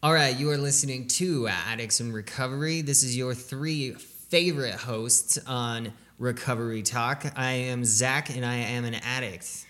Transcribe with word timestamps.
All 0.00 0.14
right, 0.14 0.38
you 0.38 0.48
are 0.50 0.56
listening 0.56 1.08
to 1.08 1.48
Addicts 1.48 2.00
in 2.00 2.12
Recovery. 2.12 2.82
This 2.82 3.02
is 3.02 3.16
your 3.16 3.34
three 3.34 3.94
favorite 3.94 4.76
hosts 4.76 5.40
on 5.44 5.92
Recovery 6.20 6.82
Talk. 6.82 7.26
I 7.34 7.50
am 7.50 7.84
Zach, 7.84 8.30
and 8.30 8.46
I 8.46 8.54
am 8.54 8.84
an 8.84 8.94
addict. 8.94 9.66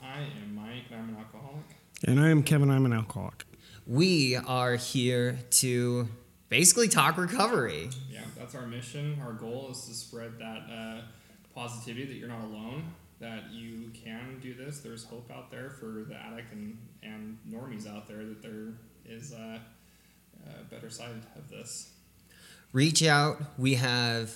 I 0.00 0.20
am 0.20 0.54
Mike, 0.54 0.84
and 0.92 1.00
I'm 1.00 1.08
an 1.08 1.16
alcoholic. 1.16 1.64
And 2.06 2.20
I 2.20 2.28
am 2.28 2.44
Kevin. 2.44 2.70
I'm 2.70 2.86
an 2.86 2.92
alcoholic. 2.92 3.44
We 3.84 4.36
are 4.36 4.76
here 4.76 5.40
to 5.50 6.08
basically 6.50 6.86
talk 6.86 7.18
recovery. 7.18 7.90
Yeah, 8.08 8.20
that's 8.38 8.54
our 8.54 8.68
mission. 8.68 9.18
Our 9.26 9.32
goal 9.32 9.70
is 9.72 9.80
to 9.86 9.94
spread 9.94 10.38
that 10.38 10.72
uh, 10.72 11.00
positivity 11.52 12.06
that 12.06 12.14
you're 12.14 12.28
not 12.28 12.44
alone, 12.44 12.84
that 13.18 13.50
you 13.50 13.90
can 13.92 14.38
do 14.40 14.54
this. 14.54 14.78
There's 14.78 15.02
hope 15.02 15.32
out 15.34 15.50
there 15.50 15.70
for 15.70 16.04
the 16.08 16.14
addict 16.14 16.52
and, 16.52 16.78
and 17.02 17.38
normies 17.50 17.92
out 17.92 18.06
there, 18.06 18.24
that 18.24 18.40
there 18.40 18.74
is 19.08 19.32
a, 19.32 19.60
a 20.46 20.64
better 20.64 20.90
side 20.90 21.22
of 21.36 21.48
this. 21.48 21.92
Reach 22.72 23.02
out. 23.02 23.40
We 23.58 23.74
have 23.74 24.34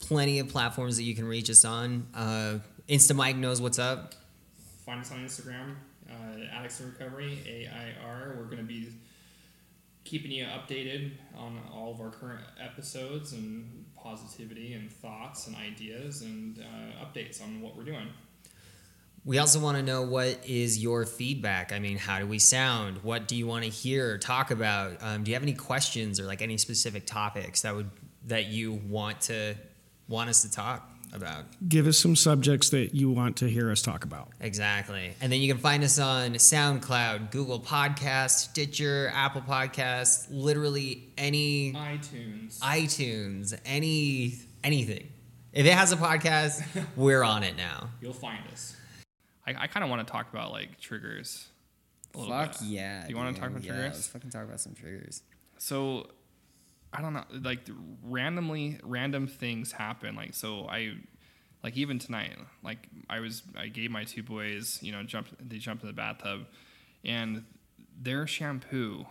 plenty 0.00 0.38
of 0.38 0.48
platforms 0.48 0.96
that 0.96 1.04
you 1.04 1.14
can 1.14 1.26
reach 1.26 1.50
us 1.50 1.64
on. 1.64 2.06
Uh, 2.14 2.58
Insta 2.88 3.14
Mike 3.14 3.36
knows 3.36 3.60
what's 3.60 3.78
up. 3.78 4.14
Find 4.84 5.00
us 5.00 5.10
on 5.10 5.18
Instagram, 5.18 5.74
uh, 6.08 6.56
Addicts 6.56 6.80
in 6.80 6.92
Recovery, 6.92 7.38
AIR. 7.46 8.36
We're 8.38 8.44
going 8.44 8.58
to 8.58 8.62
be 8.62 8.92
keeping 10.04 10.30
you 10.30 10.44
updated 10.44 11.10
on 11.36 11.58
all 11.72 11.92
of 11.92 12.00
our 12.00 12.10
current 12.10 12.44
episodes 12.62 13.32
and 13.32 13.84
positivity 13.96 14.74
and 14.74 14.90
thoughts 14.90 15.48
and 15.48 15.56
ideas 15.56 16.22
and 16.22 16.60
uh, 16.60 17.04
updates 17.04 17.42
on 17.42 17.60
what 17.60 17.76
we're 17.76 17.84
doing. 17.84 18.06
We 19.26 19.38
also 19.38 19.58
want 19.58 19.76
to 19.76 19.82
know 19.82 20.02
what 20.02 20.38
is 20.46 20.80
your 20.80 21.04
feedback. 21.04 21.72
I 21.72 21.80
mean, 21.80 21.98
how 21.98 22.20
do 22.20 22.28
we 22.28 22.38
sound? 22.38 23.02
What 23.02 23.26
do 23.26 23.34
you 23.34 23.44
want 23.44 23.64
to 23.64 23.70
hear 23.70 24.12
or 24.12 24.18
talk 24.18 24.52
about? 24.52 24.98
Um, 25.00 25.24
do 25.24 25.32
you 25.32 25.34
have 25.34 25.42
any 25.42 25.52
questions 25.52 26.20
or 26.20 26.26
like 26.26 26.42
any 26.42 26.56
specific 26.58 27.06
topics 27.06 27.62
that 27.62 27.74
would 27.74 27.90
that 28.26 28.46
you 28.46 28.74
want 28.88 29.22
to 29.22 29.56
want 30.06 30.30
us 30.30 30.42
to 30.42 30.50
talk 30.52 30.88
about? 31.12 31.44
Give 31.68 31.88
us 31.88 31.98
some 31.98 32.14
subjects 32.14 32.70
that 32.70 32.94
you 32.94 33.10
want 33.10 33.38
to 33.38 33.48
hear 33.48 33.72
us 33.72 33.82
talk 33.82 34.04
about. 34.04 34.28
Exactly. 34.40 35.12
And 35.20 35.32
then 35.32 35.40
you 35.40 35.52
can 35.52 35.60
find 35.60 35.82
us 35.82 35.98
on 35.98 36.34
SoundCloud, 36.34 37.32
Google 37.32 37.58
Podcasts, 37.58 38.50
Stitcher, 38.50 39.10
Apple 39.12 39.42
Podcasts, 39.42 40.28
literally 40.30 41.08
any 41.18 41.72
iTunes. 41.72 42.60
iTunes, 42.60 43.58
any 43.64 44.34
anything. 44.62 45.08
If 45.52 45.66
it 45.66 45.72
has 45.72 45.90
a 45.90 45.96
podcast, 45.96 46.64
we're 46.96 47.24
on 47.24 47.42
it 47.42 47.56
now. 47.56 47.90
You'll 48.00 48.12
find 48.12 48.44
us. 48.52 48.75
I, 49.46 49.54
I 49.62 49.66
kind 49.66 49.84
of 49.84 49.90
want 49.90 50.06
to 50.06 50.10
talk 50.10 50.30
about 50.32 50.50
like 50.52 50.80
triggers. 50.80 51.48
a 52.14 52.18
little 52.18 52.34
Fuck 52.34 52.58
bit. 52.60 52.68
yeah. 52.68 53.04
Do 53.04 53.10
you 53.10 53.16
want 53.16 53.34
to 53.34 53.40
talk 53.40 53.50
about 53.50 53.62
yeah, 53.64 53.72
triggers? 53.72 53.94
Let's 53.94 54.08
fucking 54.08 54.30
talk 54.30 54.44
about 54.44 54.60
some 54.60 54.74
triggers. 54.74 55.22
so 55.58 56.10
I 56.92 57.00
don't 57.02 57.12
know, 57.12 57.24
like 57.42 57.60
randomly 58.02 58.78
random 58.82 59.26
things 59.26 59.72
happen. 59.72 60.14
Like 60.16 60.34
so 60.34 60.66
I 60.68 60.94
like 61.62 61.76
even 61.76 61.98
tonight, 61.98 62.36
like 62.62 62.88
I 63.10 63.20
was 63.20 63.42
I 63.56 63.68
gave 63.68 63.90
my 63.90 64.04
two 64.04 64.22
boys, 64.22 64.78
you 64.82 64.92
know, 64.92 65.02
jumped 65.02 65.34
they 65.48 65.58
jumped 65.58 65.82
in 65.82 65.88
the 65.88 65.92
bathtub 65.92 66.46
and 67.04 67.44
their 68.00 68.26
shampoo 68.26 69.06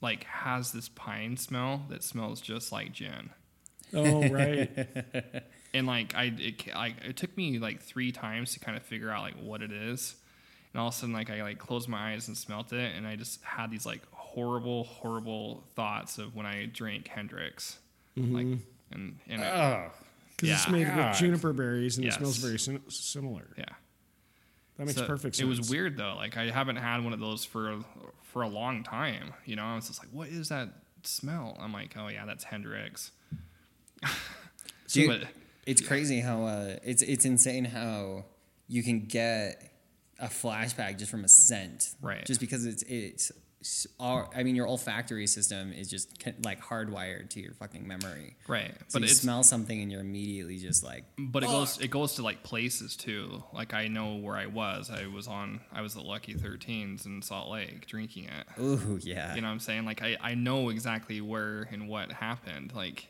like 0.00 0.24
has 0.24 0.72
this 0.72 0.88
pine 0.88 1.36
smell 1.36 1.84
that 1.88 2.02
smells 2.02 2.40
just 2.40 2.72
like 2.72 2.92
gin. 2.92 3.30
Oh, 3.94 4.28
right. 4.28 4.70
And 5.74 5.86
like 5.86 6.14
I 6.14 6.32
it 6.38 6.64
ca- 6.64 6.78
like 6.78 6.94
it 7.04 7.16
took 7.16 7.36
me 7.36 7.58
like 7.58 7.80
3 7.82 8.10
times 8.12 8.52
to 8.54 8.60
kind 8.60 8.76
of 8.76 8.82
figure 8.82 9.10
out 9.10 9.22
like 9.22 9.34
what 9.40 9.62
it 9.62 9.70
is. 9.72 10.14
And 10.72 10.80
all 10.80 10.88
of 10.88 10.94
a 10.94 10.96
sudden 10.96 11.12
like 11.14 11.30
I 11.30 11.42
like 11.42 11.58
closed 11.58 11.88
my 11.88 12.12
eyes 12.12 12.28
and 12.28 12.36
smelt 12.36 12.72
it 12.72 12.92
and 12.96 13.06
I 13.06 13.16
just 13.16 13.42
had 13.42 13.70
these 13.70 13.84
like 13.86 14.02
horrible 14.12 14.84
horrible 14.84 15.64
thoughts 15.76 16.18
of 16.18 16.34
when 16.34 16.46
I 16.46 16.66
drank 16.66 17.08
Hendrick's. 17.08 17.78
Mm-hmm. 18.16 18.34
Like 18.34 18.58
and 18.92 19.18
and 19.28 19.42
it- 19.42 19.46
Oh. 19.46 19.90
Because 20.36 20.50
it's 20.60 20.68
made 20.68 20.86
God. 20.86 21.08
with 21.10 21.18
juniper 21.18 21.52
berries 21.52 21.96
and 21.96 22.04
Yes. 22.04 22.14
it 22.14 22.18
smells 22.18 22.36
very 22.38 22.58
sim- 22.60 22.82
similar. 22.88 23.48
yeah. 23.58 23.64
That 24.76 24.86
makes 24.86 24.96
So 24.98 25.04
perfect 25.06 25.34
sense. 25.34 25.44
It 25.44 25.48
was 25.48 25.68
weird 25.68 25.96
though. 25.96 26.14
Like 26.16 26.36
I 26.36 26.50
haven't 26.50 26.76
had 26.76 27.02
one 27.02 27.12
of 27.12 27.18
those 27.20 27.44
for 27.44 27.80
for 28.22 28.42
a 28.42 28.48
long 28.48 28.84
time. 28.84 29.32
You 29.44 29.56
know, 29.56 29.64
I 29.64 29.74
was 29.74 29.88
just 29.88 29.98
like, 29.98 30.08
what 30.12 30.28
is 30.28 30.48
that 30.50 30.68
smell? 31.02 31.56
I'm 31.60 31.72
like, 31.72 31.94
oh 31.98 32.06
yeah, 32.08 32.24
that's 32.24 32.44
Hendrick's. 32.44 33.10
Dude, 34.88 35.08
But- 35.08 35.28
it's 35.70 35.80
crazy 35.80 36.20
how 36.20 36.44
uh, 36.44 36.76
it's 36.82 37.02
it's 37.02 37.24
insane 37.24 37.64
how 37.64 38.24
you 38.66 38.82
can 38.82 39.06
get 39.06 39.72
a 40.18 40.26
flashback 40.26 40.98
just 40.98 41.10
from 41.10 41.24
a 41.24 41.28
scent, 41.28 41.94
Right. 42.02 42.24
Just 42.26 42.40
because 42.40 42.64
it's 42.66 42.82
it's. 42.84 43.30
all- 43.98 44.32
I 44.36 44.42
mean, 44.44 44.54
your 44.56 44.66
olfactory 44.68 45.26
system 45.26 45.72
is 45.72 45.90
just 45.90 46.06
like 46.44 46.60
hardwired 46.62 47.30
to 47.30 47.40
your 47.40 47.54
fucking 47.54 47.86
memory. 47.86 48.36
right, 48.46 48.72
So 48.88 48.98
but 49.00 49.08
you 49.08 49.14
smell 49.14 49.42
something 49.42 49.80
and 49.82 49.90
you're 49.92 50.00
immediately 50.00 50.58
just 50.58 50.84
like, 50.84 51.04
but 51.18 51.42
it 51.42 51.46
goes 51.46 51.78
it 51.80 51.88
goes 51.90 52.14
to 52.14 52.22
like 52.22 52.42
places 52.44 52.96
too. 52.96 53.42
Like 53.52 53.74
I 53.74 53.88
know 53.88 54.16
where 54.16 54.36
I 54.36 54.46
was. 54.46 54.90
I 54.90 55.06
was 55.06 55.26
on 55.28 55.60
I 55.72 55.82
was 55.82 55.96
at 55.96 56.04
Lucky 56.04 56.34
13s 56.34 57.04
in 57.06 57.20
Salt 57.22 57.50
Lake 57.50 57.86
drinking 57.86 58.24
it. 58.38 58.46
ooh, 58.60 58.98
yeah. 59.02 59.34
You 59.34 59.40
know 59.40 59.48
what 59.48 59.52
I'm 59.54 59.60
saying? 59.60 59.84
Like 59.84 60.02
I, 60.02 60.16
I 60.20 60.34
know 60.34 60.68
exactly 60.70 61.20
where 61.20 61.68
and 61.72 61.88
what 61.88 62.10
happened. 62.12 62.72
Like 62.74 63.08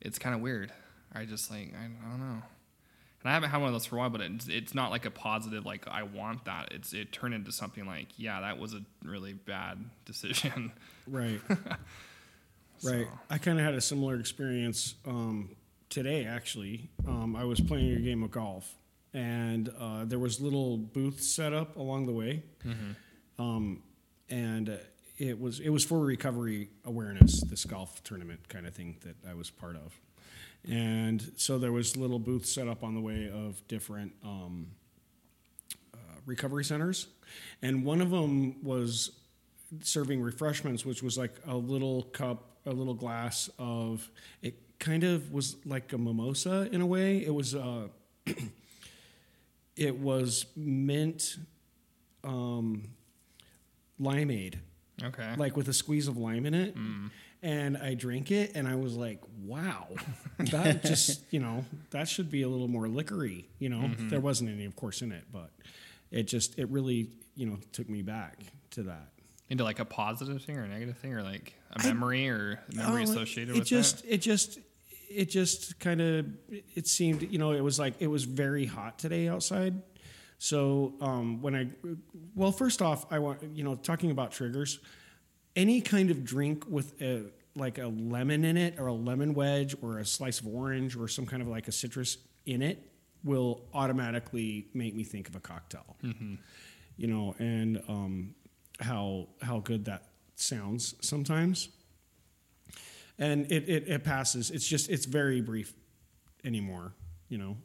it's 0.00 0.18
kind 0.18 0.34
of 0.34 0.40
weird. 0.40 0.72
I 1.16 1.24
just 1.24 1.50
like 1.50 1.72
I, 1.80 1.84
I 1.84 2.10
don't 2.10 2.20
know. 2.20 2.42
And 3.22 3.30
I 3.30 3.34
haven't 3.34 3.50
had 3.50 3.58
one 3.58 3.68
of 3.68 3.72
those 3.72 3.86
for 3.86 3.96
a 3.96 3.98
while, 4.00 4.10
but 4.10 4.20
it's, 4.20 4.46
it's 4.46 4.74
not 4.74 4.90
like 4.90 5.04
a 5.06 5.10
positive 5.10 5.64
like 5.66 5.88
I 5.88 6.02
want 6.04 6.44
that. 6.44 6.68
It's 6.72 6.92
it 6.92 7.12
turned 7.12 7.34
into 7.34 7.50
something 7.52 7.86
like 7.86 8.08
yeah, 8.16 8.40
that 8.42 8.58
was 8.58 8.74
a 8.74 8.80
really 9.04 9.32
bad 9.32 9.78
decision. 10.04 10.72
Right. 11.06 11.40
So- 12.78 12.92
Right. 12.92 13.06
I 13.30 13.38
kind 13.38 13.58
of 13.58 13.64
had 13.64 13.72
a 13.72 13.80
similar 13.80 14.16
experience 14.20 14.96
um, 15.06 15.56
today, 15.88 16.26
actually. 16.26 16.90
Um, 17.08 17.34
I 17.34 17.44
was 17.44 17.58
playing 17.58 17.92
a 17.96 18.00
game 18.00 18.22
of 18.22 18.30
golf, 18.30 18.74
and 19.14 19.70
uh, 19.80 20.04
there 20.04 20.18
was 20.18 20.42
little 20.42 20.76
booths 20.76 21.26
set 21.26 21.54
up 21.54 21.76
along 21.76 22.04
the 22.04 22.12
way, 22.12 22.42
um, 23.38 23.82
and 24.28 24.68
uh, 24.68 24.72
it 25.16 25.40
was 25.40 25.60
it 25.60 25.70
was 25.70 25.84
for 25.86 26.00
recovery 26.00 26.68
awareness, 26.84 27.40
this 27.44 27.64
golf 27.64 28.02
tournament 28.04 28.46
kind 28.50 28.66
of 28.66 28.74
thing 28.74 28.96
that 29.04 29.16
I 29.28 29.32
was 29.32 29.48
part 29.50 29.76
of, 29.76 29.98
and 30.68 31.32
so 31.36 31.58
there 31.58 31.72
was 31.72 31.96
little 31.96 32.18
booths 32.18 32.50
set 32.52 32.68
up 32.68 32.82
on 32.84 32.94
the 32.94 33.00
way 33.00 33.28
of 33.30 33.66
different. 33.68 34.12
Um, 34.24 34.68
uh, 35.94 35.98
recovery 36.26 36.64
centers, 36.64 37.06
and 37.62 37.84
one 37.84 38.00
of 38.00 38.10
them 38.10 38.62
was 38.64 39.10
serving 39.82 40.20
refreshments, 40.22 40.84
which 40.84 41.02
was 41.02 41.16
like 41.18 41.34
a 41.46 41.56
little 41.56 42.02
cup, 42.04 42.56
a 42.66 42.70
little 42.72 42.94
glass 42.94 43.48
of. 43.58 44.08
It 44.42 44.54
kind 44.78 45.04
of 45.04 45.32
was 45.32 45.56
like 45.64 45.92
a 45.92 45.98
mimosa 45.98 46.68
in 46.72 46.80
a 46.80 46.86
way. 46.86 47.18
It 47.24 47.34
was. 47.34 47.54
Uh, 47.54 47.88
it 49.76 49.98
was 49.98 50.46
mint, 50.56 51.36
um, 52.24 52.84
limeade, 54.00 54.54
Okay. 55.02 55.34
like 55.36 55.56
with 55.56 55.68
a 55.68 55.72
squeeze 55.74 56.08
of 56.08 56.16
lime 56.16 56.46
in 56.46 56.54
it. 56.54 56.74
And 57.42 57.76
I 57.76 57.94
drank 57.94 58.30
it, 58.30 58.52
and 58.54 58.66
I 58.66 58.74
was 58.76 58.96
like, 58.96 59.20
"Wow, 59.44 59.88
that 60.38 60.82
just 60.84 61.22
you 61.30 61.38
know 61.38 61.64
that 61.90 62.08
should 62.08 62.30
be 62.30 62.42
a 62.42 62.48
little 62.48 62.68
more 62.68 62.88
liquory." 62.88 63.48
You 63.58 63.68
know, 63.68 63.90
there 63.98 64.20
wasn't 64.20 64.50
any, 64.50 64.64
of 64.64 64.74
course, 64.74 65.02
in 65.02 65.12
it, 65.12 65.24
but 65.32 65.50
it 66.10 66.24
just 66.24 66.58
it 66.58 66.68
really 66.70 67.10
you 67.36 67.46
know 67.46 67.58
took 67.72 67.88
me 67.88 68.02
back 68.02 68.40
to 68.70 68.84
that. 68.84 69.08
Into 69.48 69.62
like 69.62 69.78
a 69.78 69.84
positive 69.84 70.42
thing 70.42 70.56
or 70.56 70.64
a 70.64 70.68
negative 70.68 70.96
thing 70.98 71.12
or 71.14 71.22
like 71.22 71.54
a 71.72 71.82
memory 71.86 72.28
or 72.28 72.58
memory 72.74 73.02
Oh, 73.02 73.04
associated 73.04 73.54
it 73.54 73.58
with 73.60 73.68
just 73.68 74.02
that. 74.02 74.14
it 74.14 74.18
just 74.18 74.58
it 75.08 75.26
just 75.26 75.78
kind 75.78 76.00
of 76.00 76.26
it 76.74 76.88
seemed 76.88 77.22
you 77.22 77.38
know 77.38 77.52
it 77.52 77.60
was 77.62 77.78
like 77.78 77.94
it 78.00 78.08
was 78.08 78.24
very 78.24 78.66
hot 78.66 78.98
today 78.98 79.28
outside 79.28 79.80
so 80.38 80.94
um, 81.00 81.40
when 81.42 81.54
i 81.54 81.68
well 82.34 82.50
first 82.50 82.82
off 82.82 83.06
i 83.12 83.20
want 83.20 83.40
you 83.54 83.62
know 83.62 83.76
talking 83.76 84.10
about 84.10 84.32
triggers 84.32 84.80
any 85.56 85.80
kind 85.80 86.10
of 86.10 86.24
drink 86.24 86.64
with 86.68 87.00
a 87.02 87.22
like 87.56 87.78
a 87.78 87.86
lemon 87.86 88.44
in 88.44 88.56
it 88.56 88.78
or 88.78 88.86
a 88.88 88.92
lemon 88.92 89.32
wedge 89.34 89.74
or 89.82 89.98
a 89.98 90.04
slice 90.04 90.40
of 90.40 90.46
orange 90.46 90.94
or 90.94 91.08
some 91.08 91.24
kind 91.26 91.40
of 91.42 91.48
like 91.48 91.66
a 91.68 91.72
citrus 91.72 92.18
in 92.44 92.60
it 92.62 92.92
will 93.24 93.62
automatically 93.74 94.68
make 94.74 94.94
me 94.94 95.02
think 95.02 95.26
of 95.28 95.34
a 95.34 95.40
cocktail 95.40 95.96
you 96.98 97.06
know 97.08 97.34
and 97.38 97.82
um, 97.88 98.34
how 98.78 99.26
how 99.42 99.58
good 99.60 99.86
that 99.86 100.04
sounds 100.36 100.94
sometimes 101.00 101.70
and 103.18 103.50
it, 103.50 103.66
it, 103.68 103.88
it 103.88 104.04
passes. 104.04 104.50
It's 104.50 104.66
just 104.68 104.90
it's 104.90 105.06
very 105.06 105.40
brief 105.40 105.72
anymore. 106.44 106.92
You 107.30 107.38
know, 107.38 107.56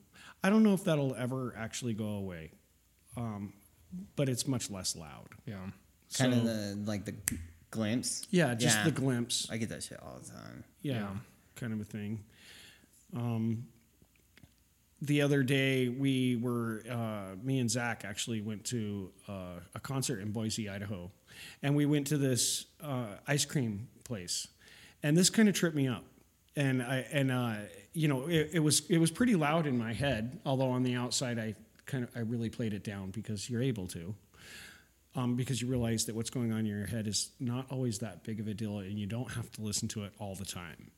I 0.42 0.50
don't 0.50 0.64
know 0.64 0.74
if 0.74 0.86
that'll 0.86 1.14
ever 1.16 1.54
actually 1.58 1.94
go 1.94 2.08
away, 2.08 2.52
um, 3.18 3.52
but 4.16 4.30
it's 4.30 4.48
much 4.48 4.72
less 4.72 4.96
loud. 4.96 5.28
Yeah. 5.46 5.56
kind 6.18 6.34
So- 6.34 6.40
of 6.40 6.44
the 6.46 6.82
like 6.86 7.04
the 7.04 7.16
glimpse. 7.72 8.28
Yeah, 8.30 8.54
just 8.54 8.78
Yeah. 8.78 8.84
the 8.86 8.92
glimpse. 8.92 9.48
I 9.50 9.58
get 9.58 9.70
that 9.70 9.84
shit 9.84 10.00
all 10.02 10.20
the 10.24 10.30
time. 10.30 10.64
Yeah, 10.82 10.94
Yeah. 11.00 11.18
kind 11.56 11.74
of 11.74 11.80
a 11.82 11.84
thing. 11.86 12.24
Um, 13.16 13.68
the 15.02 15.22
other 15.22 15.42
day 15.42 15.90
we 15.90 16.36
were 16.36 16.84
uh, 16.90 17.36
me 17.42 17.60
and 17.60 17.70
Zach 17.72 18.06
actually 18.06 18.42
went 18.42 18.64
to 18.66 19.12
uh, 19.28 19.60
a 19.74 19.80
concert 19.80 20.20
in 20.20 20.32
Boise, 20.32 20.70
Idaho, 20.70 21.12
and 21.64 21.76
we 21.76 21.86
went 21.88 22.08
to 22.08 22.18
this 22.18 22.66
uh, 22.82 23.16
ice 23.28 23.46
cream 23.46 23.88
place, 24.04 24.48
and 25.02 25.18
this 25.18 25.30
kind 25.32 25.50
of 25.50 25.56
tripped 25.56 25.76
me 25.76 25.88
up, 25.88 26.04
and 26.56 26.84
I 26.84 26.98
and 27.12 27.32
uh, 27.32 27.56
you 27.94 28.08
know 28.08 28.28
it, 28.28 28.52
it 28.54 28.60
was 28.60 28.88
it 28.90 29.00
was 29.00 29.10
pretty 29.10 29.36
loud 29.36 29.66
in 29.66 29.76
my 29.78 29.92
head, 29.94 30.40
although 30.46 30.70
on 30.70 30.84
the 30.84 30.94
outside 30.96 31.40
I 31.40 31.56
kind 31.88 32.04
of 32.04 32.12
I 32.16 32.20
really 32.20 32.50
played 32.50 32.74
it 32.74 32.84
down 32.84 33.10
because 33.10 33.50
you're 33.50 33.64
able 33.64 33.88
to. 33.88 34.14
Um, 35.14 35.36
because 35.36 35.62
you 35.62 35.68
realize 35.68 36.06
that 36.06 36.16
what's 36.16 36.30
going 36.30 36.54
on 36.54 36.60
in 36.60 36.66
your 36.68 36.86
head 36.86 37.06
is 37.06 37.32
not 37.38 37.66
always 37.70 38.00
that 38.00 38.24
big 38.24 38.40
of 38.40 38.48
a 38.48 38.54
deal, 38.54 38.80
and 38.80 38.98
you 38.98 39.08
don't 39.08 39.30
have 39.32 39.52
to 39.52 39.62
listen 39.62 39.90
to 39.90 40.06
it 40.06 40.14
all 40.20 40.36
the 40.36 40.46
time 40.46 40.92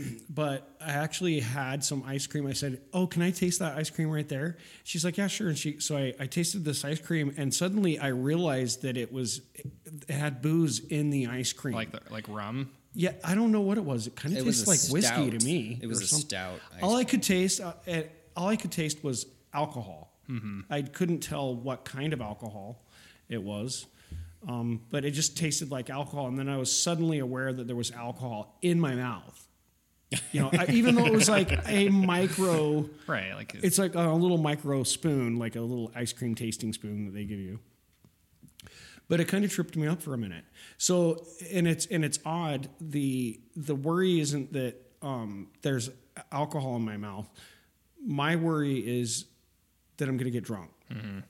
but 0.30 0.68
I 0.80 0.92
actually 0.92 1.40
had 1.40 1.84
some 1.84 2.02
ice 2.06 2.26
cream. 2.26 2.46
I 2.46 2.52
said, 2.52 2.80
"Oh, 2.92 3.06
can 3.06 3.22
I 3.22 3.30
taste 3.30 3.58
that 3.60 3.76
ice 3.76 3.90
cream 3.90 4.10
right 4.10 4.28
there?" 4.28 4.56
She's 4.84 5.04
like, 5.04 5.16
"Yeah, 5.16 5.26
sure." 5.26 5.48
And 5.48 5.58
she, 5.58 5.80
so 5.80 5.96
I, 5.96 6.14
I 6.18 6.26
tasted 6.26 6.64
this 6.64 6.84
ice 6.84 7.00
cream, 7.00 7.34
and 7.36 7.52
suddenly 7.52 7.98
I 7.98 8.08
realized 8.08 8.82
that 8.82 8.96
it 8.96 9.12
was, 9.12 9.40
it 9.54 10.10
had 10.10 10.42
booze 10.42 10.80
in 10.80 11.10
the 11.10 11.26
ice 11.26 11.52
cream. 11.52 11.74
Like 11.74 11.92
the, 11.92 12.00
like 12.10 12.28
rum. 12.28 12.70
yeah, 12.94 13.12
I 13.24 13.34
don't 13.34 13.52
know 13.52 13.60
what 13.60 13.78
it 13.78 13.84
was. 13.84 14.06
It 14.06 14.16
kind 14.16 14.36
of 14.36 14.44
tastes 14.44 14.66
a 14.66 14.70
like 14.70 14.80
whiskey 14.90 15.30
to 15.30 15.44
me. 15.44 15.78
It 15.80 15.86
was 15.86 16.00
or 16.00 16.04
a 16.04 16.06
something. 16.06 16.28
stout 16.28 16.60
ice 16.74 16.82
All 16.82 16.96
I 16.96 17.04
could 17.04 17.22
taste, 17.22 17.60
uh, 17.60 17.72
all 18.36 18.48
I 18.48 18.56
could 18.56 18.72
taste 18.72 19.02
was 19.04 19.26
alcohol. 19.52 20.08
I 20.70 20.80
couldn't 20.80 21.18
tell 21.20 21.54
what 21.54 21.84
kind 21.84 22.14
of 22.14 22.22
alcohol 22.22 22.82
it 23.32 23.42
was. 23.42 23.86
Um, 24.46 24.82
but 24.90 25.04
it 25.04 25.12
just 25.12 25.36
tasted 25.36 25.70
like 25.70 25.88
alcohol, 25.88 26.26
and 26.26 26.38
then 26.38 26.48
I 26.48 26.56
was 26.56 26.76
suddenly 26.76 27.20
aware 27.20 27.52
that 27.52 27.66
there 27.66 27.76
was 27.76 27.90
alcohol 27.92 28.58
in 28.60 28.80
my 28.80 28.94
mouth. 28.94 29.48
You 30.32 30.42
know, 30.42 30.50
I, 30.52 30.66
even 30.70 30.94
though 30.94 31.06
it 31.06 31.12
was 31.12 31.28
like 31.28 31.66
a 31.68 31.88
micro, 31.88 32.88
Right. 33.06 33.32
Like 33.34 33.54
it's 33.62 33.78
like 33.78 33.94
a 33.94 34.10
little 34.12 34.36
micro 34.38 34.82
spoon, 34.82 35.36
like 35.38 35.56
a 35.56 35.60
little 35.60 35.90
ice 35.94 36.12
cream 36.12 36.34
tasting 36.34 36.72
spoon 36.72 37.06
that 37.06 37.12
they 37.14 37.24
give 37.24 37.38
you. 37.38 37.60
But 39.08 39.20
it 39.20 39.26
kind 39.28 39.44
of 39.44 39.50
tripped 39.52 39.76
me 39.76 39.86
up 39.86 40.02
for 40.02 40.12
a 40.12 40.18
minute. 40.18 40.44
So, 40.76 41.24
and 41.50 41.66
it's 41.68 41.86
and 41.86 42.04
it's 42.04 42.18
odd. 42.26 42.68
the 42.80 43.40
The 43.56 43.74
worry 43.74 44.20
isn't 44.20 44.52
that 44.54 44.74
um, 45.02 45.48
there's 45.62 45.88
alcohol 46.30 46.76
in 46.76 46.82
my 46.82 46.96
mouth. 46.96 47.28
My 48.04 48.36
worry 48.36 48.78
is 48.78 49.26
that 49.98 50.08
I'm 50.08 50.16
going 50.16 50.24
to 50.24 50.30
get 50.30 50.44
drunk. 50.44 50.70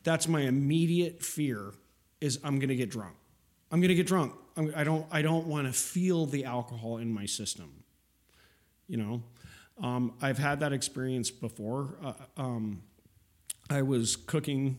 That's 0.03 0.27
my 0.27 0.41
immediate 0.41 1.23
fear. 1.23 1.73
Is 2.23 2.39
I'm 2.43 2.59
going 2.59 2.69
to 2.71 2.77
get 2.77 2.91
drunk. 2.91 3.15
I'm 3.71 3.81
going 3.81 3.89
to 3.89 3.95
get 3.95 4.07
drunk. 4.07 4.33
I'm, 4.57 4.73
I 4.77 4.85
don't. 4.85 5.07
I 5.11 5.23
don't 5.23 5.47
want 5.47 5.67
to 5.67 5.73
feel 5.73 6.27
the 6.27 6.45
alcohol 6.45 6.97
in 6.99 7.13
my 7.13 7.27
system 7.27 7.83
you 8.93 8.99
know 8.99 9.23
um, 9.83 10.13
i've 10.21 10.39
had 10.39 10.61
that 10.61 10.73
experience 10.73 11.31
before 11.31 11.97
uh, 12.05 12.13
um, 12.37 12.83
i 13.71 13.81
was 13.81 14.17
cooking 14.17 14.79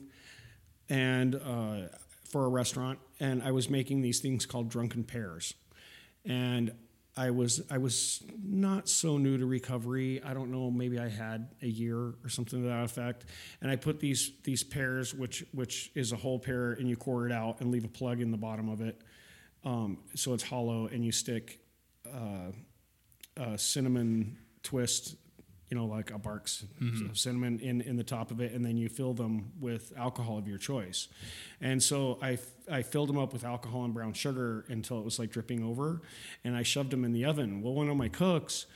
and 0.87 1.35
uh, 1.35 1.87
for 2.23 2.45
a 2.45 2.49
restaurant 2.49 2.99
and 3.19 3.41
i 3.41 3.51
was 3.51 3.69
making 3.69 4.01
these 4.01 4.19
things 4.19 4.45
called 4.45 4.69
drunken 4.69 5.03
pears 5.03 5.55
and 6.25 6.71
i 7.15 7.29
was 7.29 7.61
i 7.69 7.77
was 7.77 8.23
not 8.43 8.89
so 8.89 9.17
new 9.17 9.37
to 9.37 9.45
recovery. 9.45 10.21
I 10.23 10.33
don't 10.33 10.51
know 10.51 10.71
maybe 10.71 10.99
i 10.99 11.09
had 11.09 11.49
a 11.61 11.67
year 11.67 12.15
or 12.23 12.29
something 12.29 12.61
to 12.61 12.67
that 12.67 12.83
effect. 12.83 13.25
And 13.61 13.69
i 13.69 13.75
put 13.75 13.99
these 13.99 14.31
these 14.43 14.63
pears 14.63 15.13
which 15.13 15.45
which 15.51 15.91
is 15.95 16.11
a 16.11 16.17
whole 16.17 16.39
pear 16.39 16.73
and 16.73 16.89
you 16.89 16.95
core 16.95 17.25
it 17.25 17.31
out 17.31 17.61
and 17.61 17.71
leave 17.71 17.85
a 17.85 17.89
plug 17.89 18.21
in 18.21 18.31
the 18.31 18.37
bottom 18.37 18.69
of 18.69 18.81
it. 18.81 19.01
Um, 19.63 19.99
so 20.15 20.33
it's 20.33 20.43
hollow 20.43 20.87
and 20.87 21.05
you 21.05 21.11
stick 21.11 21.59
uh, 22.13 22.51
uh, 23.37 23.57
cinnamon 23.57 24.37
twist, 24.61 25.15
you 25.73 25.79
know, 25.79 25.85
like 25.85 26.11
a 26.11 26.19
Barks 26.19 26.65
so 26.99 27.13
cinnamon 27.13 27.59
in, 27.59 27.81
in 27.81 27.95
the 27.95 28.03
top 28.03 28.29
of 28.29 28.39
it, 28.39 28.51
and 28.51 28.63
then 28.63 28.77
you 28.77 28.89
fill 28.89 29.15
them 29.15 29.53
with 29.59 29.91
alcohol 29.97 30.37
of 30.37 30.47
your 30.47 30.59
choice. 30.59 31.07
And 31.61 31.81
so 31.81 32.19
I, 32.21 32.37
I 32.71 32.83
filled 32.83 33.09
them 33.09 33.17
up 33.17 33.33
with 33.33 33.43
alcohol 33.43 33.83
and 33.83 33.91
brown 33.91 34.13
sugar 34.13 34.65
until 34.67 34.99
it 34.99 35.03
was 35.03 35.17
like 35.17 35.31
dripping 35.31 35.63
over, 35.63 36.03
and 36.43 36.55
I 36.55 36.61
shoved 36.61 36.91
them 36.91 37.03
in 37.03 37.11
the 37.11 37.25
oven. 37.25 37.63
Well, 37.63 37.73
one 37.73 37.89
of 37.89 37.97
my 37.97 38.07
cooks 38.07 38.67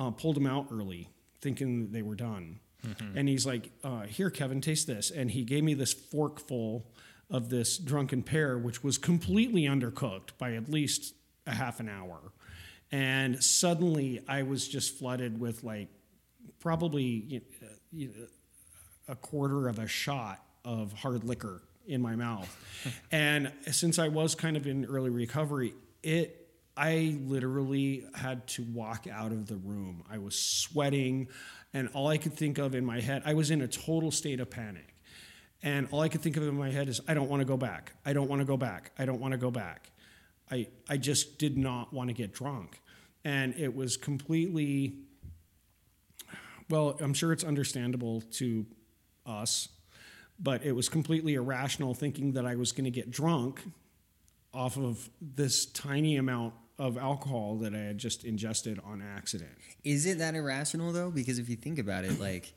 uh, 0.00 0.10
pulled 0.10 0.34
them 0.34 0.48
out 0.48 0.66
early, 0.72 1.10
thinking 1.40 1.92
they 1.92 2.02
were 2.02 2.16
done. 2.16 2.58
And 3.16 3.28
he's 3.28 3.46
like, 3.46 3.70
uh, 3.84 4.00
"Here, 4.06 4.28
Kevin, 4.28 4.60
taste 4.60 4.88
this." 4.88 5.12
And 5.12 5.30
he 5.30 5.44
gave 5.44 5.62
me 5.62 5.74
this 5.74 5.92
forkful 5.92 6.90
of 7.30 7.50
this 7.50 7.78
drunken 7.78 8.24
pear, 8.24 8.58
which 8.58 8.82
was 8.82 8.98
completely 8.98 9.62
undercooked 9.62 10.30
by 10.38 10.54
at 10.54 10.68
least 10.68 11.14
a 11.46 11.52
half 11.54 11.78
an 11.78 11.88
hour. 11.88 12.32
And 12.90 13.40
suddenly 13.42 14.24
I 14.26 14.42
was 14.42 14.66
just 14.66 14.98
flooded 14.98 15.38
with 15.38 15.62
like 15.62 15.88
probably 16.62 17.42
you 17.90 18.08
know, 18.08 18.26
a 19.08 19.16
quarter 19.16 19.68
of 19.68 19.78
a 19.80 19.88
shot 19.88 20.44
of 20.64 20.92
hard 20.92 21.24
liquor 21.24 21.60
in 21.86 22.00
my 22.00 22.14
mouth. 22.14 22.48
and 23.12 23.52
since 23.70 23.98
I 23.98 24.08
was 24.08 24.34
kind 24.34 24.56
of 24.56 24.66
in 24.66 24.84
early 24.84 25.10
recovery, 25.10 25.74
it 26.02 26.38
I 26.74 27.18
literally 27.26 28.06
had 28.14 28.46
to 28.48 28.62
walk 28.62 29.06
out 29.06 29.32
of 29.32 29.46
the 29.46 29.56
room. 29.56 30.04
I 30.10 30.18
was 30.18 30.34
sweating 30.34 31.28
and 31.74 31.88
all 31.92 32.08
I 32.08 32.16
could 32.16 32.34
think 32.34 32.58
of 32.58 32.74
in 32.74 32.84
my 32.84 33.00
head, 33.00 33.22
I 33.26 33.34
was 33.34 33.50
in 33.50 33.60
a 33.60 33.68
total 33.68 34.10
state 34.10 34.40
of 34.40 34.48
panic. 34.48 34.94
And 35.62 35.88
all 35.90 36.00
I 36.00 36.08
could 36.08 36.22
think 36.22 36.36
of 36.36 36.44
in 36.44 36.56
my 36.56 36.70
head 36.70 36.88
is 36.88 37.00
I 37.06 37.14
don't 37.14 37.28
want 37.28 37.40
to 37.40 37.44
go 37.44 37.56
back. 37.56 37.92
I 38.06 38.12
don't 38.12 38.28
want 38.28 38.40
to 38.40 38.46
go 38.46 38.56
back. 38.56 38.92
I 38.98 39.04
don't 39.04 39.20
want 39.20 39.32
to 39.32 39.38
go 39.38 39.50
back. 39.50 39.90
I 40.50 40.68
I 40.88 40.96
just 40.96 41.38
did 41.38 41.58
not 41.58 41.92
want 41.92 42.08
to 42.08 42.14
get 42.14 42.32
drunk. 42.32 42.80
And 43.24 43.54
it 43.56 43.74
was 43.74 43.96
completely 43.96 44.94
well, 46.68 46.96
I'm 47.00 47.14
sure 47.14 47.32
it's 47.32 47.44
understandable 47.44 48.22
to 48.32 48.66
us, 49.26 49.68
but 50.38 50.64
it 50.64 50.72
was 50.72 50.88
completely 50.88 51.34
irrational 51.34 51.94
thinking 51.94 52.32
that 52.32 52.46
I 52.46 52.56
was 52.56 52.72
going 52.72 52.84
to 52.84 52.90
get 52.90 53.10
drunk 53.10 53.62
off 54.54 54.76
of 54.76 55.08
this 55.20 55.66
tiny 55.66 56.16
amount 56.16 56.54
of 56.78 56.98
alcohol 56.98 57.56
that 57.58 57.74
I 57.74 57.78
had 57.78 57.98
just 57.98 58.24
ingested 58.24 58.80
on 58.84 59.02
accident. 59.02 59.52
Is 59.84 60.06
it 60.06 60.18
that 60.18 60.34
irrational 60.34 60.92
though? 60.92 61.10
Because 61.10 61.38
if 61.38 61.48
you 61.48 61.56
think 61.56 61.78
about 61.78 62.04
it, 62.04 62.18
like 62.18 62.54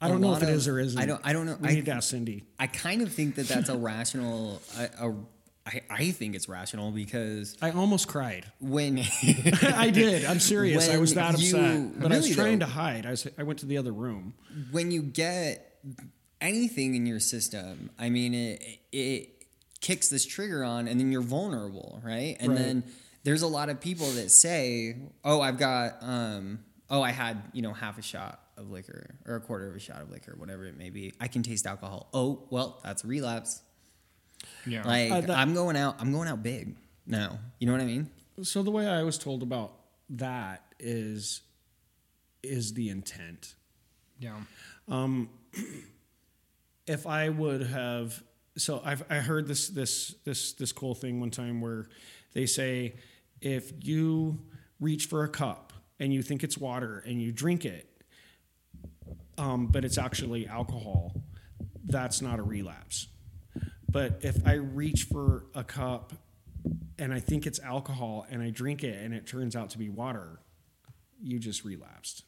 I 0.00 0.08
don't 0.08 0.20
know 0.20 0.34
if 0.34 0.42
it 0.42 0.48
of- 0.48 0.54
is 0.54 0.68
or 0.68 0.78
isn't. 0.80 1.00
I 1.00 1.06
don't. 1.06 1.20
I 1.24 1.32
don't 1.32 1.46
know. 1.46 1.56
We 1.60 1.68
I, 1.68 1.74
need 1.74 1.86
to 1.86 1.92
ask 1.92 2.10
Cindy. 2.10 2.44
I 2.58 2.66
kind 2.66 3.02
of 3.02 3.12
think 3.12 3.36
that 3.36 3.46
that's 3.46 3.68
a 3.68 3.76
rational. 3.76 4.60
A, 4.76 5.06
a, 5.08 5.14
I, 5.64 5.80
I 5.88 6.10
think 6.10 6.34
it's 6.34 6.48
rational 6.48 6.90
because 6.90 7.56
I 7.62 7.70
almost 7.70 8.08
cried. 8.08 8.46
when 8.60 8.98
I 9.62 9.90
did. 9.90 10.24
I'm 10.24 10.40
serious. 10.40 10.88
I 10.88 10.96
was 10.98 11.14
that 11.14 11.38
you- 11.38 11.56
upset, 11.56 12.00
but 12.00 12.12
I 12.12 12.16
was 12.16 12.34
trying 12.34 12.58
though. 12.58 12.66
to 12.66 12.72
hide. 12.72 13.06
I 13.06 13.10
was. 13.10 13.26
I 13.38 13.42
went 13.44 13.60
to 13.60 13.66
the 13.66 13.78
other 13.78 13.92
room. 13.92 14.34
when 14.72 14.90
you 14.90 15.02
get 15.02 15.78
anything 16.40 16.94
in 16.94 17.06
your 17.06 17.20
system, 17.20 17.90
I 17.98 18.10
mean, 18.10 18.34
it 18.34 18.62
it 18.92 19.28
kicks 19.80 20.08
this 20.08 20.26
trigger 20.26 20.64
on, 20.64 20.88
and 20.88 20.98
then 20.98 21.12
you're 21.12 21.22
vulnerable, 21.22 22.00
right? 22.04 22.36
And 22.40 22.50
Right. 22.50 22.58
then 22.58 22.82
there's 23.24 23.42
a 23.42 23.46
lot 23.48 23.68
of 23.68 23.80
people 23.80 24.10
that 24.12 24.30
say, 24.30 24.96
"Oh, 25.24 25.40
I've 25.40 25.58
got, 25.58 25.98
um, 26.02 26.60
oh, 26.90 27.02
I 27.02 27.10
had, 27.12 27.40
you 27.52 27.62
know, 27.62 27.72
half 27.72 27.98
a 27.98 28.02
shot 28.02 28.40
of 28.56 28.68
liquor 28.70 29.14
or 29.26 29.36
a 29.36 29.40
quarter 29.40 29.68
of 29.68 29.76
a 29.76 29.80
shot 29.80 30.02
of 30.02 30.10
liquor, 30.10 30.34
whatever 30.36 30.66
it 30.66 30.76
may 30.76 30.90
be. 30.90 31.12
I 31.20 31.28
can 31.28 31.42
taste 31.42 31.66
alcohol. 31.66 32.08
Oh, 32.12 32.46
well, 32.50 32.80
that's 32.84 33.04
relapse. 33.04 33.62
Yeah. 34.66 34.82
Like 34.86 35.10
Uh, 35.10 35.20
that- 35.22 35.30
I'm 35.38 35.54
going 35.54 35.76
out. 35.76 35.96
I'm 36.00 36.12
going 36.12 36.28
out 36.28 36.42
big 36.42 36.76
now. 37.06 37.38
You 37.58 37.66
know 37.66 37.72
what 37.72 37.82
I 37.82 37.86
mean? 37.86 38.10
So 38.42 38.62
the 38.62 38.70
way 38.70 38.86
I 38.86 39.02
was 39.02 39.18
told 39.18 39.42
about 39.42 39.78
that 40.10 40.64
is 40.78 41.42
is 42.42 42.74
the 42.74 42.88
intent. 42.88 43.54
yeah. 44.18 44.40
if 46.86 47.06
I 47.06 47.28
would 47.28 47.62
have 47.62 48.22
so 48.56 48.82
I've 48.84 49.04
I 49.10 49.16
heard 49.16 49.46
this 49.46 49.68
this 49.68 50.14
this 50.24 50.52
this 50.54 50.72
cool 50.72 50.94
thing 50.94 51.20
one 51.20 51.30
time 51.30 51.60
where 51.60 51.88
they 52.32 52.46
say 52.46 52.96
if 53.40 53.72
you 53.84 54.40
reach 54.80 55.06
for 55.06 55.24
a 55.24 55.28
cup 55.28 55.72
and 56.00 56.12
you 56.12 56.22
think 56.22 56.42
it's 56.42 56.58
water 56.58 57.02
and 57.06 57.20
you 57.22 57.32
drink 57.32 57.64
it, 57.64 57.88
um, 59.38 59.66
but 59.68 59.84
it's 59.84 59.98
actually 59.98 60.46
alcohol, 60.46 61.12
that's 61.84 62.20
not 62.20 62.38
a 62.38 62.42
relapse. 62.42 63.06
But 63.92 64.20
if 64.22 64.46
I 64.46 64.54
reach 64.54 65.04
for 65.04 65.44
a 65.54 65.62
cup 65.62 66.14
and 66.98 67.12
I 67.12 67.20
think 67.20 67.46
it's 67.46 67.60
alcohol 67.60 68.26
and 68.30 68.42
I 68.42 68.50
drink 68.50 68.82
it 68.82 69.02
and 69.02 69.12
it 69.12 69.26
turns 69.26 69.54
out 69.54 69.70
to 69.70 69.78
be 69.78 69.88
water, 69.90 70.40
you 71.22 71.38
just 71.38 71.64
relapsed 71.64 72.24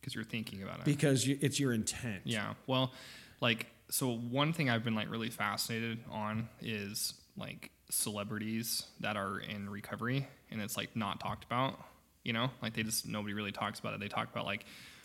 Because 0.00 0.14
you're 0.14 0.24
thinking 0.24 0.62
about 0.62 0.78
it. 0.78 0.84
because 0.84 1.26
you, 1.26 1.36
it's 1.40 1.58
your 1.58 1.72
intent. 1.72 2.22
Yeah. 2.24 2.54
Well, 2.66 2.92
like, 3.40 3.66
so 3.90 4.14
one 4.14 4.52
thing 4.52 4.70
I've 4.70 4.84
been 4.84 4.94
like 4.94 5.10
really 5.10 5.30
fascinated 5.30 5.98
on 6.10 6.48
is 6.62 7.14
like 7.36 7.70
celebrities 7.90 8.84
that 9.00 9.16
are 9.16 9.40
in 9.40 9.68
recovery 9.68 10.28
and 10.50 10.60
it's 10.62 10.76
like 10.76 10.94
not 10.94 11.18
talked 11.18 11.44
about, 11.44 11.78
you 12.22 12.32
know, 12.32 12.50
like 12.62 12.74
they 12.74 12.82
just, 12.84 13.06
nobody 13.08 13.34
really 13.34 13.52
talks 13.52 13.80
about 13.80 13.94
it. 13.94 14.00
They 14.00 14.08
talk 14.08 14.30
about 14.30 14.44
like, 14.44 14.64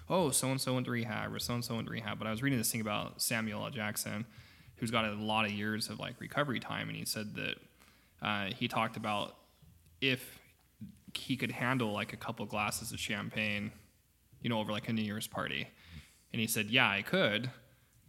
oh, 0.10 0.30
so 0.30 0.50
and 0.50 0.62
so 0.62 0.76
went 0.76 0.86
to 0.86 0.92
rehab 0.92 1.34
or 1.34 1.40
so 1.40 1.56
and 1.56 1.66
so 1.66 1.76
went 1.76 1.88
to 1.88 1.94
rehab. 1.94 2.20
But 2.20 2.28
I 2.28 2.32
was 2.32 2.44
reading 2.44 2.60
this 2.60 2.72
thing 2.72 2.82
about 2.82 3.22
Samuel 3.22 3.64
L. 3.64 3.72
Jackson, 3.72 4.26
who's 4.78 4.92
got 4.92 5.06
a 5.06 5.14
lot 5.14 5.46
of 5.46 5.52
years 5.52 5.90
of 5.90 6.00
like 6.00 6.20
recovery 6.20 6.60
time. 6.60 6.88
And 6.90 6.98
he 6.98 7.06
said 7.06 7.36
that 7.36 7.56
uh, 8.22 8.46
he 8.54 8.68
talked 8.68 8.98
about 8.98 9.36
if 10.02 10.40
he 11.14 11.38
could 11.38 11.52
handle 11.52 11.92
like 11.92 12.14
a 12.14 12.18
couple 12.18 12.46
glasses 12.46 12.92
of 12.92 13.00
champagne, 13.00 13.72
you 14.42 14.50
know, 14.50 14.60
over 14.60 14.72
like 14.72 14.90
a 14.90 14.94
New 14.94 15.04
Year's 15.04 15.28
party. 15.28 15.68
And 16.34 16.40
he 16.42 16.48
said, 16.48 16.70
"Yeah, 16.70 16.90
I 16.90 17.02
could, 17.02 17.50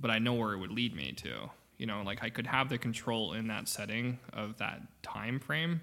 but 0.01 0.11
I 0.11 0.19
know 0.19 0.35
where 0.35 0.53
it 0.53 0.59
would 0.59 0.73
lead 0.73 0.95
me 0.95 1.13
to. 1.13 1.51
You 1.79 1.87
know, 1.87 2.03
like 2.05 2.25
I 2.25 2.31
could 2.31 2.47
have 2.47 2.69
the 2.69 2.79
control 2.79 3.35
in 3.35 3.49
that 3.49 3.69
setting 3.69 4.19
of 4.33 4.59
that 4.59 4.81
time 5.03 5.39
frame, 5.39 5.83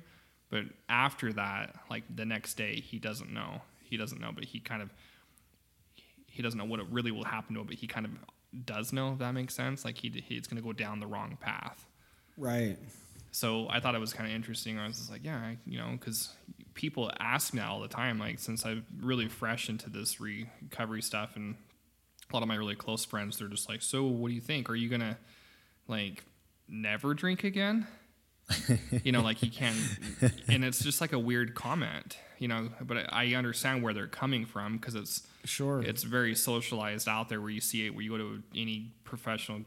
but 0.49 0.63
after 0.89 1.31
that, 1.33 1.75
like 1.89 2.03
the 2.13 2.25
next 2.25 2.55
day, 2.55 2.75
he 2.75 2.97
doesn't 2.97 3.31
know. 3.31 3.61
He 3.81 3.95
doesn't 3.95 4.19
know, 4.19 4.31
but 4.33 4.45
he 4.45 4.59
kind 4.59 4.81
of 4.81 4.89
he 6.27 6.41
doesn't 6.41 6.57
know 6.57 6.65
what 6.65 6.79
it 6.79 6.87
really 6.89 7.11
will 7.11 7.23
happen 7.23 7.53
to 7.53 7.61
him, 7.61 7.67
but 7.67 7.75
he 7.75 7.85
kind 7.85 8.07
of 8.07 8.11
does 8.65 8.93
know 8.93 9.13
if 9.13 9.19
that 9.19 9.33
makes 9.33 9.55
sense. 9.55 9.85
Like 9.85 9.97
he 9.97 10.09
he's 10.27 10.47
going 10.47 10.61
to 10.61 10.63
go 10.63 10.73
down 10.73 10.99
the 10.99 11.07
wrong 11.07 11.37
path. 11.39 11.87
Right. 12.37 12.77
So 13.31 13.67
I 13.69 13.79
thought 13.79 13.95
it 13.95 13.99
was 13.99 14.13
kind 14.13 14.29
of 14.29 14.35
interesting. 14.35 14.77
I 14.77 14.87
was 14.87 14.97
just 14.97 15.11
like, 15.11 15.23
yeah, 15.23 15.37
I, 15.37 15.57
you 15.65 15.77
know, 15.79 15.89
because 15.91 16.29
people 16.75 17.11
ask 17.19 17.53
me 17.53 17.59
that 17.59 17.67
all 17.67 17.81
the 17.81 17.87
time. 17.87 18.19
Like 18.19 18.39
since 18.39 18.65
I'm 18.65 18.85
really 18.99 19.27
fresh 19.27 19.69
into 19.69 19.89
this 19.89 20.19
recovery 20.19 21.01
stuff, 21.01 21.35
and 21.35 21.55
a 22.29 22.35
lot 22.35 22.43
of 22.43 22.47
my 22.47 22.55
really 22.55 22.75
close 22.75 23.05
friends, 23.05 23.39
they're 23.39 23.47
just 23.47 23.67
like, 23.67 23.81
so 23.81 24.03
what 24.03 24.29
do 24.29 24.35
you 24.35 24.41
think? 24.41 24.69
Are 24.69 24.75
you 24.75 24.89
gonna 24.89 25.17
like 25.87 26.23
never 26.67 27.13
drink 27.13 27.43
again? 27.43 27.87
You 29.03 29.11
know, 29.11 29.21
like 29.21 29.37
he 29.37 29.49
can, 29.61 29.75
and 30.47 30.63
it's 30.63 30.83
just 30.83 31.01
like 31.01 31.13
a 31.13 31.19
weird 31.19 31.55
comment, 31.55 32.17
you 32.39 32.47
know. 32.47 32.69
But 32.81 33.11
I 33.13 33.33
understand 33.35 33.83
where 33.83 33.93
they're 33.93 34.07
coming 34.07 34.45
from 34.45 34.77
because 34.77 34.95
it's 34.95 35.27
Sure. 35.45 35.81
it's 35.81 36.03
very 36.03 36.35
socialized 36.35 37.07
out 37.09 37.27
there 37.29 37.41
where 37.41 37.49
you 37.49 37.59
see 37.61 37.85
it 37.85 37.93
where 37.93 38.01
you 38.01 38.11
go 38.11 38.17
to 38.17 38.41
any 38.55 38.93
professional 39.03 39.61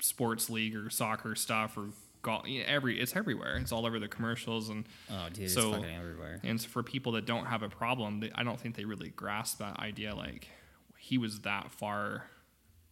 sports 0.00 0.48
league 0.48 0.74
or 0.74 0.88
soccer 0.88 1.34
stuff 1.34 1.76
or 1.76 1.88
golf 2.22 2.46
every 2.66 2.98
it's 2.98 3.14
everywhere 3.14 3.56
it's 3.58 3.70
all 3.70 3.84
over 3.84 3.98
the 3.98 4.08
commercials 4.08 4.70
and 4.70 4.86
Oh, 5.10 5.28
dude, 5.32 5.50
so 5.50 5.68
it's 5.68 5.76
fucking 5.76 5.94
everywhere. 5.94 6.40
and 6.44 6.58
so 6.60 6.66
for 6.68 6.82
people 6.82 7.12
that 7.12 7.26
don't 7.26 7.44
have 7.46 7.62
a 7.62 7.68
problem 7.68 8.20
they, 8.20 8.30
i 8.34 8.42
don't 8.42 8.58
think 8.58 8.74
they 8.74 8.84
really 8.86 9.10
grasp 9.10 9.58
that 9.58 9.78
idea 9.80 10.14
like 10.14 10.48
he 10.98 11.18
was 11.18 11.40
that 11.40 11.70
far 11.72 12.24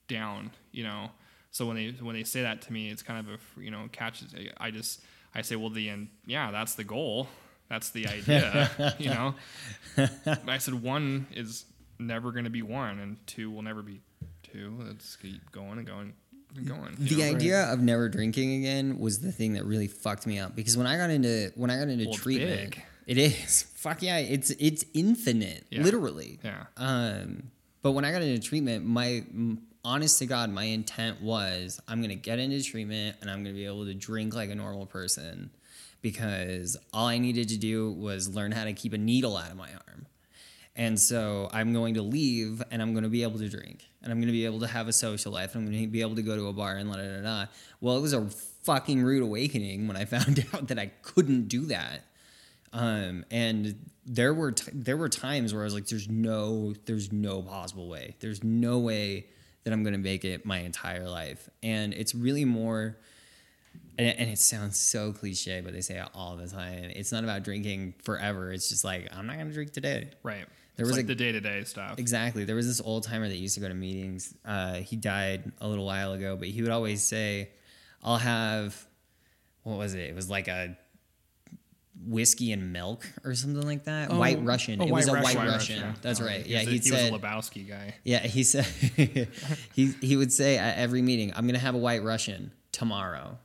down 0.08 0.50
you 0.72 0.84
know 0.84 1.10
so 1.50 1.64
when 1.66 1.76
they 1.76 1.88
when 2.02 2.14
they 2.14 2.22
say 2.24 2.42
that 2.42 2.60
to 2.62 2.72
me 2.72 2.88
it's 2.90 3.02
kind 3.02 3.26
of 3.26 3.34
a 3.34 3.60
you 3.60 3.70
know 3.70 3.88
catches 3.92 4.34
i 4.58 4.70
just 4.70 5.00
i 5.36 5.42
say 5.42 5.54
well 5.56 5.70
the 5.70 5.88
end 5.88 6.08
yeah 6.26 6.50
that's 6.50 6.74
the 6.74 6.84
goal 6.84 7.28
that's 7.68 7.90
the 7.90 8.06
idea 8.08 8.70
you 8.98 9.08
know 9.10 9.34
i 10.48 10.58
said 10.58 10.74
one 10.74 11.26
is 11.32 11.64
never 11.98 12.32
going 12.32 12.44
to 12.44 12.50
be 12.50 12.62
one 12.62 12.98
and 12.98 13.16
two 13.26 13.50
will 13.50 13.62
never 13.62 13.82
be 13.82 14.00
two 14.42 14.74
let's 14.86 15.16
keep 15.16 15.50
going 15.52 15.78
and 15.78 15.86
going 15.86 16.12
and 16.56 16.66
going 16.66 16.94
The 16.98 17.16
know? 17.16 17.24
idea 17.24 17.62
of 17.72 17.80
never 17.80 18.08
drinking 18.08 18.54
again 18.60 18.98
was 18.98 19.20
the 19.20 19.32
thing 19.32 19.52
that 19.54 19.64
really 19.64 19.88
fucked 19.88 20.26
me 20.26 20.38
up 20.38 20.54
because 20.56 20.76
when 20.76 20.86
I 20.86 20.96
got 20.96 21.10
into 21.10 21.52
when 21.54 21.70
I 21.70 21.78
got 21.78 21.88
into 21.88 22.06
Well, 22.06 22.14
treatment, 22.14 22.70
big. 22.74 22.82
it 23.06 23.18
is 23.18 23.62
fuck 23.74 24.00
yeah, 24.02 24.18
it's 24.18 24.50
it's 24.52 24.84
infinite, 24.94 25.64
Yeah. 25.70 25.82
literally. 25.82 26.38
Yeah. 26.42 26.64
Um, 26.78 27.50
but 27.82 27.92
when 27.92 28.04
I 28.04 28.12
got 28.12 28.22
into 28.22 28.40
treatment, 28.46 28.86
my 28.86 29.24
m- 29.30 29.60
honest 29.86 30.18
to 30.18 30.26
God, 30.26 30.50
my 30.50 30.64
intent 30.64 31.22
was 31.22 31.80
I'm 31.86 32.02
gonna 32.02 32.16
get 32.16 32.40
into 32.40 32.60
treatment 32.62 33.16
and 33.20 33.30
I'm 33.30 33.44
gonna 33.44 33.54
be 33.54 33.66
able 33.66 33.84
to 33.86 33.94
drink 33.94 34.34
like 34.34 34.50
a 34.50 34.54
normal 34.54 34.84
person 34.84 35.50
because 36.02 36.76
all 36.92 37.06
I 37.06 37.18
needed 37.18 37.48
to 37.50 37.56
do 37.56 37.92
was 37.92 38.28
learn 38.34 38.52
how 38.52 38.64
to 38.64 38.72
keep 38.72 38.92
a 38.92 38.98
needle 38.98 39.36
out 39.36 39.50
of 39.50 39.56
my 39.56 39.68
arm. 39.68 40.06
And 40.74 41.00
so 41.00 41.48
I'm 41.52 41.72
going 41.72 41.94
to 41.94 42.02
leave 42.02 42.62
and 42.70 42.82
I'm 42.82 42.92
going 42.92 43.04
to 43.04 43.08
be 43.08 43.22
able 43.22 43.38
to 43.38 43.48
drink 43.48 43.84
and 44.02 44.12
I'm 44.12 44.18
going 44.18 44.26
to 44.26 44.32
be 44.32 44.44
able 44.44 44.60
to 44.60 44.66
have 44.66 44.88
a 44.88 44.92
social 44.92 45.32
life 45.32 45.54
and 45.54 45.64
I'm 45.64 45.72
going 45.72 45.84
to 45.84 45.88
be 45.88 46.02
able 46.02 46.16
to 46.16 46.22
go 46.22 46.36
to 46.36 46.48
a 46.48 46.52
bar 46.52 46.76
and 46.76 46.90
la 46.90 46.96
da 46.96 47.02
da 47.02 47.22
da. 47.22 47.46
Well, 47.80 47.96
it 47.96 48.02
was 48.02 48.12
a 48.12 48.26
fucking 48.64 49.02
rude 49.02 49.22
awakening 49.22 49.88
when 49.88 49.96
I 49.96 50.04
found 50.16 50.44
out 50.52 50.68
that 50.68 50.78
I 50.78 50.86
couldn't 51.02 51.48
do 51.48 51.66
that. 51.66 52.02
Um, 52.72 53.24
and 53.30 53.88
there 54.04 54.34
were 54.34 54.52
t- 54.52 54.70
there 54.74 54.98
were 54.98 55.08
times 55.08 55.54
where 55.54 55.62
I 55.62 55.64
was 55.64 55.72
like, 55.72 55.86
"There's 55.86 56.10
no, 56.10 56.74
there's 56.84 57.10
no 57.10 57.40
possible 57.40 57.88
way. 57.88 58.16
There's 58.20 58.44
no 58.44 58.78
way 58.78 59.26
that 59.66 59.72
I'm 59.74 59.82
going 59.82 59.92
to 59.92 59.98
make 59.98 60.24
it 60.24 60.46
my 60.46 60.60
entire 60.60 61.06
life." 61.06 61.50
And 61.62 61.92
it's 61.92 62.14
really 62.14 62.46
more 62.46 62.96
and, 63.98 64.18
and 64.18 64.30
it 64.30 64.38
sounds 64.38 64.78
so 64.78 65.12
cliche, 65.12 65.60
but 65.62 65.72
they 65.72 65.80
say 65.80 65.98
it 65.98 66.08
all 66.14 66.36
the 66.36 66.46
time. 66.48 66.90
It's 66.94 67.12
not 67.12 67.24
about 67.24 67.42
drinking 67.44 67.94
forever. 68.02 68.52
It's 68.52 68.68
just 68.68 68.84
like 68.84 69.08
I'm 69.14 69.26
not 69.26 69.38
gonna 69.38 69.52
drink 69.52 69.72
today. 69.72 70.10
right 70.22 70.46
There 70.76 70.84
it's 70.84 70.88
was 70.88 70.96
like 70.96 71.04
a- 71.04 71.08
the 71.08 71.14
day-to-day 71.14 71.64
stuff 71.64 71.98
Exactly. 71.98 72.44
There 72.44 72.56
was 72.56 72.66
this 72.66 72.80
old 72.80 73.04
timer 73.04 73.28
that 73.28 73.36
used 73.36 73.54
to 73.54 73.60
go 73.60 73.68
to 73.68 73.74
meetings. 73.74 74.34
Uh, 74.44 74.74
he 74.74 74.96
died 74.96 75.50
a 75.60 75.68
little 75.68 75.86
while 75.86 76.12
ago, 76.12 76.36
but 76.36 76.48
he 76.48 76.60
would 76.62 76.70
always 76.70 77.02
say, 77.02 77.50
"I'll 78.02 78.18
have 78.18 78.86
what 79.62 79.78
was 79.78 79.94
it? 79.94 80.00
It 80.10 80.14
was 80.14 80.30
like 80.30 80.46
a 80.48 80.76
whiskey 82.04 82.52
and 82.52 82.72
milk 82.72 83.06
or 83.24 83.34
something 83.34 83.64
like 83.66 83.84
that. 83.84 84.10
Oh, 84.10 84.18
white 84.18 84.42
Russian. 84.44 84.80
a 84.80 84.86
it 84.86 84.90
was 84.92 85.08
White 85.10 85.20
a 85.20 85.22
white 85.22 85.36
Russian. 85.36 85.94
That's 86.02 86.20
Oh, 86.20 86.24
right. 86.26 86.44
he 86.46 86.52
Yeah, 86.52 86.58
was 86.60 86.66
a- 86.66 86.70
he 86.70 86.76
he 86.78 86.82
said. 86.82 87.12
was 87.12 87.20
a 87.20 87.24
Lebowski 87.24 87.68
guy 87.68 87.94
Yeah, 88.04 88.20
he 88.20 88.42
said 88.44 88.64
he 89.74 89.86
he 90.00 90.16
would 90.16 90.32
say 90.32 90.58
at 90.58 90.76
every 90.78 91.02
meeting, 91.02 91.32
"I'm 91.34 91.46
gonna 91.46 91.58
have 91.58 91.74
a 91.74 91.78
White 91.78 92.02
Russian 92.02 92.52
tomorrow." 92.72 93.38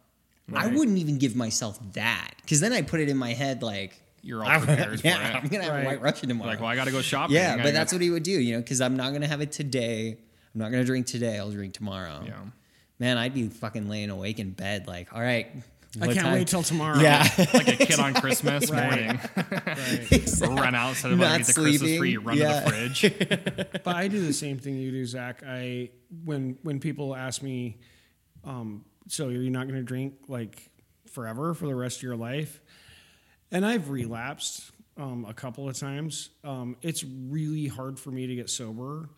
I 0.53 0.67
wouldn't 0.67 0.97
even 0.97 1.17
give 1.17 1.33
myself 1.35 1.79
that 1.93 2.31
because 2.41 2.59
then 2.59 2.73
I 2.73 2.81
put 2.81 2.99
it 2.99 3.07
in 3.07 3.15
my 3.15 3.31
head 3.33 3.63
like, 3.63 4.01
You're 4.21 4.43
all 4.43 4.59
prepared 4.59 5.01
yeah. 5.03 5.39
I'm 5.41 5.47
gonna 5.47 5.63
have 5.63 5.71
Right. 5.73 5.83
a 5.83 5.85
White 5.87 6.01
Russian 6.01 6.27
tomorrow. 6.27 6.49
like 6.49 6.59
well 6.59 6.67
i 6.69 6.75
gotta 6.75 6.91
go 6.91 7.01
shopping 7.01 7.37
yeah, 7.37 7.55
but 7.63 7.73
that's 7.73 7.93
what 7.93 8.01
he 8.01 8.09
would 8.09 8.23
do, 8.23 8.31
you 8.31 8.53
know, 8.55 8.59
because 8.59 8.81
I'm 8.81 8.97
not 8.97 9.13
gonna 9.13 9.27
have 9.27 9.39
it 9.41 9.51
today. 9.53 10.17
I'm 10.53 10.59
not 10.59 10.69
gonna 10.71 10.83
drink 10.83 11.07
today. 11.07 11.37
I'll 11.39 11.51
drink 11.51 11.73
tomorrow. 11.73 12.23
yeah 12.25 12.33
Man, 12.99 13.17
I'd 13.17 13.33
be 13.33 13.47
fucking 13.47 13.87
laying 13.89 14.09
awake 14.11 14.37
in 14.39 14.51
bed 14.51 14.85
like, 14.87 15.11
all 15.13 15.21
right. 15.21 15.47
I 15.99 16.05
can't 16.07 16.19
time- 16.19 16.33
wait 16.33 16.47
till 16.47 16.63
tomorrow. 16.63 16.99
Yeah. 16.99 17.27
like 17.53 17.67
a 17.67 17.85
kid 17.85 17.99
on 17.99 18.13
Christmas 18.13 18.69
Right. 18.71 18.83
morning. 19.07 19.19
Right. 19.51 20.41
run 20.41 20.73
out 20.75 20.89
instead 20.89 21.11
of 21.11 21.17
Not 21.19 21.29
like 21.31 21.37
get 21.39 21.47
the 21.47 21.53
Christmas 21.53 21.79
sleeping. 21.79 21.97
tree, 21.99 22.11
you 22.11 22.19
run 22.21 22.37
Yeah. 22.37 22.59
to 22.61 22.65
the 22.65 22.69
fridge. 22.69 23.73
but 23.83 23.95
I 23.95 24.07
do 24.07 24.25
the 24.25 24.31
same 24.33 24.57
thing 24.59 24.75
you 24.77 24.91
do, 24.91 25.05
Zach. 25.05 25.43
I 25.45 25.89
when 26.23 26.57
when 26.63 26.79
people 26.79 27.15
ask 27.15 27.41
me, 27.41 27.79
um, 28.45 28.85
so 29.07 29.27
are 29.27 29.31
you're 29.31 29.49
not 29.51 29.67
going 29.67 29.79
to 29.79 29.83
drink 29.85 30.13
like 30.27 30.69
forever 31.11 31.53
for 31.53 31.65
the 31.67 31.75
rest 31.75 31.97
of 31.97 32.03
your 32.03 32.15
life, 32.15 32.61
and 33.51 33.65
I've 33.65 33.89
relapsed 33.89 34.71
um, 34.97 35.25
a 35.27 35.33
couple 35.33 35.67
of 35.67 35.77
times. 35.77 36.29
Um, 36.45 36.77
it's 36.81 37.03
really 37.03 37.67
hard 37.67 37.99
for 37.99 38.11
me 38.11 38.27
to 38.27 38.35
get 38.35 38.49
sober, 38.49 39.09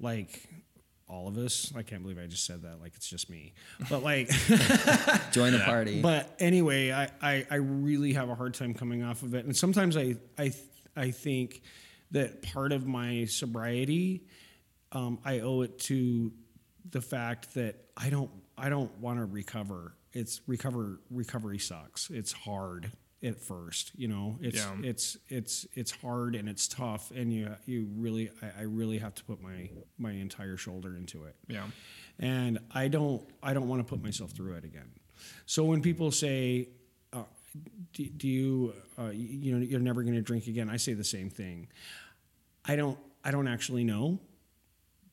like 0.00 0.48
all 1.12 1.28
of 1.28 1.36
us. 1.36 1.72
I 1.76 1.82
can't 1.82 2.02
believe 2.02 2.18
I 2.18 2.26
just 2.26 2.46
said 2.46 2.62
that. 2.62 2.80
Like 2.80 2.94
it's 2.96 3.08
just 3.08 3.28
me, 3.28 3.52
but 3.90 4.02
like. 4.02 4.28
Join 5.32 5.52
the 5.52 5.62
party. 5.64 6.00
But 6.00 6.34
anyway, 6.38 6.90
I, 6.90 7.10
I, 7.20 7.46
I 7.50 7.54
really 7.56 8.14
have 8.14 8.30
a 8.30 8.34
hard 8.34 8.54
time 8.54 8.72
coming 8.74 9.02
off 9.02 9.22
of 9.22 9.34
it, 9.34 9.44
and 9.44 9.56
sometimes 9.56 9.96
I 9.96 10.16
I 10.38 10.52
I 10.96 11.10
think 11.10 11.62
that 12.12 12.42
part 12.42 12.72
of 12.72 12.86
my 12.86 13.26
sobriety, 13.26 14.24
um, 14.92 15.18
I 15.24 15.40
owe 15.40 15.60
it 15.62 15.78
to 15.80 16.32
the 16.90 17.00
fact 17.00 17.54
that 17.54 17.76
I 17.96 18.10
don't 18.10 18.30
I 18.56 18.70
don't 18.70 18.96
want 18.98 19.18
to 19.18 19.26
recover. 19.26 19.94
It's 20.12 20.40
recover 20.46 21.00
recovery 21.10 21.58
sucks. 21.58 22.10
It's 22.10 22.32
hard 22.32 22.90
at 23.22 23.40
first, 23.40 23.92
you 23.94 24.08
know. 24.08 24.38
It's 24.40 24.56
Yeah. 24.58 24.76
it's 24.82 25.16
it's 25.28 25.66
it's 25.74 25.90
hard 25.92 26.34
and 26.34 26.48
it's 26.48 26.66
tough, 26.68 27.10
and 27.12 27.32
you 27.32 27.54
you 27.66 27.88
really 27.94 28.30
I, 28.42 28.60
I 28.60 28.62
really 28.62 28.98
have 28.98 29.14
to 29.14 29.24
put 29.24 29.40
my 29.40 29.70
my 29.98 30.12
entire 30.12 30.56
shoulder 30.56 30.96
into 30.96 31.24
it 31.24 31.36
yeah. 31.46 31.66
and 32.18 32.58
I 32.72 32.88
don't 32.88 33.22
I 33.42 33.54
don't 33.54 33.68
want 33.68 33.80
to 33.80 33.84
put 33.88 34.02
myself 34.02 34.32
through 34.32 34.54
it 34.54 34.64
again. 34.64 34.90
So 35.46 35.64
when 35.64 35.82
people 35.82 36.10
say, 36.10 36.68
uh, 37.12 37.24
do, 37.92 38.04
"Do 38.06 38.28
you 38.28 38.74
uh, 38.98 39.10
you, 39.10 39.28
you 39.28 39.52
know 39.58 39.64
you're 39.64 39.80
never 39.80 40.02
going 40.02 40.16
to 40.16 40.22
drink 40.22 40.46
again?" 40.48 40.68
I 40.68 40.76
say 40.76 40.94
the 40.94 41.04
same 41.04 41.30
thing. 41.30 41.68
I 42.64 42.76
don't 42.76 42.98
I 43.24 43.30
don't 43.30 43.46
actually 43.48 43.84
know, 43.84 44.18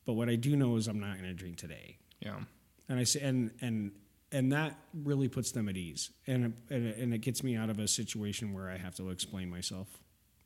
but 0.04 0.14
what 0.14 0.28
I 0.28 0.34
do 0.36 0.56
know 0.56 0.76
is 0.76 0.88
I'm 0.88 0.98
not 1.00 1.12
going 1.16 1.28
to 1.28 1.34
drink 1.34 1.58
today. 1.58 1.98
Yeah. 2.20 2.40
And 2.88 2.98
I 2.98 3.04
say 3.04 3.20
and 3.20 3.52
and 3.60 3.92
and 4.32 4.52
that 4.52 4.78
really 4.94 5.28
puts 5.28 5.52
them 5.52 5.68
at 5.68 5.76
ease, 5.76 6.10
and 6.26 6.46
it, 6.46 6.52
and 6.74 6.86
it, 6.86 6.96
and 6.98 7.14
it 7.14 7.18
gets 7.20 7.42
me 7.42 7.56
out 7.56 7.70
of 7.70 7.78
a 7.78 7.88
situation 7.88 8.52
where 8.52 8.70
I 8.70 8.76
have 8.76 8.94
to 8.96 9.10
explain 9.10 9.50
myself. 9.50 9.88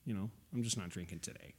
You 0.04 0.14
know, 0.14 0.30
I'm 0.54 0.62
just 0.62 0.76
not 0.76 0.90
drinking 0.90 1.20
today. 1.20 1.54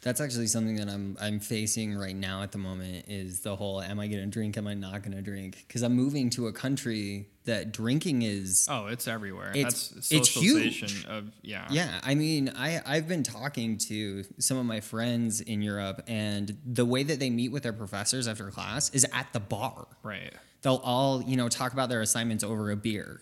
That's 0.00 0.20
actually 0.20 0.46
something 0.46 0.76
that 0.76 0.88
I'm 0.88 1.16
I'm 1.20 1.40
facing 1.40 1.96
right 1.96 2.14
now 2.14 2.42
at 2.42 2.52
the 2.52 2.58
moment 2.58 3.06
is 3.08 3.40
the 3.40 3.56
whole 3.56 3.82
am 3.82 3.98
I 3.98 4.06
going 4.06 4.20
to 4.20 4.26
drink 4.28 4.56
am 4.56 4.68
I 4.68 4.74
not 4.74 5.02
going 5.02 5.16
to 5.16 5.22
drink 5.22 5.66
cuz 5.68 5.82
I'm 5.82 5.94
moving 5.94 6.30
to 6.30 6.46
a 6.46 6.52
country 6.52 7.26
that 7.46 7.72
drinking 7.72 8.22
is 8.22 8.68
Oh, 8.70 8.86
it's 8.86 9.08
everywhere. 9.08 9.50
It's- 9.56 9.88
That's 9.88 10.12
it's 10.12 10.28
huge. 10.28 11.04
of 11.06 11.32
yeah. 11.42 11.66
Yeah, 11.72 12.00
I 12.04 12.14
mean, 12.14 12.48
I 12.54 12.80
I've 12.86 13.08
been 13.08 13.24
talking 13.24 13.76
to 13.88 14.22
some 14.38 14.56
of 14.56 14.66
my 14.66 14.78
friends 14.80 15.40
in 15.40 15.62
Europe 15.62 16.04
and 16.06 16.56
the 16.64 16.84
way 16.84 17.02
that 17.02 17.18
they 17.18 17.30
meet 17.30 17.50
with 17.50 17.64
their 17.64 17.72
professors 17.72 18.28
after 18.28 18.48
class 18.52 18.90
is 18.90 19.04
at 19.12 19.32
the 19.32 19.40
bar. 19.40 19.88
Right. 20.04 20.32
They'll 20.62 20.80
all, 20.82 21.22
you 21.22 21.36
know, 21.36 21.48
talk 21.48 21.72
about 21.72 21.88
their 21.88 22.00
assignments 22.00 22.42
over 22.44 22.70
a 22.70 22.76
beer. 22.76 23.20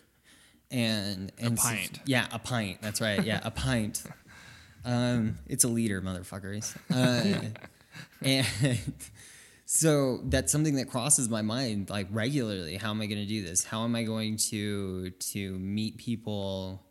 And 0.70 1.30
and 1.38 1.58
so- 1.58 1.68
pint. 1.68 2.00
yeah, 2.06 2.26
a 2.32 2.38
pint. 2.38 2.78
That's 2.82 3.00
right. 3.00 3.22
Yeah, 3.24 3.40
a 3.44 3.50
pint. 3.50 4.02
Um, 4.84 5.38
it's 5.46 5.64
a 5.64 5.68
liter, 5.68 6.00
motherfuckers. 6.00 6.76
Uh, 6.90 7.40
and 8.22 8.46
so 9.64 10.20
that's 10.24 10.52
something 10.52 10.76
that 10.76 10.88
crosses 10.88 11.28
my 11.28 11.42
mind 11.42 11.90
like 11.90 12.06
regularly. 12.10 12.76
How 12.76 12.90
am 12.90 13.00
I 13.00 13.06
going 13.06 13.20
to 13.20 13.26
do 13.26 13.42
this? 13.42 13.64
How 13.64 13.84
am 13.84 13.96
I 13.96 14.04
going 14.04 14.36
to 14.50 15.10
to 15.10 15.58
meet 15.58 15.98
people 15.98 16.85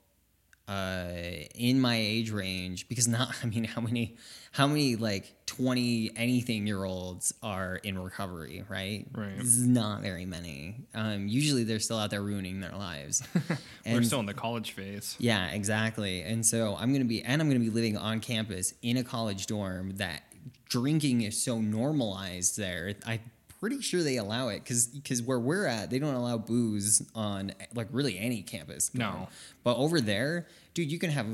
uh, 0.67 1.07
in 1.53 1.79
my 1.79 1.95
age 1.95 2.31
range 2.31 2.87
because 2.87 3.07
not 3.07 3.35
I 3.43 3.47
mean 3.47 3.63
how 3.65 3.81
many 3.81 4.17
how 4.51 4.67
many 4.67 4.95
like 4.95 5.33
20 5.45 6.11
anything 6.15 6.65
year 6.65 6.83
olds 6.83 7.33
are 7.43 7.75
in 7.83 7.99
recovery 7.99 8.63
right 8.67 9.05
Right. 9.13 9.37
This 9.37 9.47
is 9.47 9.67
not 9.67 10.01
very 10.01 10.25
many 10.25 10.87
um, 10.93 11.27
usually 11.27 11.63
they're 11.65 11.79
still 11.79 11.99
out 11.99 12.09
there 12.09 12.23
ruining 12.23 12.61
their 12.61 12.71
lives 12.75 13.21
We're 13.85 14.01
still 14.03 14.19
in 14.19 14.25
the 14.25 14.33
college 14.33 14.71
phase. 14.71 15.15
yeah, 15.19 15.49
exactly. 15.51 16.21
And 16.23 16.43
so 16.43 16.75
I'm 16.79 16.89
going 16.89 17.03
to 17.03 17.07
be, 17.07 17.21
and 17.21 17.39
I'm 17.39 17.47
going 17.47 17.61
to 17.61 17.63
be 17.65 17.73
living 17.73 17.97
on 17.97 18.19
campus 18.19 18.73
in 18.81 18.97
a 18.97 19.03
college 19.03 19.45
dorm 19.45 19.97
that 19.97 20.23
drinking 20.69 21.21
is 21.21 21.39
so 21.41 21.59
normalized 21.61 22.57
there. 22.57 22.95
I'm 23.05 23.19
pretty 23.65 23.81
sure 23.81 24.03
they 24.03 24.17
allow 24.17 24.49
it 24.49 24.59
because 24.59 24.85
because 24.85 25.23
where 25.23 25.39
we're 25.39 25.65
at, 25.65 25.89
they 25.89 25.97
don't 25.97 26.13
allow 26.13 26.37
booze 26.37 27.01
on 27.15 27.51
like 27.73 27.87
really 27.91 28.19
any 28.19 28.43
campus. 28.43 28.89
dorm. 28.89 29.13
No. 29.21 29.27
but 29.63 29.75
over 29.77 29.99
there, 29.99 30.45
dude, 30.75 30.91
you 30.91 30.99
can 30.99 31.09
have 31.09 31.25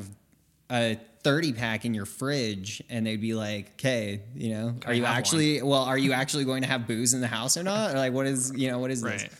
a 0.69 0.97
30 1.23 1.51
pack 1.51 1.83
in 1.83 1.93
your 1.93 2.05
fridge 2.05 2.81
and 2.89 3.05
they'd 3.05 3.19
be 3.19 3.33
like, 3.33 3.71
okay, 3.73 4.21
you 4.33 4.51
know, 4.51 4.75
Can 4.79 4.91
are 4.91 4.93
you 4.93 5.03
actually, 5.03 5.61
well, 5.61 5.81
are 5.83 5.97
you 5.97 6.13
actually 6.21 6.45
going 6.45 6.61
to 6.61 6.69
have 6.69 6.87
booze 6.87 7.13
in 7.13 7.19
the 7.19 7.27
house 7.27 7.57
or 7.57 7.63
not? 7.63 7.93
Or 7.93 7.97
like, 7.97 8.13
what 8.13 8.25
is, 8.27 8.53
you 8.55 8.69
know, 8.71 8.79
what 8.79 8.91
is 8.91 9.01
this? 9.01 9.23
Right. 9.23 9.31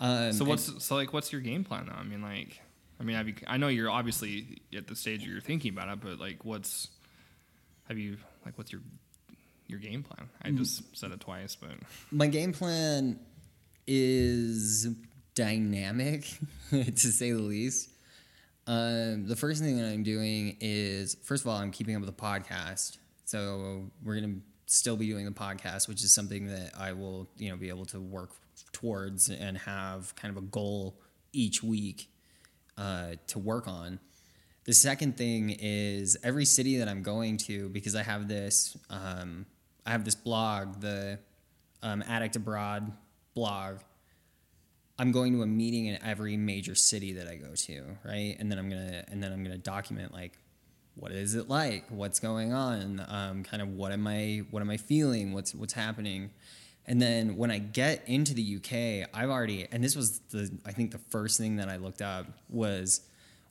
Um, 0.00 0.32
So 0.32 0.40
and- 0.44 0.48
what's 0.48 0.82
so 0.84 0.94
like? 0.94 1.12
What's 1.12 1.30
your 1.30 1.42
game 1.42 1.62
plan 1.64 1.84
though? 1.86 1.92
I 1.98 2.04
mean, 2.04 2.22
like, 2.22 2.58
I 2.98 3.02
mean, 3.04 3.26
you, 3.26 3.34
I 3.46 3.58
know 3.58 3.68
you're 3.68 3.90
obviously 3.90 4.62
at 4.74 4.86
the 4.86 4.96
stage 4.96 5.20
where 5.20 5.32
you're 5.32 5.40
thinking 5.42 5.72
about 5.72 5.88
it, 5.88 6.00
but 6.00 6.18
like, 6.18 6.42
what's 6.46 6.88
have 7.88 7.98
you 7.98 8.16
like? 8.46 8.56
What's 8.56 8.72
your 8.72 8.80
your 9.74 9.90
game 9.90 10.02
plan? 10.02 10.28
I 10.42 10.50
Mm. 10.50 10.58
just 10.58 10.96
said 10.96 11.10
it 11.10 11.20
twice, 11.20 11.56
but 11.56 11.70
my 12.10 12.26
game 12.28 12.52
plan 12.52 13.18
is 13.86 14.88
dynamic 15.34 16.26
to 16.70 16.96
say 16.96 17.32
the 17.32 17.38
least 17.38 17.90
um, 18.66 19.26
the 19.26 19.36
first 19.36 19.60
thing 19.62 19.76
that 19.76 19.86
i'm 19.86 20.02
doing 20.02 20.56
is 20.60 21.16
first 21.22 21.42
of 21.44 21.48
all 21.48 21.56
i'm 21.58 21.70
keeping 21.72 21.94
up 21.96 22.00
with 22.00 22.16
the 22.16 22.22
podcast 22.22 22.98
so 23.24 23.90
we're 24.02 24.18
going 24.20 24.34
to 24.34 24.40
still 24.72 24.96
be 24.96 25.06
doing 25.08 25.24
the 25.24 25.30
podcast 25.32 25.88
which 25.88 26.02
is 26.04 26.14
something 26.14 26.46
that 26.46 26.70
i 26.78 26.92
will 26.92 27.28
you 27.36 27.50
know 27.50 27.56
be 27.56 27.68
able 27.68 27.84
to 27.84 28.00
work 28.00 28.30
towards 28.72 29.28
and 29.28 29.58
have 29.58 30.14
kind 30.14 30.34
of 30.36 30.42
a 30.42 30.46
goal 30.46 30.96
each 31.32 31.62
week 31.62 32.08
uh, 32.78 33.10
to 33.26 33.38
work 33.40 33.66
on 33.68 33.98
the 34.64 34.72
second 34.72 35.16
thing 35.18 35.54
is 35.60 36.16
every 36.24 36.46
city 36.46 36.78
that 36.78 36.88
I'm 36.88 37.02
going 37.02 37.36
to 37.38 37.68
because 37.68 37.94
I 37.94 38.02
have 38.02 38.28
this 38.28 38.76
um, 38.88 39.44
I 39.86 39.90
have 39.90 40.04
this 40.04 40.14
blog, 40.14 40.80
the 40.80 41.18
um, 41.82 42.02
Addict 42.08 42.36
Abroad 42.36 42.92
blog. 43.34 43.78
I'm 44.98 45.12
going 45.12 45.32
to 45.32 45.42
a 45.42 45.46
meeting 45.46 45.86
in 45.86 46.02
every 46.04 46.36
major 46.36 46.74
city 46.74 47.12
that 47.14 47.26
I 47.26 47.34
go 47.34 47.54
to, 47.54 47.98
right? 48.04 48.36
And 48.38 48.50
then 48.50 48.58
I'm 48.58 48.68
gonna 48.68 49.04
and 49.08 49.22
then 49.22 49.32
I'm 49.32 49.42
gonna 49.42 49.58
document 49.58 50.12
like 50.12 50.38
what 50.94 51.10
is 51.10 51.34
it 51.34 51.48
like, 51.48 51.84
what's 51.88 52.20
going 52.20 52.52
on, 52.52 53.04
um, 53.08 53.42
kind 53.42 53.60
of 53.60 53.70
what 53.70 53.92
am 53.92 54.06
I 54.06 54.44
what 54.50 54.60
am 54.60 54.70
I 54.70 54.76
feeling, 54.76 55.32
what's 55.32 55.54
what's 55.54 55.72
happening. 55.72 56.30
And 56.86 57.00
then 57.00 57.36
when 57.36 57.50
I 57.50 57.58
get 57.58 58.02
into 58.06 58.34
the 58.34 58.56
UK, 58.56 59.08
I've 59.12 59.30
already 59.30 59.66
and 59.72 59.82
this 59.82 59.96
was 59.96 60.20
the 60.30 60.50
I 60.64 60.72
think 60.72 60.92
the 60.92 61.00
first 61.10 61.38
thing 61.38 61.56
that 61.56 61.68
I 61.68 61.76
looked 61.76 62.02
up 62.02 62.26
was 62.48 63.00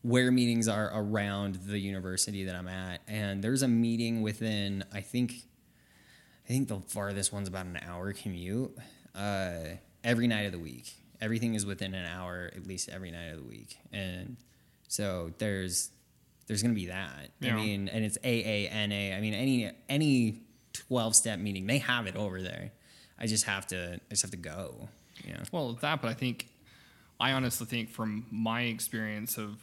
where 0.02 0.32
meetings 0.32 0.68
are 0.68 0.92
around 0.94 1.56
the 1.66 1.80
university 1.80 2.46
that 2.46 2.56
I'm 2.56 2.68
at. 2.68 3.02
And 3.08 3.44
there's 3.44 3.64
a 3.64 3.68
meeting 3.68 4.22
within 4.22 4.86
I 4.94 5.02
think 5.02 5.44
I 6.46 6.48
think 6.48 6.68
the 6.68 6.80
farthest 6.80 7.32
one's 7.32 7.48
about 7.48 7.66
an 7.66 7.80
hour 7.88 8.12
commute 8.14 8.76
uh, 9.16 9.60
every 10.04 10.28
night 10.28 10.46
of 10.46 10.52
the 10.52 10.60
week. 10.60 10.94
Everything 11.22 11.56
is 11.56 11.66
within 11.66 11.94
an 11.94 12.06
hour 12.06 12.52
at 12.56 12.68
least 12.68 12.90
every 12.90 13.12
night 13.12 13.30
of 13.30 13.38
the 13.38 13.50
week, 13.50 13.78
and 13.92 14.36
so 14.90 15.32
there's 15.38 15.90
there's 16.48 16.62
gonna 16.62 16.74
be 16.74 16.88
that. 16.88 17.30
Yeah. 17.40 17.54
I 17.54 17.56
mean, 17.56 17.88
and 17.88 18.04
it's 18.04 18.18
AA 18.18 18.68
NA. 18.88 19.16
I 19.16 19.22
mean, 19.22 19.34
any 19.34 19.72
any 19.88 20.42
twelve 20.74 21.16
step 21.16 21.40
meeting 21.40 21.66
they 21.66 21.78
have 21.78 22.08
it 22.08 22.16
over 22.16 22.42
there. 22.42 22.72
I 23.18 23.28
just 23.28 23.46
have 23.46 23.68
to 23.68 23.94
I 23.94 24.10
just 24.10 24.24
have 24.24 24.32
to 24.32 24.38
go. 24.38 24.90
You 25.24 25.34
know. 25.34 25.40
well, 25.52 25.74
that. 25.82 26.02
But 26.02 26.10
I 26.10 26.14
think 26.14 26.50
I 27.20 27.32
honestly 27.32 27.66
think 27.68 27.90
from 27.90 28.26
my 28.32 28.64
experience 28.64 29.38
of 29.38 29.56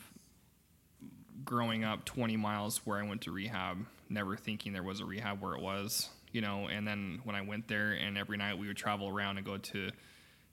growing 1.44 1.84
up 1.84 2.04
20 2.04 2.36
miles 2.36 2.78
where 2.86 2.98
I 2.98 3.02
went 3.02 3.22
to 3.22 3.32
rehab, 3.32 3.84
never 4.08 4.36
thinking 4.36 4.72
there 4.72 4.82
was 4.82 5.00
a 5.00 5.04
rehab 5.04 5.42
where 5.42 5.54
it 5.54 5.60
was, 5.60 6.08
you 6.32 6.40
know, 6.40 6.68
and 6.68 6.86
then 6.86 7.20
when 7.24 7.36
I 7.36 7.42
went 7.42 7.68
there 7.68 7.92
and 7.92 8.16
every 8.16 8.36
night 8.36 8.58
we 8.58 8.66
would 8.68 8.76
travel 8.76 9.08
around 9.08 9.36
and 9.38 9.46
go 9.46 9.56
to 9.56 9.90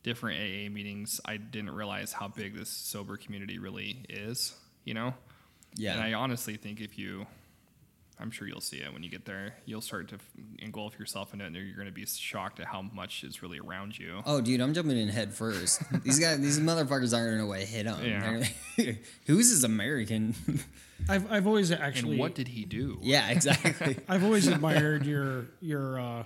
different 0.04 0.40
AA 0.40 0.70
meetings, 0.72 1.20
I 1.26 1.38
didn't 1.38 1.72
realize 1.72 2.14
how 2.14 2.28
big 2.28 2.56
this 2.56 2.70
sober 2.70 3.18
community 3.18 3.60
really 3.60 4.06
is, 4.10 4.56
you 4.86 4.94
know? 4.94 5.14
Yeah. 5.76 5.94
And 5.94 6.02
I 6.02 6.14
honestly 6.14 6.56
think 6.56 6.82
if 6.82 6.98
you, 6.98 7.28
I'm 8.20 8.32
sure 8.32 8.48
you'll 8.48 8.62
see 8.62 8.78
it 8.78 8.92
when 8.92 9.04
you 9.04 9.10
get 9.10 9.26
there, 9.26 9.54
you'll 9.66 9.82
start 9.82 10.08
to 10.10 10.16
f- 10.16 10.32
engulf 10.60 10.98
yourself 10.98 11.34
in 11.34 11.42
it 11.42 11.48
and 11.48 11.56
you're 11.56 11.76
going 11.76 11.88
to 11.88 11.94
be 11.94 12.06
shocked 12.06 12.60
at 12.60 12.66
how 12.66 12.82
much 12.82 13.24
is 13.24 13.44
really 13.44 13.60
around 13.60 13.98
you. 13.98 14.22
Oh, 14.26 14.42
dude, 14.42 14.60
I'm 14.60 14.74
jumping 14.74 14.98
in 14.98 15.08
head 15.08 15.34
first. 15.34 15.82
these 16.04 16.20
guys, 16.20 16.40
these 16.40 16.60
motherfuckers 16.60 17.16
aren't 17.16 17.28
gonna 17.28 17.38
know 17.38 17.46
what 17.46 17.60
hit 17.60 17.86
them. 17.86 18.04
Yeah. 18.04 18.94
Who's 19.28 19.52
this 19.52 19.64
American? 19.64 20.34
I've 21.10 21.32
I've 21.32 21.46
always 21.46 21.72
actually 21.72 22.14
and 22.14 22.20
what 22.20 22.34
did 22.34 22.48
he 22.48 22.66
do? 22.66 22.98
yeah, 23.04 23.30
exactly. 23.30 23.98
I've 24.10 24.24
always 24.24 24.48
admired 24.48 25.06
your 25.06 25.46
your 25.62 26.00
uh, 26.00 26.24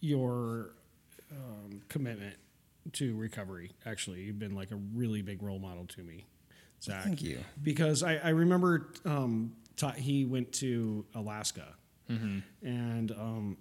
your 0.00 0.72
um, 1.30 1.82
commitment 1.88 2.36
to 2.94 3.14
recovery. 3.16 3.70
Actually, 3.86 4.22
you've 4.22 4.38
been 4.40 4.56
like 4.56 4.72
a 4.72 4.76
really 4.94 5.22
big 5.22 5.42
role 5.42 5.60
model 5.60 5.86
to 5.86 6.02
me, 6.02 6.26
Zach. 6.82 7.04
Thank 7.04 7.22
you. 7.22 7.38
Because 7.62 8.02
I, 8.02 8.16
I 8.16 8.28
remember 8.30 8.90
um, 9.04 9.52
ta- 9.80 9.92
he 9.92 10.24
went 10.24 10.52
to 10.54 11.04
Alaska, 11.14 11.74
and 12.62 13.10
um, 13.12 13.56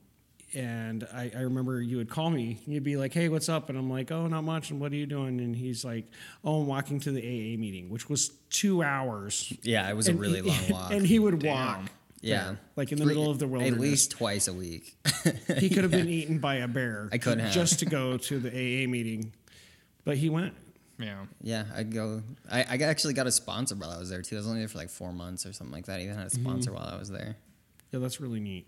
and 0.55 1.07
I, 1.13 1.31
I 1.35 1.41
remember 1.41 1.81
you 1.81 1.97
would 1.97 2.09
call 2.09 2.29
me. 2.29 2.59
You'd 2.65 2.83
be 2.83 2.97
like, 2.97 3.13
"Hey, 3.13 3.29
what's 3.29 3.49
up?" 3.49 3.69
And 3.69 3.77
I'm 3.77 3.89
like, 3.89 4.11
"Oh, 4.11 4.27
not 4.27 4.43
much." 4.43 4.71
And 4.71 4.79
what 4.79 4.91
are 4.91 4.95
you 4.95 5.05
doing? 5.05 5.39
And 5.39 5.55
he's 5.55 5.85
like, 5.85 6.05
"Oh, 6.43 6.61
I'm 6.61 6.67
walking 6.67 6.99
to 7.01 7.11
the 7.11 7.21
AA 7.21 7.57
meeting, 7.57 7.89
which 7.89 8.09
was 8.09 8.29
two 8.49 8.81
hours." 8.83 9.53
Yeah, 9.61 9.89
it 9.89 9.95
was 9.95 10.07
a 10.07 10.13
really 10.13 10.41
he- 10.41 10.49
long 10.49 10.81
walk. 10.81 10.91
And 10.91 11.05
he 11.05 11.19
would 11.19 11.39
Damn. 11.39 11.51
walk. 11.53 11.91
yeah, 12.21 12.43
there, 12.45 12.59
like 12.75 12.91
in 12.91 12.97
the 12.97 13.03
Three- 13.05 13.13
middle 13.15 13.29
of 13.29 13.37
the 13.39 13.47
wilderness. 13.47 13.75
At 13.75 13.79
least 13.79 14.11
twice 14.11 14.47
a 14.47 14.53
week. 14.53 14.97
He 15.57 15.69
could 15.69 15.83
have 15.83 15.91
been 15.99 16.09
eaten 16.09 16.39
by 16.39 16.55
a 16.55 16.67
bear. 16.67 17.09
I 17.11 17.17
could 17.19 17.39
have. 17.39 17.53
just 17.53 17.79
to 17.79 17.85
go 17.85 18.17
to 18.17 18.39
the 18.39 18.49
AA 18.49 18.87
meeting, 18.89 19.33
but 20.05 20.17
he 20.17 20.29
went. 20.29 20.53
Yeah. 20.99 21.25
yeah, 21.41 21.63
I'd 21.75 21.93
go. 21.93 22.21
I, 22.51 22.59
I 22.69 22.75
actually 22.83 23.13
got 23.13 23.25
a 23.25 23.31
sponsor 23.31 23.75
while 23.75 23.89
I 23.89 23.97
was 23.97 24.09
there 24.09 24.21
too. 24.21 24.35
I 24.35 24.39
was 24.39 24.47
only 24.47 24.59
there 24.59 24.67
for 24.67 24.77
like 24.77 24.89
four 24.89 25.13
months 25.13 25.45
or 25.45 25.53
something 25.53 25.73
like 25.73 25.85
that. 25.85 25.99
I 25.99 26.03
even 26.03 26.15
had 26.15 26.27
a 26.27 26.29
mm-hmm. 26.29 26.43
sponsor 26.43 26.73
while 26.73 26.89
I 26.93 26.97
was 26.97 27.09
there. 27.09 27.37
Yeah, 27.91 27.99
that's 27.99 28.19
really 28.19 28.41
neat. 28.41 28.67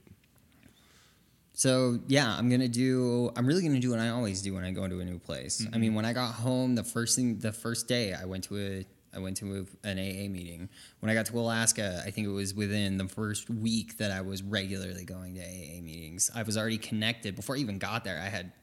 So 1.53 1.99
yeah, 2.07 2.33
I'm 2.35 2.49
gonna 2.49 2.69
do. 2.69 3.31
I'm 3.35 3.45
really 3.45 3.61
gonna 3.61 3.79
do 3.79 3.91
what 3.91 3.99
I 3.99 4.09
always 4.09 4.41
do 4.41 4.53
when 4.53 4.63
I 4.63 4.71
go 4.71 4.85
into 4.85 4.99
a 4.99 5.05
new 5.05 5.19
place. 5.19 5.65
I 5.73 5.77
mean, 5.77 5.89
mm-hmm. 5.89 5.97
when 5.97 6.05
I 6.05 6.13
got 6.13 6.33
home, 6.33 6.75
the 6.75 6.83
first 6.83 7.15
thing, 7.17 7.39
the 7.39 7.51
first 7.51 7.87
day, 7.87 8.13
I 8.13 8.25
went 8.25 8.45
to 8.45 8.57
a, 8.57 8.85
I 9.13 9.19
went 9.19 9.37
to 9.37 9.67
an 9.83 9.99
AA 9.99 10.29
meeting. 10.29 10.69
When 11.01 11.09
I 11.09 11.13
got 11.13 11.25
to 11.27 11.37
Alaska, 11.37 12.01
I 12.05 12.11
think 12.11 12.27
it 12.27 12.31
was 12.31 12.53
within 12.53 12.97
the 12.97 13.07
first 13.07 13.49
week 13.49 13.97
that 13.97 14.11
I 14.11 14.21
was 14.21 14.41
regularly 14.41 15.03
going 15.03 15.35
to 15.35 15.41
AA 15.41 15.81
meetings. 15.81 16.31
I 16.33 16.43
was 16.43 16.57
already 16.57 16.77
connected 16.77 17.35
before 17.35 17.57
I 17.57 17.59
even 17.59 17.77
got 17.77 18.05
there. 18.05 18.19
I 18.19 18.29
had, 18.29 18.53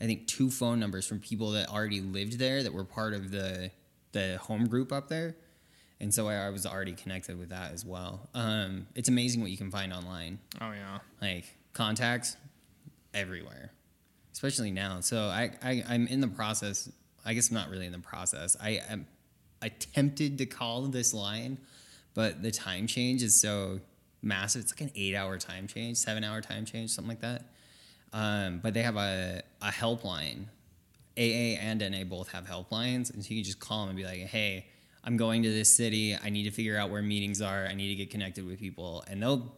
I 0.00 0.06
think, 0.06 0.26
two 0.26 0.50
phone 0.50 0.80
numbers 0.80 1.06
from 1.06 1.20
people 1.20 1.52
that 1.52 1.68
already 1.68 2.00
lived 2.00 2.38
there 2.38 2.62
that 2.62 2.72
were 2.72 2.84
part 2.84 3.14
of 3.14 3.30
the 3.30 3.70
the 4.12 4.38
home 4.38 4.66
group 4.66 4.92
up 4.92 5.08
there. 5.08 5.36
And 6.00 6.12
so 6.12 6.28
I, 6.28 6.34
I 6.46 6.50
was 6.50 6.66
already 6.66 6.92
connected 6.92 7.38
with 7.38 7.48
that 7.50 7.72
as 7.72 7.84
well. 7.84 8.28
Um, 8.34 8.86
it's 8.94 9.08
amazing 9.08 9.40
what 9.40 9.50
you 9.50 9.56
can 9.56 9.70
find 9.70 9.92
online 9.92 10.38
Oh 10.60 10.72
yeah. 10.72 10.98
like 11.22 11.44
contacts 11.72 12.36
everywhere 13.12 13.70
especially 14.32 14.70
now 14.72 15.00
so 15.00 15.26
I, 15.26 15.52
I 15.62 15.84
i'm 15.88 16.06
in 16.08 16.20
the 16.20 16.26
process 16.28 16.90
i 17.24 17.32
guess 17.34 17.50
I'm 17.50 17.54
not 17.54 17.68
really 17.70 17.86
in 17.86 17.92
the 17.92 17.98
process 18.00 18.56
i 18.60 18.80
am 18.88 19.06
attempted 19.62 20.38
to 20.38 20.46
call 20.46 20.82
this 20.82 21.14
line 21.14 21.58
but 22.14 22.42
the 22.42 22.50
time 22.50 22.86
change 22.86 23.22
is 23.22 23.40
so 23.40 23.80
massive 24.22 24.62
it's 24.62 24.72
like 24.72 24.80
an 24.80 24.90
eight 24.96 25.14
hour 25.14 25.38
time 25.38 25.66
change 25.68 25.96
seven 25.96 26.24
hour 26.24 26.40
time 26.40 26.64
change 26.64 26.90
something 26.90 27.08
like 27.10 27.20
that 27.20 27.44
um, 28.14 28.60
but 28.62 28.72
they 28.72 28.82
have 28.82 28.96
a, 28.96 29.42
a 29.60 29.68
helpline 29.68 30.46
aa 31.18 31.60
and 31.60 31.80
na 31.80 32.04
both 32.04 32.32
have 32.32 32.46
helplines 32.46 33.12
and 33.12 33.22
so 33.22 33.28
you 33.28 33.36
can 33.36 33.44
just 33.44 33.60
call 33.60 33.80
them 33.80 33.90
and 33.90 33.96
be 33.98 34.04
like 34.04 34.20
hey 34.20 34.66
i'm 35.04 35.16
going 35.16 35.42
to 35.42 35.50
this 35.50 35.76
city 35.76 36.16
i 36.24 36.30
need 36.30 36.44
to 36.44 36.50
figure 36.50 36.76
out 36.78 36.90
where 36.90 37.02
meetings 37.02 37.42
are 37.42 37.66
i 37.66 37.74
need 37.74 37.88
to 37.88 37.94
get 37.94 38.10
connected 38.10 38.46
with 38.46 38.58
people 38.58 39.04
and 39.08 39.22
they'll 39.22 39.52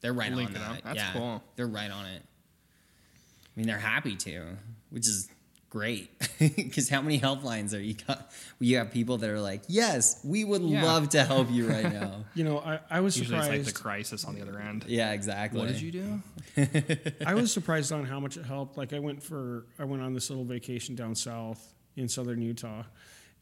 they're 0.00 0.12
right 0.12 0.32
Link 0.32 0.50
on 0.50 0.56
it 0.56 0.58
that. 0.60 0.84
That's 0.84 0.96
yeah, 0.98 1.12
cool. 1.12 1.42
They're 1.56 1.66
right 1.66 1.90
on 1.90 2.06
it. 2.06 2.22
I 2.22 3.50
mean, 3.56 3.66
they're 3.66 3.78
happy 3.78 4.14
to, 4.14 4.44
which 4.90 5.08
is 5.08 5.28
great. 5.76 6.10
Because 6.38 6.88
how 6.90 7.00
many 7.00 7.18
helplines 7.18 7.74
are 7.74 7.80
you 7.80 7.94
got? 8.06 8.30
You 8.60 8.76
have 8.76 8.90
people 8.92 9.16
that 9.18 9.30
are 9.30 9.40
like, 9.40 9.62
"Yes, 9.68 10.20
we 10.22 10.44
would 10.44 10.62
Yeah. 10.62 10.84
love 10.84 11.08
to 11.10 11.24
help 11.24 11.50
you 11.50 11.66
right 11.66 11.90
now." 12.02 12.24
You 12.34 12.44
know, 12.44 12.58
I, 12.58 12.80
I 12.90 13.00
was 13.00 13.16
Usually 13.16 13.38
it's 13.38 13.48
like 13.48 13.56
surprised. 13.64 13.76
the 13.76 13.82
crisis 13.82 14.24
on 14.26 14.34
the 14.34 14.42
other 14.42 14.58
end. 14.60 14.84
yeah, 14.86 15.12
exactly. 15.12 15.60
What 15.60 15.68
did 15.68 15.80
you 15.80 15.92
do? 15.92 16.22
I 17.26 17.34
was 17.34 17.52
surprised 17.52 17.90
on 17.92 18.04
how 18.04 18.20
much 18.20 18.36
it 18.36 18.44
helped. 18.44 18.76
Like 18.76 18.92
I 18.92 18.98
went 18.98 19.22
for 19.22 19.66
I 19.78 19.84
went 19.84 20.02
on 20.02 20.12
this 20.14 20.28
little 20.30 20.44
vacation 20.44 20.94
down 20.94 21.14
south 21.14 21.72
in 21.96 22.08
southern 22.08 22.42
Utah, 22.42 22.82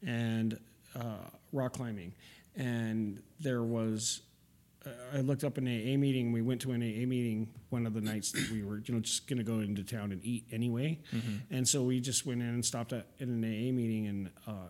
and 0.05 0.57
uh, 0.97 1.27
rock 1.51 1.73
climbing, 1.73 2.13
and 2.55 3.21
there 3.41 3.63
was. 3.63 4.21
I 5.13 5.21
looked 5.21 5.43
up 5.43 5.57
an 5.57 5.65
AA 5.67 5.97
meeting. 5.97 6.31
We 6.31 6.41
went 6.41 6.61
to 6.61 6.71
an 6.71 6.81
AA 6.81 7.05
meeting 7.07 7.49
one 7.69 7.85
of 7.85 7.93
the 7.93 8.01
nights 8.01 8.31
that 8.33 8.49
we 8.51 8.63
were, 8.63 8.79
you 8.79 8.93
know, 8.93 8.99
just 8.99 9.27
going 9.27 9.37
to 9.37 9.43
go 9.43 9.59
into 9.59 9.83
town 9.83 10.11
and 10.11 10.23
eat 10.23 10.45
anyway, 10.51 10.99
and 11.49 11.67
so 11.67 11.83
we 11.83 11.99
just 11.99 12.25
went 12.25 12.41
in 12.41 12.47
and 12.47 12.63
stopped 12.65 12.93
at 12.93 13.07
in 13.19 13.29
an 13.29 13.43
AA 13.43 13.71
meeting, 13.73 14.07
and 14.07 14.29
uh, 14.47 14.69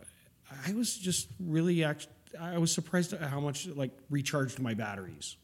I 0.68 0.74
was 0.74 0.96
just 0.98 1.30
really 1.40 1.84
act- 1.84 2.08
I 2.40 2.58
was 2.58 2.72
surprised 2.72 3.14
at 3.14 3.22
how 3.22 3.40
much 3.40 3.68
like 3.68 3.92
recharged 4.10 4.60
my 4.60 4.74
batteries. 4.74 5.38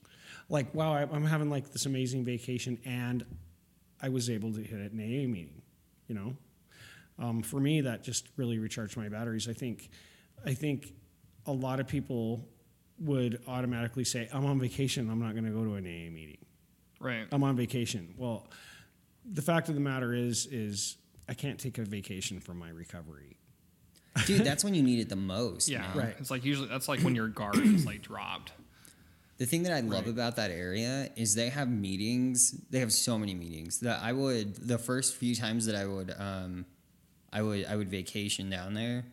Like, 0.49 0.73
wow, 0.75 0.93
I'm 0.95 1.25
having 1.25 1.49
like 1.49 1.71
this 1.71 1.85
amazing 1.85 2.25
vacation, 2.25 2.79
and 2.85 3.25
I 4.01 4.09
was 4.09 4.29
able 4.29 4.53
to 4.53 4.61
hit 4.61 4.91
an 4.91 4.99
AA 4.99 5.27
meeting. 5.27 5.61
You 6.07 6.15
know, 6.15 6.37
um, 7.19 7.41
for 7.41 7.59
me, 7.59 7.81
that 7.81 8.03
just 8.03 8.27
really 8.37 8.59
recharged 8.59 8.97
my 8.97 9.09
batteries. 9.09 9.47
I 9.47 9.53
think, 9.53 9.89
I 10.45 10.53
think, 10.53 10.93
a 11.45 11.51
lot 11.51 11.79
of 11.79 11.87
people 11.87 12.47
would 13.01 13.41
automatically 13.47 14.03
say, 14.03 14.29
"I'm 14.33 14.45
on 14.45 14.59
vacation. 14.59 15.09
I'm 15.09 15.19
not 15.19 15.33
going 15.33 15.45
to 15.45 15.51
go 15.51 15.63
to 15.63 15.75
an 15.75 15.85
AA 15.85 16.09
meeting. 16.11 16.37
Right. 16.99 17.27
I'm 17.31 17.43
on 17.43 17.55
vacation." 17.55 18.13
Well, 18.17 18.47
the 19.25 19.41
fact 19.41 19.69
of 19.69 19.75
the 19.75 19.81
matter 19.81 20.13
is, 20.13 20.45
is 20.47 20.97
I 21.27 21.33
can't 21.33 21.59
take 21.59 21.77
a 21.77 21.83
vacation 21.85 22.39
from 22.39 22.57
my 22.59 22.69
recovery. 22.69 23.37
Dude, 24.25 24.43
that's 24.43 24.63
when 24.63 24.73
you 24.73 24.83
need 24.83 24.99
it 24.99 25.07
the 25.09 25.15
most. 25.15 25.69
Yeah. 25.69 25.81
man. 25.81 25.97
Right. 25.97 26.15
It's 26.19 26.29
like 26.31 26.43
usually 26.43 26.67
that's 26.67 26.87
like 26.89 26.99
when 27.01 27.15
your 27.15 27.27
guard 27.29 27.57
is 27.57 27.85
like 27.85 28.01
dropped. 28.01 28.51
The 29.37 29.45
thing 29.47 29.63
that 29.63 29.71
I 29.71 29.79
love 29.79 30.03
Right. 30.05 30.09
about 30.11 30.35
that 30.35 30.51
area 30.51 31.09
is 31.15 31.33
they 31.33 31.49
have 31.49 31.69
meetings. 31.69 32.51
They 32.69 32.79
have 32.79 32.91
so 32.93 33.17
many 33.17 33.33
meetings 33.33 33.79
that 33.79 34.01
I 34.03 34.11
would 34.13 34.55
the 34.55 34.77
first 34.77 35.15
few 35.15 35.33
times 35.33 35.65
that 35.65 35.75
I 35.75 35.85
would 35.85 36.13
um, 36.19 36.65
I 37.33 37.41
would 37.41 37.65
I 37.65 37.75
would 37.75 37.89
vacation 37.89 38.49
down 38.49 38.73
there. 38.73 39.05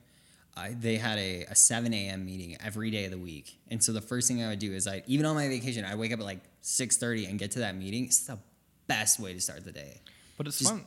I, 0.58 0.74
they 0.78 0.96
had 0.96 1.18
a, 1.18 1.44
a 1.44 1.54
7 1.54 1.94
a.m. 1.94 2.26
meeting 2.26 2.56
every 2.64 2.90
day 2.90 3.04
of 3.04 3.12
the 3.12 3.18
week, 3.18 3.58
and 3.68 3.82
so 3.82 3.92
the 3.92 4.00
first 4.00 4.26
thing 4.28 4.42
I 4.42 4.48
would 4.48 4.58
do 4.58 4.72
is 4.72 4.86
I 4.88 5.02
even 5.06 5.24
on 5.24 5.36
my 5.36 5.48
vacation 5.48 5.84
I 5.84 5.94
wake 5.94 6.12
up 6.12 6.18
at 6.18 6.24
like 6.24 6.40
6:30 6.62 7.30
and 7.30 7.38
get 7.38 7.52
to 7.52 7.60
that 7.60 7.76
meeting. 7.76 8.04
It's 8.04 8.26
the 8.26 8.38
best 8.86 9.20
way 9.20 9.32
to 9.32 9.40
start 9.40 9.64
the 9.64 9.72
day. 9.72 10.00
But 10.36 10.46
it's 10.46 10.58
Just 10.58 10.70
fun. 10.70 10.84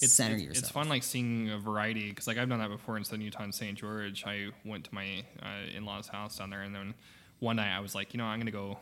It's, 0.00 0.12
center 0.12 0.34
it's, 0.34 0.44
yourself. 0.44 0.64
it's 0.64 0.70
fun 0.72 0.88
like 0.88 1.02
seeing 1.02 1.50
a 1.50 1.58
variety 1.58 2.10
because 2.10 2.26
like 2.26 2.38
I've 2.38 2.48
done 2.48 2.58
that 2.58 2.70
before 2.70 2.96
in 2.96 3.04
Southern 3.04 3.20
Utah 3.20 3.42
and 3.42 3.54
St. 3.54 3.78
George. 3.78 4.24
I 4.26 4.48
went 4.64 4.84
to 4.84 4.94
my 4.94 5.24
uh, 5.42 5.76
in-laws' 5.76 6.08
house 6.08 6.38
down 6.38 6.50
there, 6.50 6.62
and 6.62 6.74
then 6.74 6.94
one 7.40 7.56
night 7.56 7.76
I 7.76 7.80
was 7.80 7.94
like, 7.94 8.14
you 8.14 8.18
know, 8.18 8.24
I'm 8.24 8.38
gonna 8.38 8.50
go 8.50 8.78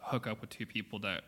hook 0.00 0.26
up 0.26 0.40
with 0.40 0.50
two 0.50 0.66
people 0.66 0.98
that 1.00 1.24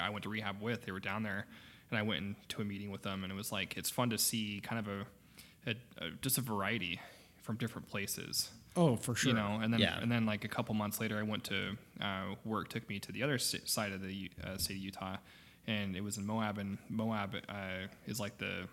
I 0.00 0.10
went 0.10 0.24
to 0.24 0.28
rehab 0.28 0.60
with. 0.60 0.84
They 0.84 0.92
were 0.92 1.00
down 1.00 1.22
there, 1.22 1.46
and 1.90 1.98
I 1.98 2.02
went 2.02 2.20
into 2.22 2.62
a 2.62 2.64
meeting 2.64 2.90
with 2.90 3.02
them, 3.02 3.22
and 3.22 3.32
it 3.32 3.36
was 3.36 3.52
like 3.52 3.76
it's 3.76 3.90
fun 3.90 4.10
to 4.10 4.18
see 4.18 4.60
kind 4.62 4.86
of 4.86 4.88
a, 4.88 5.70
a, 5.70 6.06
a 6.06 6.10
just 6.20 6.38
a 6.38 6.40
variety 6.40 7.00
from 7.44 7.56
different 7.56 7.88
places. 7.88 8.50
Oh, 8.76 8.96
for 8.96 9.14
sure. 9.14 9.28
You 9.30 9.36
know, 9.36 9.60
and 9.62 9.72
then 9.72 9.78
Yeah. 9.80 10.00
and 10.00 10.10
then 10.10 10.26
like 10.26 10.44
a 10.44 10.48
couple 10.48 10.74
months 10.74 10.98
later, 10.98 11.16
I 11.18 11.22
went 11.22 11.44
to 11.44 11.76
uh, 12.00 12.34
work. 12.44 12.68
Took 12.68 12.88
me 12.88 12.98
to 12.98 13.12
the 13.12 13.22
other 13.22 13.38
si- 13.38 13.60
side 13.66 13.92
of 13.92 14.02
the 14.02 14.30
uh, 14.42 14.56
state 14.56 14.78
of 14.78 14.82
Utah, 14.82 15.16
and 15.66 15.94
it 15.94 16.02
was 16.02 16.18
in 16.18 16.26
Moab. 16.26 16.58
And 16.58 16.78
Moab 16.88 17.36
uh, 17.48 17.86
is 18.06 18.18
like 18.18 18.38
the 18.38 18.66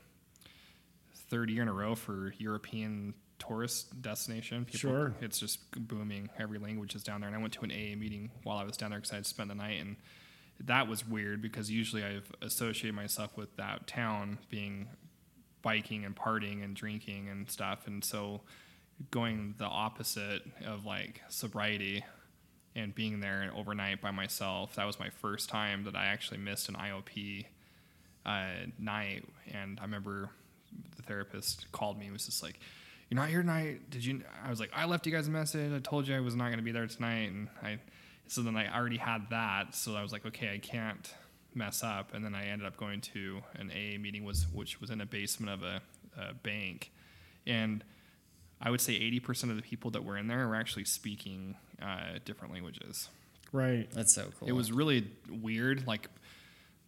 third 1.30 1.50
year 1.50 1.62
in 1.62 1.68
a 1.68 1.74
row 1.74 1.94
for 1.96 2.34
European 2.40 3.14
tourist 3.40 4.02
destination. 4.02 4.66
People, 4.66 4.80
Sure. 4.80 5.14
it's 5.22 5.40
just 5.40 5.60
booming. 5.88 6.30
Every 6.40 6.58
language 6.60 6.96
is 6.96 7.04
down 7.04 7.22
there. 7.22 7.28
And 7.28 7.36
I 7.36 7.40
went 7.42 7.54
to 7.54 7.62
an 7.62 7.72
AA 7.72 7.96
meeting 7.96 8.32
while 8.44 8.58
I 8.58 8.64
was 8.64 8.78
down 8.78 8.92
there 8.92 9.00
because 9.00 9.12
I 9.12 9.16
had 9.16 9.26
spent 9.26 9.50
the 9.50 9.56
night, 9.56 9.80
and 9.82 9.98
that 10.62 10.88
was 10.88 11.08
weird 11.08 11.42
because 11.42 11.70
usually 11.72 12.04
I've 12.04 12.32
associated 12.42 12.96
myself 12.96 13.36
with 13.38 13.56
that 13.58 13.88
town 13.88 14.40
being 14.50 14.88
biking 15.62 16.06
and 16.06 16.15
partying 16.15 16.63
and 16.63 16.76
drinking 16.76 17.30
and 17.30 17.50
stuff, 17.50 17.88
and 17.88 18.04
so 18.04 18.41
going 19.10 19.56
the 19.58 19.65
opposite 19.65 20.43
of 20.65 20.86
like 20.86 21.21
sobriety 21.30 22.04
and 22.76 22.93
being 22.93 23.19
there 23.19 23.52
overnight 23.56 24.02
by 24.02 24.12
myself. 24.12 24.76
That 24.76 24.86
was 24.86 25.00
my 25.00 25.10
first 25.10 25.50
time 25.50 25.84
that 25.86 25.95
I 25.95 26.06
actually 26.06 26.38
missed 26.38 26.69
an 26.69 26.76
IOP 26.76 27.45
uh, 28.26 28.45
night, 28.78 29.28
and 29.52 29.80
I 29.80 29.84
remember 29.84 30.30
the 30.95 31.02
therapist 31.04 31.71
called 31.71 31.97
me. 31.97 32.06
and 32.06 32.13
was 32.13 32.26
just 32.26 32.43
like, 32.43 32.60
"You're 33.10 33.19
not 33.19 33.30
here 33.30 33.41
tonight? 33.41 33.89
Did 33.89 34.06
you?" 34.06 34.21
I 34.43 34.50
was 34.50 34.60
like, 34.60 34.71
"I 34.76 34.86
left 34.86 35.06
you 35.06 35.12
guys 35.12 35.28
a 35.28 35.32
message. 35.32 35.74
I 35.74 35.80
told 35.80 36.08
you 36.08 36.15
I 36.15 36.19
was 36.19 36.36
not 36.36 36.45
going 36.45 36.58
to 36.58 36.63
be 36.63 36.71
there 36.71 36.88
tonight." 36.88 37.32
And 37.32 37.50
I, 37.62 37.80
so 38.28 38.41
then 38.41 38.56
I 38.56 38.74
already 38.74 38.97
had 38.97 39.30
that. 39.32 39.76
So 39.76 39.95
I 39.95 40.02
was 40.02 40.12
like, 40.12 40.26
"Okay, 40.26 40.54
I 40.54 40.60
can't 40.60 41.13
mess 41.54 41.84
up." 41.84 42.14
And 42.14 42.24
then 42.24 42.36
I 42.36 42.46
ended 42.48 42.68
up 42.68 42.78
going 42.78 43.02
to 43.02 43.42
an 43.56 43.72
AA 43.72 43.98
meeting, 44.00 44.24
was 44.24 44.46
which 44.52 44.82
was 44.82 44.90
in 44.90 45.02
a 45.02 45.06
basement 45.06 45.52
of 45.52 45.64
a, 45.64 45.82
a 46.18 46.34
bank, 46.34 46.92
and 47.46 47.84
I 48.62 48.70
would 48.70 48.82
say 48.82 48.94
80% 48.94 49.50
of 49.50 49.56
the 49.56 49.62
people 49.62 49.92
that 49.92 50.04
were 50.04 50.18
in 50.18 50.28
there 50.28 50.48
were 50.48 50.56
actually 50.56 50.86
speaking 50.86 51.56
uh, 51.82 52.20
different 52.26 52.54
languages. 52.54 53.10
Right. 53.52 53.90
That's 53.92 54.14
so 54.14 54.30
cool. 54.40 54.48
It 54.48 54.52
was 54.52 54.72
really 54.72 55.08
weird, 55.30 55.88
like 55.88 56.10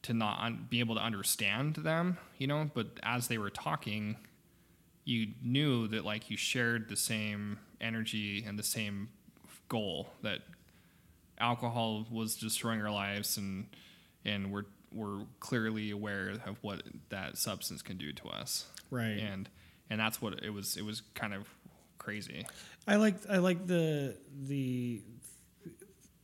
to 0.04 0.14
not 0.14 0.40
un- 0.40 0.68
be 0.70 0.80
able 0.80 0.96
to 0.96 1.02
understand 1.02 1.76
them, 1.76 2.18
you 2.38 2.48
know. 2.48 2.70
But 2.74 3.00
as 3.02 3.28
they 3.28 3.38
were 3.38 3.50
talking, 3.50 4.18
you 5.04 5.30
knew 5.42 5.88
that 5.90 6.06
like 6.06 6.30
you 6.30 6.38
shared 6.38 6.90
the 6.90 6.96
same 6.96 7.60
energy 7.82 8.44
and 8.48 8.58
the 8.58 8.64
same 8.64 9.10
goal 9.68 10.10
that 10.22 10.40
alcohol 11.40 12.06
was 12.12 12.36
destroying 12.36 12.82
our 12.82 12.92
lives, 12.92 13.36
and 13.38 13.66
and 14.26 14.52
we're 14.52 14.66
we're 14.94 15.26
clearly 15.40 15.90
aware 15.92 16.30
of 16.46 16.58
what 16.62 16.84
that 17.10 17.38
substance 17.38 17.82
can 17.82 17.98
do 17.98 18.14
to 18.14 18.28
us, 18.30 18.68
Right. 18.92 19.18
and 19.20 19.50
and 19.90 20.00
that's 20.00 20.22
what 20.22 20.44
it 20.44 20.52
was. 20.52 20.78
It 20.78 20.86
was 20.86 21.02
kind 21.16 21.34
of 21.34 21.48
crazy. 21.98 22.46
I 22.88 22.98
like 22.98 23.16
I 23.30 23.38
like 23.38 23.66
the 23.66 24.16
the 24.48 25.02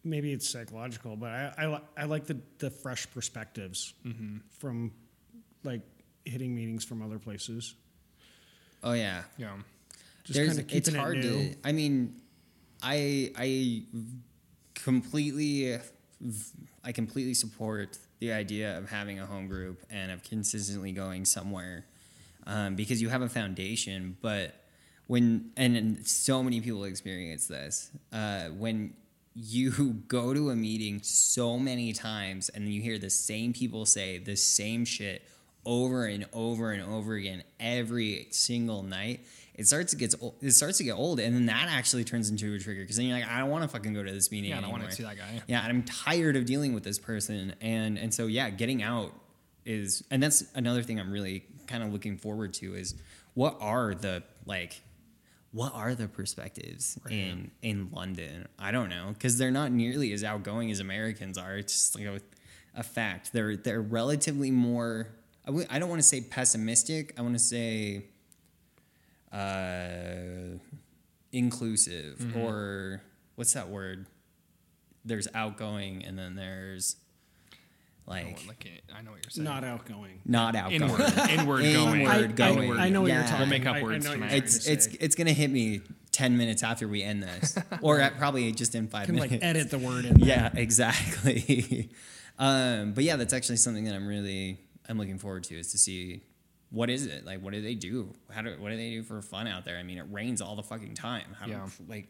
maybe 0.03 0.31
it's 0.31 0.49
psychological, 0.49 1.15
but 1.15 1.29
I 1.31 1.53
I, 1.57 1.81
I 1.97 2.05
like 2.05 2.25
the 2.25 2.37
the 2.59 2.69
fresh 2.69 3.09
perspectives 3.11 3.93
mm-hmm. 4.05 4.37
from 4.59 4.91
like 5.63 5.81
hitting 6.25 6.55
meetings 6.55 6.85
from 6.85 7.01
other 7.01 7.17
places. 7.19 7.75
oh 8.83 8.93
yeah. 8.93 9.23
Yeah. 9.37 9.53
Just 10.25 10.35
There's, 10.37 10.49
kind 10.49 10.59
of 10.59 10.67
keeping 10.67 10.77
it's 10.77 10.95
hard 10.95 11.17
it 11.17 11.25
new. 11.25 11.49
to. 11.53 11.55
I 11.63 11.71
mean, 11.71 12.21
I 12.83 13.31
I 13.35 13.83
completely 14.75 15.79
I 16.83 16.91
completely 16.91 17.33
support 17.33 17.97
the 18.19 18.33
idea 18.33 18.77
of 18.77 18.89
having 18.89 19.19
a 19.19 19.25
home 19.25 19.47
group 19.47 19.83
and 19.89 20.11
of 20.11 20.23
consistently 20.23 20.91
going 20.91 21.25
somewhere 21.25 21.85
um, 22.45 22.75
because 22.75 23.01
you 23.01 23.09
have 23.09 23.21
a 23.21 23.29
foundation. 23.29 24.17
But 24.21 24.53
when 25.07 25.51
and, 25.57 26.05
so 26.05 26.43
many 26.43 26.61
people 26.61 26.83
experience 26.83 27.47
this 27.47 27.89
uh, 28.11 28.49
when 28.49 28.93
you 29.33 29.71
go 30.07 30.33
to 30.33 30.49
a 30.49 30.55
meeting 30.55 31.01
so 31.01 31.57
many 31.57 31.93
times 31.93 32.49
and 32.49 32.71
you 32.71 32.81
hear 32.81 32.97
the 32.99 33.09
same 33.09 33.53
people 33.53 33.85
say 33.85 34.17
the 34.17 34.35
same 34.35 34.85
shit 34.85 35.23
over 35.65 36.05
and 36.05 36.25
over 36.33 36.71
and 36.71 36.83
over 36.83 37.15
again 37.15 37.43
every 37.59 38.27
single 38.31 38.83
night 38.83 39.25
it 39.59 39.67
starts 39.67 39.91
to 39.91 39.97
get 39.97 40.15
it 40.41 40.51
starts 40.53 40.77
to 40.77 40.83
get 40.85 40.93
old 40.93 41.19
and 41.19 41.35
then 41.35 41.45
that 41.47 41.67
actually 41.69 42.05
turns 42.05 42.29
into 42.29 42.55
a 42.55 42.59
trigger 42.59 42.81
because 42.81 42.95
then 42.95 43.05
you're 43.05 43.19
like 43.19 43.27
I 43.27 43.39
don't 43.39 43.49
want 43.49 43.63
to 43.63 43.67
fucking 43.67 43.93
go 43.93 44.01
to 44.01 44.11
this 44.11 44.31
meeting 44.31 44.51
Yeah, 44.51 44.59
I 44.59 44.61
don't 44.61 44.71
want 44.71 44.85
to 44.85 44.91
see 44.91 45.03
that 45.03 45.17
guy. 45.17 45.41
Yeah, 45.47 45.59
and 45.61 45.69
I'm 45.69 45.83
tired 45.83 46.35
of 46.37 46.45
dealing 46.45 46.73
with 46.73 46.83
this 46.83 46.97
person, 46.97 47.53
and 47.61 47.97
and 47.99 48.13
so 48.13 48.27
yeah, 48.27 48.49
getting 48.49 48.81
out 48.81 49.11
is, 49.65 50.03
and 50.09 50.23
that's 50.23 50.43
another 50.55 50.81
thing 50.81 50.99
I'm 50.99 51.11
really 51.11 51.43
kind 51.67 51.83
of 51.83 51.91
looking 51.91 52.17
forward 52.17 52.53
to 52.55 52.73
is 52.73 52.95
what 53.33 53.57
are 53.59 53.93
the 53.93 54.23
like, 54.45 54.81
what 55.51 55.73
are 55.75 55.93
the 55.93 56.07
perspectives 56.07 56.97
in 57.09 57.51
in 57.61 57.89
London? 57.91 58.47
I 58.57 58.71
don't 58.71 58.89
know 58.89 59.09
because 59.13 59.37
they're 59.37 59.51
not 59.51 59.71
nearly 59.71 60.13
as 60.13 60.23
outgoing 60.23 60.71
as 60.71 60.79
Americans 60.79 61.37
are. 61.37 61.57
It's 61.57 61.73
just 61.73 61.95
like 61.99 62.05
a, 62.05 62.21
a 62.75 62.83
fact. 62.83 63.33
They're 63.33 63.57
they're 63.57 63.81
relatively 63.81 64.51
more. 64.51 65.09
I 65.43 65.47
w- 65.47 65.67
I 65.69 65.79
don't 65.79 65.89
want 65.89 66.01
to 66.01 66.07
say 66.07 66.21
pessimistic. 66.21 67.13
I 67.17 67.21
want 67.23 67.33
to 67.35 67.39
say. 67.39 68.05
Uh, 69.31 70.57
inclusive 71.31 72.17
Mm-hmm. 72.19 72.39
or 72.39 73.01
what's 73.35 73.53
that 73.53 73.69
word? 73.69 74.05
There's 75.05 75.27
outgoing 75.33 76.03
and 76.03 76.17
then 76.17 76.35
there's 76.35 76.95
like 78.05 78.39
like. 78.47 78.67
I 78.95 79.01
know 79.01 79.11
what 79.11 79.23
you're 79.23 79.29
saying. 79.29 79.45
Not 79.45 79.63
outgoing. 79.63 80.21
not 80.25 80.55
outgoing. 80.55 80.81
inward, 80.81 81.01
inward 81.29 81.61
going. 81.73 82.01
Inward 82.01 82.41
I, 82.41 82.51
going. 82.53 82.71
I, 82.79 82.85
I 82.85 82.89
know 82.89 83.01
what 83.01 83.07
Yeah. 83.09 83.19
you're 83.19 83.23
talking. 83.23 83.39
We'll 83.39 83.47
make 83.49 83.65
up 83.65 83.75
I- 83.75 83.79
I 83.79 83.83
words 83.83 84.05
know 84.05 84.13
tonight. 84.13 84.33
It's 84.33 84.63
trying 84.65 84.75
it's 84.75 84.85
say. 84.85 84.97
it's 84.99 85.15
gonna 85.15 85.31
hit 85.33 85.49
me 85.51 85.81
ten 86.11 86.35
minutes 86.37 86.63
after 86.63 86.87
we 86.87 87.03
end 87.03 87.21
this, 87.23 87.55
or 87.81 87.99
at 88.01 88.17
probably 88.17 88.51
just 88.51 88.73
in 88.75 88.87
five 88.87 89.05
can 89.05 89.15
minutes. 89.15 89.33
like 89.33 89.43
edit 89.43 89.69
the 89.69 89.77
word 89.77 90.05
in. 90.05 90.19
There. 90.19 90.27
yeah, 90.27 90.49
exactly. 90.55 91.89
um, 92.39 92.93
but 92.93 93.03
yeah, 93.03 93.15
that's 93.15 93.33
actually 93.33 93.57
something 93.57 93.85
that 93.85 93.93
I'm 93.93 94.07
really 94.07 94.57
I'm 94.89 94.97
looking 94.97 95.19
forward 95.19 95.43
to 95.45 95.55
is 95.59 95.71
to 95.71 95.77
see 95.77 96.23
what 96.71 96.89
is 96.89 97.05
it 97.05 97.25
like. 97.25 97.41
What 97.41 97.53
do 97.53 97.61
they 97.61 97.75
do? 97.75 98.13
How 98.31 98.41
do 98.41 98.55
what 98.59 98.69
do 98.69 98.77
they 98.77 98.91
do 98.91 99.03
for 99.03 99.21
fun 99.21 99.47
out 99.47 99.65
there? 99.65 99.77
I 99.77 99.83
mean, 99.83 99.97
it 99.97 100.05
rains 100.09 100.41
all 100.41 100.55
the 100.55 100.63
fucking 100.63 100.95
time. 100.95 101.35
How 101.39 101.45
do, 101.45 101.51
Yeah. 101.51 101.67
like, 101.87 102.09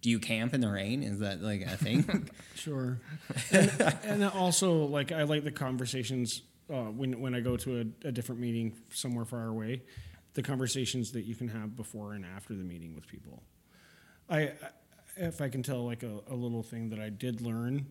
do 0.00 0.08
you 0.10 0.18
camp 0.18 0.54
in 0.54 0.60
the 0.60 0.70
rain? 0.70 1.02
Is 1.02 1.18
that 1.20 1.42
like 1.42 1.62
a 1.62 1.76
thing? 1.76 2.28
Sure. 2.54 3.00
and, 3.52 3.98
and 4.04 4.24
also, 4.24 4.84
like, 4.84 5.12
I 5.12 5.22
like 5.22 5.44
the 5.44 5.50
conversations 5.50 6.42
uh, 6.72 6.84
when 6.84 7.20
when 7.20 7.34
I 7.34 7.40
go 7.40 7.56
to 7.56 7.80
a, 8.04 8.08
a 8.08 8.12
different 8.12 8.40
meeting 8.40 8.74
somewhere 8.90 9.24
far 9.24 9.46
away. 9.48 9.82
The 10.34 10.42
conversations 10.42 11.10
that 11.12 11.24
you 11.24 11.34
can 11.34 11.48
have 11.48 11.76
before 11.76 12.12
and 12.12 12.24
after 12.24 12.54
the 12.54 12.62
meeting 12.62 12.94
with 12.94 13.06
people. 13.08 13.42
I, 14.28 14.40
I 14.42 14.52
if 15.16 15.40
I 15.40 15.48
can 15.48 15.62
tell 15.62 15.84
like 15.84 16.02
a, 16.04 16.20
a 16.30 16.34
little 16.34 16.62
thing 16.62 16.90
that 16.90 17.00
I 17.00 17.08
did 17.10 17.40
learn 17.40 17.86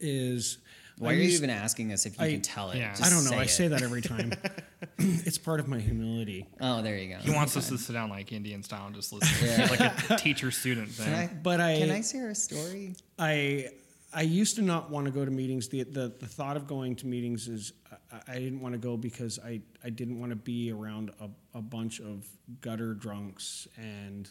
is 0.00 0.58
Why 0.98 1.10
I 1.10 1.12
are 1.12 1.16
you 1.16 1.28
even 1.30 1.50
asking 1.50 1.92
us 1.92 2.06
if 2.06 2.18
you 2.18 2.24
I- 2.24 2.30
can 2.32 2.40
tell 2.42 2.70
it? 2.70 2.78
Yeah. 2.78 2.90
Just 2.94 3.04
I 3.04 3.10
don't 3.14 3.24
know. 3.30 3.36
I 3.38 3.44
it. 3.44 3.48
say 3.50 3.68
that 3.68 3.82
every 3.82 4.02
time. 4.02 4.32
it's 4.98 5.38
part 5.38 5.60
of 5.60 5.68
my 5.68 5.78
humility. 5.78 6.46
Oh, 6.60 6.82
there 6.82 6.96
you 6.96 7.14
go. 7.14 7.20
He 7.20 7.30
wants 7.30 7.56
us 7.56 7.68
to 7.68 7.78
sit 7.78 7.92
down 7.92 8.10
like 8.10 8.32
Indian 8.32 8.62
style 8.62 8.86
and 8.86 8.94
just 8.94 9.12
listen. 9.12 9.46
Yeah. 9.46 9.66
like 9.70 10.10
a 10.10 10.16
teacher 10.16 10.50
student 10.50 10.88
thing. 10.88 11.06
Can 11.06 11.14
I, 11.14 11.26
But 11.42 11.60
I, 11.60 11.78
can 11.78 11.90
I 11.90 12.00
share 12.02 12.30
a 12.30 12.34
story? 12.34 12.94
I 13.18 13.68
I 14.12 14.22
used 14.22 14.56
to 14.56 14.62
not 14.62 14.90
want 14.90 15.04
to 15.06 15.12
go 15.12 15.24
to 15.24 15.30
meetings. 15.30 15.68
The 15.68 15.82
the, 15.84 16.12
the 16.18 16.26
thought 16.26 16.56
of 16.56 16.66
going 16.66 16.96
to 16.96 17.06
meetings 17.06 17.46
is 17.48 17.72
I, 18.10 18.34
I 18.34 18.38
didn't 18.38 18.60
want 18.60 18.72
to 18.74 18.78
go 18.78 18.96
because 18.96 19.38
I, 19.44 19.60
I 19.84 19.90
didn't 19.90 20.18
want 20.18 20.30
to 20.30 20.36
be 20.36 20.72
around 20.72 21.10
a, 21.20 21.28
a 21.58 21.62
bunch 21.62 22.00
of 22.00 22.26
gutter 22.60 22.94
drunks 22.94 23.68
and 23.76 24.28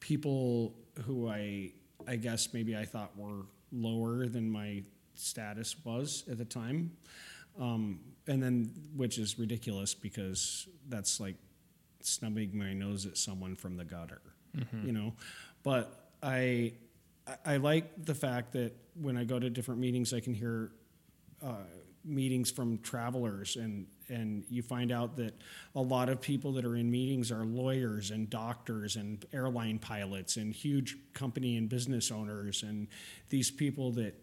people 0.00 0.74
who 1.04 1.28
I 1.28 1.72
I 2.06 2.16
guess 2.16 2.52
maybe 2.52 2.76
I 2.76 2.84
thought 2.84 3.16
were 3.16 3.46
lower 3.72 4.26
than 4.26 4.50
my 4.50 4.82
status 5.14 5.76
was 5.84 6.24
at 6.30 6.38
the 6.38 6.44
time. 6.44 6.92
Um, 7.60 8.00
and 8.26 8.42
then 8.42 8.70
which 8.96 9.18
is 9.18 9.38
ridiculous 9.38 9.94
because 9.94 10.66
that's 10.88 11.20
like 11.20 11.36
snubbing 12.00 12.56
my 12.56 12.72
nose 12.72 13.06
at 13.06 13.16
someone 13.16 13.54
from 13.56 13.76
the 13.76 13.84
gutter, 13.84 14.20
you 14.84 14.92
know. 14.92 15.12
But 15.62 16.10
I, 16.22 16.72
I- 17.26 17.36
I 17.46 17.56
like 17.56 18.04
the 18.04 18.14
fact 18.14 18.52
that 18.52 18.72
when 19.00 19.16
I 19.16 19.24
go 19.24 19.38
to 19.38 19.48
different 19.50 19.80
meetings, 19.80 20.12
I 20.12 20.20
can 20.20 20.34
hear 20.34 20.72
uh, 21.42 21.54
meetings 22.04 22.50
from 22.50 22.78
travelers, 22.80 23.56
and 23.56 23.86
and 24.10 24.44
you 24.50 24.60
find 24.62 24.92
out 24.92 25.16
that 25.16 25.34
a 25.74 25.80
lot 25.80 26.08
of 26.10 26.20
people 26.20 26.52
that 26.52 26.64
are 26.66 26.76
in 26.76 26.90
meetings 26.90 27.32
are 27.32 27.44
lawyers 27.46 28.10
and 28.10 28.28
doctors 28.28 28.96
and 28.96 29.24
airline 29.32 29.78
pilots 29.78 30.36
and 30.36 30.52
huge 30.54 30.96
company 31.14 31.56
and 31.56 31.68
business 31.70 32.10
owners, 32.10 32.62
and 32.62 32.88
these 33.30 33.50
people 33.50 33.92
that 33.92 34.14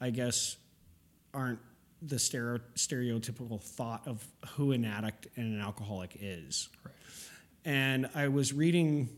I 0.00 0.10
guess 0.10 0.56
aren't 1.34 1.58
the 2.02 2.18
stereo, 2.18 2.60
stereotypical 2.76 3.60
thought 3.60 4.06
of 4.06 4.26
who 4.52 4.72
an 4.72 4.84
addict 4.84 5.28
and 5.36 5.54
an 5.54 5.60
alcoholic 5.60 6.16
is. 6.20 6.68
And 7.64 8.08
I 8.14 8.28
was 8.28 8.52
reading 8.52 9.10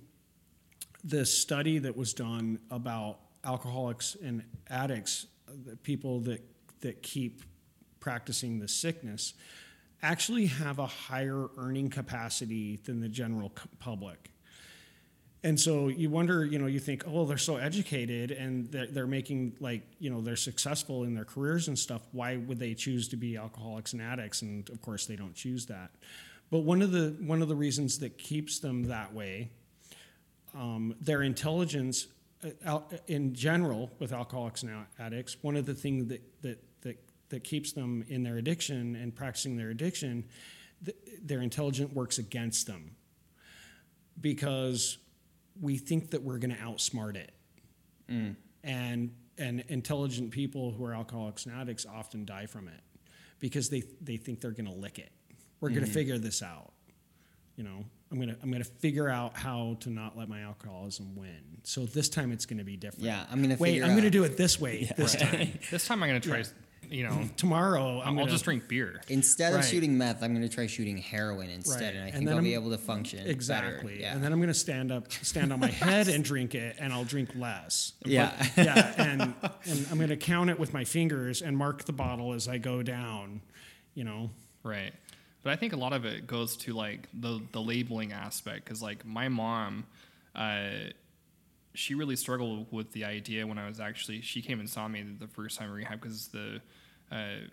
this 1.04 1.36
study 1.36 1.78
that 1.78 1.96
was 1.96 2.12
done 2.12 2.58
about 2.70 3.18
alcoholics 3.44 4.16
and 4.22 4.42
addicts, 4.68 5.26
the 5.64 5.76
people 5.76 6.20
that 6.20 6.42
that 6.80 7.02
keep 7.02 7.42
practicing 8.00 8.58
the 8.58 8.68
sickness, 8.68 9.34
actually 10.02 10.46
have 10.46 10.80
a 10.80 10.86
higher 10.86 11.46
earning 11.56 11.88
capacity 11.88 12.80
than 12.84 13.00
the 13.00 13.08
general 13.08 13.52
public. 13.78 14.31
And 15.44 15.58
so 15.58 15.88
you 15.88 16.08
wonder, 16.08 16.44
you 16.44 16.58
know, 16.58 16.66
you 16.66 16.78
think, 16.78 17.02
oh, 17.06 17.24
they're 17.26 17.36
so 17.36 17.56
educated 17.56 18.30
and 18.30 18.70
they're, 18.70 19.08
making 19.08 19.56
like, 19.58 19.82
you 19.98 20.08
know, 20.08 20.20
they're 20.20 20.36
successful 20.36 21.02
in 21.02 21.14
their 21.14 21.24
careers 21.24 21.66
and 21.66 21.76
stuff. 21.76 22.02
Why 22.12 22.36
would 22.36 22.60
they 22.60 22.74
choose 22.74 23.08
to 23.08 23.16
be 23.16 23.36
alcoholics 23.36 23.92
and 23.92 24.00
addicts? 24.00 24.42
And 24.42 24.68
of 24.70 24.80
course, 24.80 25.06
they 25.06 25.16
don't 25.16 25.34
choose 25.34 25.66
that. 25.66 25.90
But 26.50 26.60
one 26.60 26.80
of 26.80 26.92
the 26.92 27.16
one 27.20 27.42
of 27.42 27.48
the 27.48 27.56
reasons 27.56 27.98
that 28.00 28.18
keeps 28.18 28.60
them 28.60 28.84
that 28.84 29.12
way, 29.12 29.50
um, 30.54 30.94
their 31.00 31.22
intelligence 31.22 32.06
uh, 32.66 32.80
in 33.08 33.34
general 33.34 33.90
with 33.98 34.12
alcoholics 34.12 34.62
and 34.62 34.72
addicts. 34.98 35.36
One 35.42 35.56
of 35.56 35.66
the 35.66 35.74
things 35.74 36.08
that 36.08 36.42
that 36.42 36.62
that 36.82 36.98
that 37.30 37.42
keeps 37.42 37.72
them 37.72 38.04
in 38.08 38.22
their 38.22 38.36
addiction 38.36 38.96
and 38.96 39.14
practicing 39.14 39.56
their 39.56 39.70
addiction, 39.70 40.24
th- 40.84 40.96
their 41.22 41.40
intelligence 41.40 41.92
works 41.92 42.18
against 42.18 42.66
them 42.66 42.96
because 44.20 44.98
we 45.62 45.78
think 45.78 46.10
that 46.10 46.22
we're 46.22 46.36
going 46.38 46.54
to 46.54 46.60
outsmart 46.60 47.16
it. 47.16 47.32
Mm. 48.10 48.36
And 48.62 49.12
and 49.38 49.64
intelligent 49.68 50.30
people 50.30 50.72
who 50.72 50.84
are 50.84 50.92
alcoholics 50.92 51.46
and 51.46 51.54
addicts 51.58 51.86
often 51.86 52.26
die 52.26 52.44
from 52.44 52.68
it 52.68 52.80
because 53.38 53.70
they 53.70 53.82
they 54.02 54.18
think 54.18 54.42
they're 54.42 54.50
going 54.50 54.66
to 54.66 54.74
lick 54.74 54.98
it. 54.98 55.10
We're 55.60 55.70
going 55.70 55.80
to 55.80 55.86
mm-hmm. 55.86 55.94
figure 55.94 56.18
this 56.18 56.42
out. 56.42 56.72
You 57.56 57.64
know, 57.64 57.84
I'm 58.10 58.18
going 58.18 58.28
to 58.28 58.36
I'm 58.42 58.50
going 58.50 58.62
to 58.62 58.68
figure 58.68 59.08
out 59.08 59.36
how 59.36 59.78
to 59.80 59.90
not 59.90 60.18
let 60.18 60.28
my 60.28 60.42
alcoholism 60.42 61.16
win. 61.16 61.60
So 61.62 61.86
this 61.86 62.08
time 62.08 62.32
it's 62.32 62.44
going 62.44 62.58
to 62.58 62.64
be 62.64 62.76
different. 62.76 63.04
Yeah, 63.04 63.24
I'm 63.30 63.40
gonna 63.40 63.56
Wait, 63.58 63.82
I'm 63.82 63.90
going 63.90 64.02
to 64.02 64.10
do 64.10 64.24
it 64.24 64.36
this 64.36 64.60
way 64.60 64.90
this 64.96 65.14
time. 65.14 65.58
This 65.70 65.86
time 65.86 66.02
I'm 66.02 66.08
gonna 66.08 66.20
try. 66.20 66.42
You 66.92 67.04
know, 67.04 67.24
Tomorrow 67.36 68.00
I'm 68.02 68.08
I'll 68.08 68.14
going 68.14 68.26
to 68.26 68.32
just 68.32 68.44
drink 68.44 68.68
beer. 68.68 69.00
Instead 69.08 69.54
Right. 69.54 69.60
of 69.60 69.64
shooting 69.64 69.96
meth, 69.96 70.22
I'm 70.22 70.34
going 70.34 70.46
to 70.46 70.54
try 70.54 70.66
shooting 70.66 70.98
heroin 70.98 71.48
instead, 71.48 71.80
Right. 71.80 71.94
and 71.94 71.98
I 71.98 72.06
And 72.08 72.12
think 72.16 72.26
then 72.26 72.36
I'll 72.36 72.42
be 72.42 72.54
I'm- 72.54 72.62
able 72.62 72.70
to 72.72 72.78
function 72.78 73.20
better. 73.20 73.30
Exactly. 73.30 74.00
Yeah. 74.00 74.14
And 74.14 74.22
then 74.22 74.32
I'm 74.32 74.38
going 74.38 74.48
to 74.48 74.54
stand 74.54 74.92
up, 74.92 75.10
stand 75.10 75.52
on 75.52 75.60
my 75.60 75.68
head 75.70 76.08
and 76.08 76.22
drink 76.22 76.54
it, 76.54 76.76
and 76.78 76.92
I'll 76.92 77.04
drink 77.04 77.30
less. 77.34 77.94
Yeah. 78.04 78.32
But- 78.56 78.64
yeah. 78.66 78.94
And, 78.98 79.22
and 79.64 79.86
I'm 79.90 79.96
going 79.96 80.10
to 80.10 80.16
count 80.18 80.50
it 80.50 80.58
with 80.58 80.74
my 80.74 80.84
fingers 80.84 81.40
and 81.40 81.56
mark 81.56 81.84
the 81.84 81.92
bottle 81.92 82.34
as 82.34 82.46
I 82.46 82.58
go 82.58 82.82
down, 82.82 83.40
you 83.94 84.04
know? 84.04 84.30
Right. 84.62 84.92
But 85.42 85.54
I 85.54 85.56
think 85.56 85.72
a 85.72 85.76
lot 85.76 85.92
of 85.94 86.04
it 86.04 86.26
goes 86.26 86.56
to 86.58 86.72
like 86.74 87.08
the 87.12 87.40
the 87.50 87.60
labeling 87.60 88.12
aspect 88.12 88.64
because 88.64 88.80
like 88.80 89.04
my 89.04 89.28
mom, 89.28 89.86
uh, 90.36 90.68
she 91.74 91.94
really 91.94 92.14
struggled 92.14 92.66
with 92.70 92.92
the 92.92 93.04
idea 93.04 93.44
when 93.46 93.58
I 93.58 93.66
was 93.66 93.80
actually 93.80 94.20
she 94.20 94.40
came 94.42 94.60
and 94.60 94.68
saw 94.70 94.86
me 94.86 95.02
the 95.18 95.26
first 95.26 95.58
time 95.58 95.68
in 95.70 95.74
rehab 95.74 96.00
because 96.00 96.28
the 96.28 96.60
uh, 97.12 97.46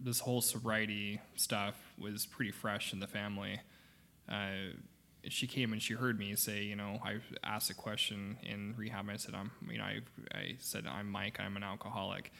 this 0.00 0.20
whole 0.20 0.40
sobriety 0.40 1.20
stuff 1.36 1.74
was 1.98 2.26
pretty 2.26 2.50
fresh 2.50 2.92
in 2.92 3.00
the 3.00 3.06
family. 3.06 3.60
Uh, 4.28 4.74
she 5.28 5.46
came 5.46 5.72
and 5.72 5.80
she 5.80 5.94
heard 5.94 6.18
me 6.18 6.34
say, 6.34 6.62
you 6.62 6.76
know, 6.76 6.98
I 7.02 7.16
asked 7.42 7.70
a 7.70 7.74
question 7.74 8.36
in 8.42 8.74
rehab. 8.76 9.08
I 9.08 9.16
said, 9.16 9.34
I'm, 9.34 9.52
you 9.70 9.78
know, 9.78 9.84
I, 9.84 10.00
I 10.34 10.56
said, 10.58 10.86
I'm 10.86 11.10
Mike. 11.10 11.38
I'm 11.40 11.56
an 11.56 11.62
alcoholic. 11.62 12.32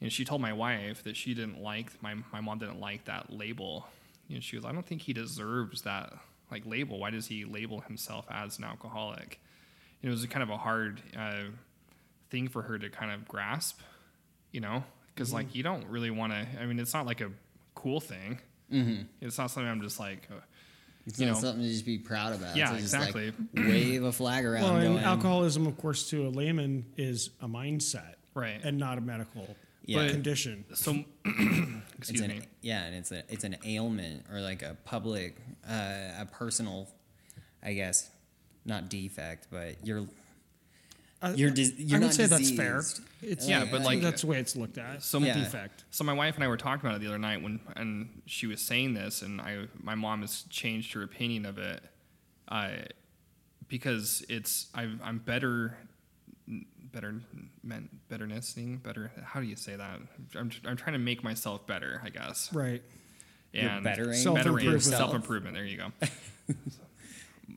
And 0.00 0.12
she 0.12 0.24
told 0.24 0.40
my 0.40 0.52
wife 0.52 1.02
that 1.04 1.16
she 1.16 1.34
didn't 1.34 1.60
like 1.60 2.02
my 2.02 2.14
my 2.32 2.40
mom 2.40 2.58
didn't 2.58 2.80
like 2.80 3.06
that 3.06 3.32
label. 3.32 3.86
You 4.28 4.36
know, 4.36 4.40
she 4.40 4.56
was, 4.56 4.64
I 4.64 4.72
don't 4.72 4.86
think 4.86 5.02
he 5.02 5.12
deserves 5.12 5.82
that 5.82 6.12
like 6.50 6.66
label. 6.66 6.98
Why 6.98 7.10
does 7.10 7.26
he 7.26 7.44
label 7.44 7.80
himself 7.80 8.26
as 8.30 8.58
an 8.58 8.64
alcoholic? 8.64 9.40
And 10.02 10.08
it 10.08 10.12
was 10.12 10.24
kind 10.26 10.42
of 10.42 10.50
a 10.50 10.56
hard 10.58 11.02
uh, 11.18 11.44
thing 12.30 12.48
for 12.48 12.62
her 12.62 12.78
to 12.78 12.88
kind 12.90 13.10
of 13.10 13.26
grasp, 13.26 13.80
you 14.52 14.60
know, 14.60 14.84
because 15.18 15.32
like 15.32 15.54
you 15.54 15.62
don't 15.64 15.84
really 15.88 16.10
want 16.10 16.32
to. 16.32 16.46
I 16.60 16.66
mean, 16.66 16.78
it's 16.78 16.94
not 16.94 17.04
like 17.06 17.20
a 17.20 17.30
cool 17.74 18.00
thing. 18.00 18.38
Mm-hmm. 18.72 19.02
It's 19.20 19.36
not 19.36 19.50
something 19.50 19.68
I'm 19.68 19.82
just 19.82 19.98
like. 19.98 20.28
Uh, 20.30 20.36
It's 21.06 21.18
you 21.18 21.26
not 21.26 21.34
know. 21.34 21.40
something 21.40 21.62
to 21.64 21.68
just 21.70 21.84
be 21.86 21.98
proud 21.98 22.34
about. 22.34 22.54
Yeah, 22.56 22.70
to 22.72 22.78
just, 22.78 22.94
like, 22.94 23.02
exactly. 23.08 23.32
wave 23.54 24.04
a 24.04 24.12
flag 24.12 24.44
around. 24.44 24.62
Well, 24.62 24.76
and 24.76 24.94
going, 24.94 24.98
alcoholism, 25.04 25.66
of 25.66 25.76
course, 25.78 26.08
to 26.10 26.26
a 26.26 26.30
layman 26.30 26.84
is 26.96 27.30
a 27.40 27.48
mindset. 27.48 28.14
Right. 28.34 28.60
And 28.62 28.78
not 28.78 28.98
a 28.98 29.00
medical 29.00 29.56
Yeah. 29.84 30.08
condition. 30.10 30.64
so, 30.74 30.92
It's 31.24 32.10
excuse 32.10 32.20
an, 32.20 32.28
me. 32.28 32.40
Yeah, 32.60 32.84
and 32.84 32.94
it's 32.94 33.10
a 33.10 33.24
it's 33.28 33.42
an 33.44 33.56
ailment 33.64 34.26
or 34.32 34.40
like 34.40 34.62
a 34.62 34.76
public, 34.84 35.36
uh, 35.68 36.20
a 36.20 36.28
personal, 36.30 36.88
I 37.62 37.72
guess, 37.72 38.08
not 38.64 38.88
defect, 38.88 39.48
but 39.50 39.84
you're 39.84 40.06
I- 41.20 41.34
you're 41.34 41.50
dis- 41.50 41.74
you're 41.76 41.96
I 41.96 42.00
would 42.00 42.06
not 42.06 42.14
say 42.14 42.26
that's 42.26 42.50
fair. 42.50 42.82
It's, 43.22 43.48
Yeah, 43.48 43.66
but, 43.70 43.82
like- 43.82 44.00
that's 44.00 44.20
the 44.22 44.28
way 44.28 44.38
it's 44.38 44.54
looked 44.54 44.78
at. 44.78 45.02
So- 45.02 45.18
Some 45.18 45.24
Yeah. 45.24 45.34
defect. 45.38 45.84
So 45.90 46.04
my 46.04 46.12
wife 46.12 46.36
and 46.36 46.44
I 46.44 46.48
were 46.48 46.56
talking 46.56 46.86
about 46.86 46.96
it 46.96 47.00
the 47.00 47.08
other 47.08 47.18
night 47.18 47.42
when, 47.42 47.58
and 47.76 48.22
she 48.26 48.46
was 48.46 48.60
saying 48.62 48.94
this, 48.94 49.22
and 49.22 49.40
I, 49.40 49.66
my 49.82 49.94
mom 49.96 50.20
has 50.20 50.42
changed 50.50 50.92
her 50.94 51.02
opinion 51.02 51.44
of 51.46 51.58
it, 51.58 51.82
uh, 52.48 52.70
because 53.68 54.24
it's 54.28 54.68
I, 54.74 54.88
I'm 55.02 55.18
better, 55.18 55.76
better, 56.92 57.20
men, 57.62 57.88
betternessing, 58.08 58.78
better. 58.78 59.10
How 59.22 59.40
do 59.40 59.46
you 59.46 59.56
say 59.56 59.76
that? 59.76 60.00
I'm, 60.36 60.50
I'm 60.64 60.76
trying 60.76 60.92
to 60.94 60.98
make 60.98 61.22
myself 61.24 61.66
better, 61.66 62.00
I 62.04 62.10
guess. 62.10 62.52
Right. 62.52 62.82
You're 63.52 63.68
And 63.68 63.82
bettering 63.84 64.14
Self-improvement. 64.14 64.82
self 64.82 65.14
improvement. 65.14 65.54
There 65.56 65.64
you 65.64 65.76
go. 65.78 65.92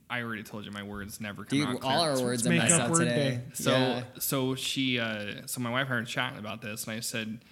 I 0.10 0.22
already 0.22 0.44
told 0.44 0.66
you 0.66 0.72
my 0.72 0.84
words 0.84 1.20
never 1.20 1.44
come 1.44 1.58
Dude, 1.58 1.68
out. 1.68 1.74
all 1.84 2.00
clear. 2.06 2.12
our 2.12 2.22
words 2.22 2.46
are 2.46 2.50
make 2.50 2.60
messed 2.64 2.74
up 2.76 2.82
up 2.86 2.92
word 2.92 3.00
today. 3.00 3.16
day. 3.16 3.42
So 3.54 3.72
Yeah. 3.72 4.04
so 4.20 4.56
she 4.56 5.00
uh, 5.00 5.42
so 5.48 5.60
my 5.62 5.70
wife 5.70 5.88
and 5.88 5.94
I 5.96 6.00
were 6.00 6.06
chatting 6.06 6.40
about 6.40 6.62
this, 6.62 6.86
and 6.86 6.94
I 6.96 7.00
said, 7.02 7.44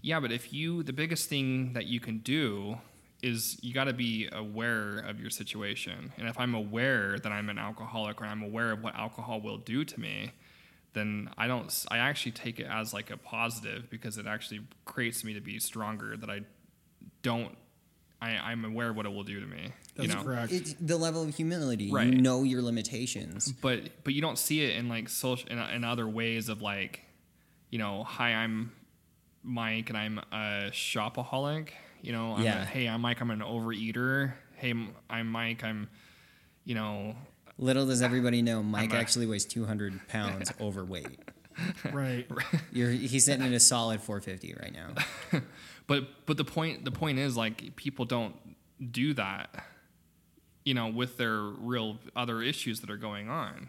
yeah, 0.00 0.20
but 0.20 0.32
if 0.32 0.52
you 0.52 0.82
the 0.82 0.92
biggest 0.92 1.28
thing 1.28 1.72
that 1.74 1.86
you 1.86 2.00
can 2.00 2.18
do 2.18 2.78
is 3.22 3.58
you 3.62 3.72
got 3.72 3.84
to 3.84 3.92
be 3.94 4.28
aware 4.32 4.98
of 4.98 5.18
your 5.20 5.30
situation, 5.30 6.12
and 6.18 6.28
if 6.28 6.38
I'm 6.38 6.54
aware 6.54 7.18
that 7.18 7.32
I'm 7.32 7.48
an 7.48 7.58
alcoholic 7.58 8.20
or 8.20 8.26
I'm 8.26 8.42
aware 8.42 8.70
of 8.72 8.82
what 8.82 8.94
alcohol 8.96 9.40
will 9.40 9.58
do 9.58 9.84
to 9.84 10.00
me. 10.00 10.32
Then 10.92 11.28
I 11.36 11.48
don't. 11.48 11.72
I 11.90 11.98
actually 11.98 12.30
take 12.32 12.60
it 12.60 12.68
as 12.70 12.94
like 12.94 13.10
a 13.10 13.16
positive 13.16 13.90
because 13.90 14.16
it 14.16 14.28
actually 14.28 14.60
creates 14.84 15.24
me 15.24 15.34
to 15.34 15.40
be 15.40 15.58
stronger. 15.58 16.16
That 16.16 16.30
I 16.30 16.42
don't. 17.22 17.56
I, 18.22 18.30
I'm 18.36 18.64
aware 18.64 18.90
of 18.90 18.96
what 18.96 19.04
it 19.04 19.08
will 19.08 19.24
do 19.24 19.40
to 19.40 19.46
me. 19.46 19.72
That's 19.96 20.08
you 20.08 20.14
know? 20.14 20.22
correct. 20.22 20.52
It's 20.52 20.74
the 20.80 20.96
level 20.96 21.22
of 21.22 21.34
humility. 21.34 21.90
Right. 21.92 22.06
You 22.08 22.20
know 22.20 22.42
your 22.42 22.62
limitations. 22.62 23.52
but 23.52 23.80
but 24.04 24.12
you 24.14 24.20
don't 24.20 24.38
see 24.38 24.64
it 24.64 24.76
in 24.76 24.88
like 24.88 25.08
social 25.08 25.48
in, 25.48 25.58
in 25.58 25.84
other 25.84 26.08
ways 26.08 26.48
of 26.48 26.62
like 26.62 27.02
you 27.70 27.78
know 27.78 28.04
hi 28.04 28.30
i'm 28.34 28.70
mike 29.42 29.88
and 29.90 29.98
i'm 29.98 30.18
a 30.32 30.70
shopaholic 30.70 31.70
you 32.02 32.12
know 32.12 32.34
I'm 32.34 32.40
a- 32.40 32.44
Yeah. 32.44 32.64
hey 32.64 32.88
i'm 32.88 33.00
mike 33.00 33.20
i'm 33.20 33.30
an 33.30 33.40
overeater 33.40 34.32
hey 34.56 34.74
I'm 35.10 35.26
mike 35.28 35.64
i'm 35.64 35.88
you 36.64 36.74
know 36.74 37.14
Little 37.56 37.86
does 37.86 38.02
everybody 38.02 38.42
know, 38.42 38.64
Mike 38.64 38.92
a- 38.92 38.96
actually 38.96 39.26
weighs 39.26 39.44
200 39.44 40.08
pounds 40.08 40.52
overweight. 40.60 41.20
Right. 41.92 42.26
You're, 42.72 42.90
he's 42.90 43.26
sitting 43.26 43.46
at 43.46 43.52
a 43.52 43.60
solid 43.60 44.00
450 44.00 44.54
right 44.60 44.72
now. 44.72 45.40
But 45.86 46.26
but 46.26 46.36
the 46.36 46.44
point 46.44 46.84
the 46.84 46.90
point 46.90 47.18
is 47.20 47.36
like 47.36 47.76
people 47.76 48.06
don't 48.06 48.34
do 48.90 49.14
that, 49.14 49.64
you 50.64 50.74
know, 50.74 50.88
with 50.88 51.16
their 51.16 51.40
real 51.40 51.98
other 52.16 52.42
issues 52.42 52.80
that 52.80 52.90
are 52.90 52.96
going 52.96 53.28
on. 53.28 53.68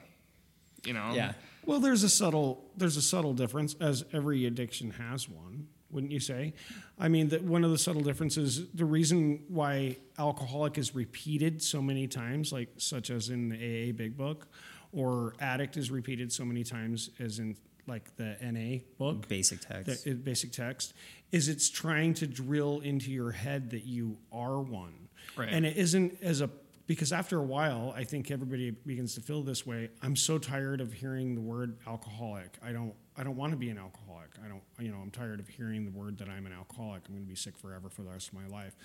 You 0.86 0.94
know. 0.94 1.12
Yeah. 1.14 1.34
Well, 1.66 1.80
there's 1.80 2.04
a 2.04 2.10
subtle 2.10 2.64
there's 2.78 2.98
a 2.98 3.02
subtle 3.02 3.34
difference, 3.34 3.76
as 3.80 4.06
every 4.14 4.46
addiction 4.46 4.92
has 4.92 5.28
one, 5.28 5.68
wouldn't 5.90 6.12
you 6.12 6.20
say? 6.20 6.54
I 7.00 7.08
mean, 7.08 7.30
that 7.30 7.44
one 7.44 7.64
of 7.64 7.72
the 7.72 7.78
subtle 7.78 8.02
differences, 8.02 8.68
the 8.74 8.86
reason 8.86 9.44
why 9.48 9.98
alcoholic 10.20 10.78
is 10.78 10.94
repeated 10.94 11.62
so 11.62 11.82
many 11.82 12.08
times, 12.08 12.52
like 12.52 12.70
such 12.78 13.10
as 13.10 13.30
in 13.30 13.50
the 13.50 13.56
AA 13.56 13.94
Big 13.94 14.16
Book, 14.16 14.48
or 14.94 15.34
addict 15.40 15.76
is 15.76 15.90
repeated 15.90 16.32
so 16.32 16.46
many 16.46 16.64
times 16.64 17.10
as 17.20 17.40
in 17.40 17.58
like 17.88 18.16
the 18.16 18.36
NA 18.42 18.80
book, 18.98 19.28
Basic 19.28 19.60
text. 19.60 20.06
the 20.06 20.14
basic 20.14 20.52
text, 20.52 20.94
is 21.32 21.48
it's 21.48 21.70
trying 21.70 22.14
to 22.16 22.28
drill 22.28 22.80
into 22.80 23.12
your 23.12 23.32
head 23.32 23.72
that 23.72 23.86
you 23.86 24.18
are 24.32 24.60
one. 24.60 24.94
Right. 25.36 25.50
And 25.52 25.66
it 25.66 25.78
isn't 25.78 26.18
as 26.22 26.42
a 26.42 26.50
because 26.88 27.12
after 27.12 27.38
a 27.40 27.44
while, 27.44 27.94
I 27.96 28.04
think 28.04 28.30
everybody 28.30 28.72
begins 28.72 29.16
to 29.16 29.22
feel 29.22 29.42
this 29.42 29.66
way. 29.66 29.90
I'm 30.02 30.16
so 30.16 30.38
tired 30.38 30.82
of 30.82 30.94
hearing 30.94 31.36
the 31.36 31.42
word 31.42 31.78
alcoholic. 31.88 32.58
I 32.64 32.72
don't 32.72 32.94
I 33.18 33.24
don't 33.24 33.38
want 33.38 33.52
to 33.52 33.58
be 33.58 33.70
an 33.70 33.78
alcoholic. 33.78 34.30
I 34.44 34.48
don't 34.48 34.62
you 34.80 34.92
know, 34.92 34.98
I'm 34.98 35.12
tired 35.12 35.40
of 35.40 35.48
hearing 35.48 35.86
the 35.86 35.92
word 35.92 36.18
that 36.20 36.30
I'm 36.30 36.46
an 36.46 36.54
alcoholic. 36.54 37.04
I'm 37.08 37.14
going 37.14 37.26
to 37.26 37.30
be 37.30 37.36
sick 37.36 37.58
forever 37.58 37.90
for 37.90 38.04
the 38.04 38.10
rest 38.12 38.30
of 38.30 38.34
my 38.36 38.48
life. 38.48 38.76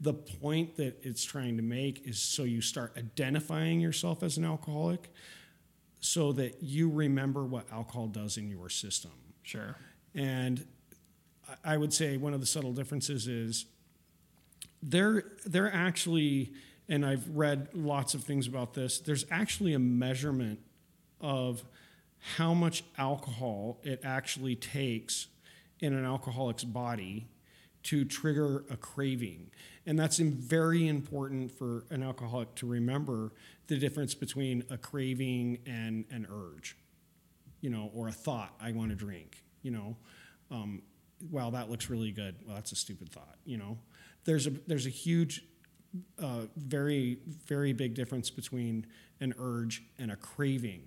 The 0.00 0.14
point 0.14 0.76
that 0.76 0.98
it's 1.02 1.24
trying 1.24 1.56
to 1.56 1.62
make 1.62 2.06
is 2.06 2.20
so 2.20 2.44
you 2.44 2.60
start 2.60 2.92
identifying 2.96 3.80
yourself 3.80 4.22
as 4.22 4.36
an 4.36 4.44
alcoholic 4.44 5.10
so 6.00 6.32
that 6.32 6.62
you 6.62 6.88
remember 6.90 7.44
what 7.44 7.70
alcohol 7.72 8.06
does 8.06 8.36
in 8.36 8.48
your 8.50 8.68
system. 8.68 9.10
Sure. 9.42 9.76
And 10.14 10.64
I- 11.64 11.76
would 11.76 11.92
say 11.92 12.16
one 12.16 12.34
of 12.34 12.40
the 12.40 12.46
subtle 12.46 12.72
differences 12.72 13.26
is 13.26 13.66
they're 14.82 15.24
they're 15.44 15.72
actually, 15.72 16.52
and 16.88 17.04
I've 17.04 17.28
read 17.28 17.68
lots 17.74 18.14
of 18.14 18.24
things 18.24 18.46
about 18.46 18.74
this. 18.74 18.98
There's 18.98 19.24
actually 19.30 19.74
a 19.74 19.78
measurement 19.78 20.60
of 21.20 21.64
how 22.36 22.54
much 22.54 22.82
alcohol 22.96 23.78
it 23.82 24.00
actually 24.02 24.56
takes 24.56 25.28
in 25.80 25.92
an 25.92 26.04
alcoholic's 26.04 26.64
body 26.64 27.28
to 27.84 28.04
trigger 28.04 28.64
a 28.70 28.76
craving. 28.76 29.50
And 29.86 29.98
that's 29.98 30.18
very 30.18 30.88
important 30.88 31.52
for 31.52 31.84
an 31.90 32.02
alcoholic 32.02 32.54
to 32.56 32.66
remember 32.66 33.32
the 33.68 33.78
difference 33.78 34.14
between 34.14 34.64
a 34.70 34.76
craving 34.76 35.58
and 35.66 36.04
an 36.10 36.26
urge 36.30 36.76
you 37.60 37.70
know, 37.70 37.90
or 37.94 38.08
a 38.08 38.12
thought, 38.12 38.54
I 38.60 38.72
want 38.72 38.90
to 38.90 38.96
drink, 38.96 39.42
you 39.62 39.70
know. 39.70 39.96
Um, 40.50 40.82
wow, 41.30 41.50
that 41.50 41.70
looks 41.70 41.90
really 41.90 42.12
good. 42.12 42.36
Well, 42.46 42.54
that's 42.54 42.72
a 42.72 42.76
stupid 42.76 43.10
thought, 43.10 43.36
you 43.44 43.56
know. 43.56 43.78
There's 44.24 44.46
a 44.46 44.50
there's 44.66 44.86
a 44.86 44.90
huge, 44.90 45.44
uh, 46.18 46.42
very 46.56 47.18
very 47.46 47.72
big 47.72 47.94
difference 47.94 48.30
between 48.30 48.86
an 49.20 49.34
urge 49.38 49.82
and 49.98 50.10
a 50.10 50.16
craving. 50.16 50.82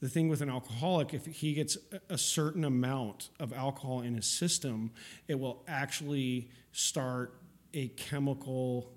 The 0.00 0.08
thing 0.08 0.28
with 0.28 0.42
an 0.42 0.50
alcoholic, 0.50 1.14
if 1.14 1.24
he 1.26 1.54
gets 1.54 1.78
a- 1.92 2.14
a 2.14 2.18
certain 2.18 2.64
amount 2.64 3.30
of 3.40 3.52
alcohol 3.52 4.02
in 4.02 4.14
his 4.14 4.26
system, 4.26 4.90
it 5.26 5.38
will 5.38 5.62
actually 5.66 6.50
start 6.72 7.40
a 7.72 7.88
chemical 7.88 8.92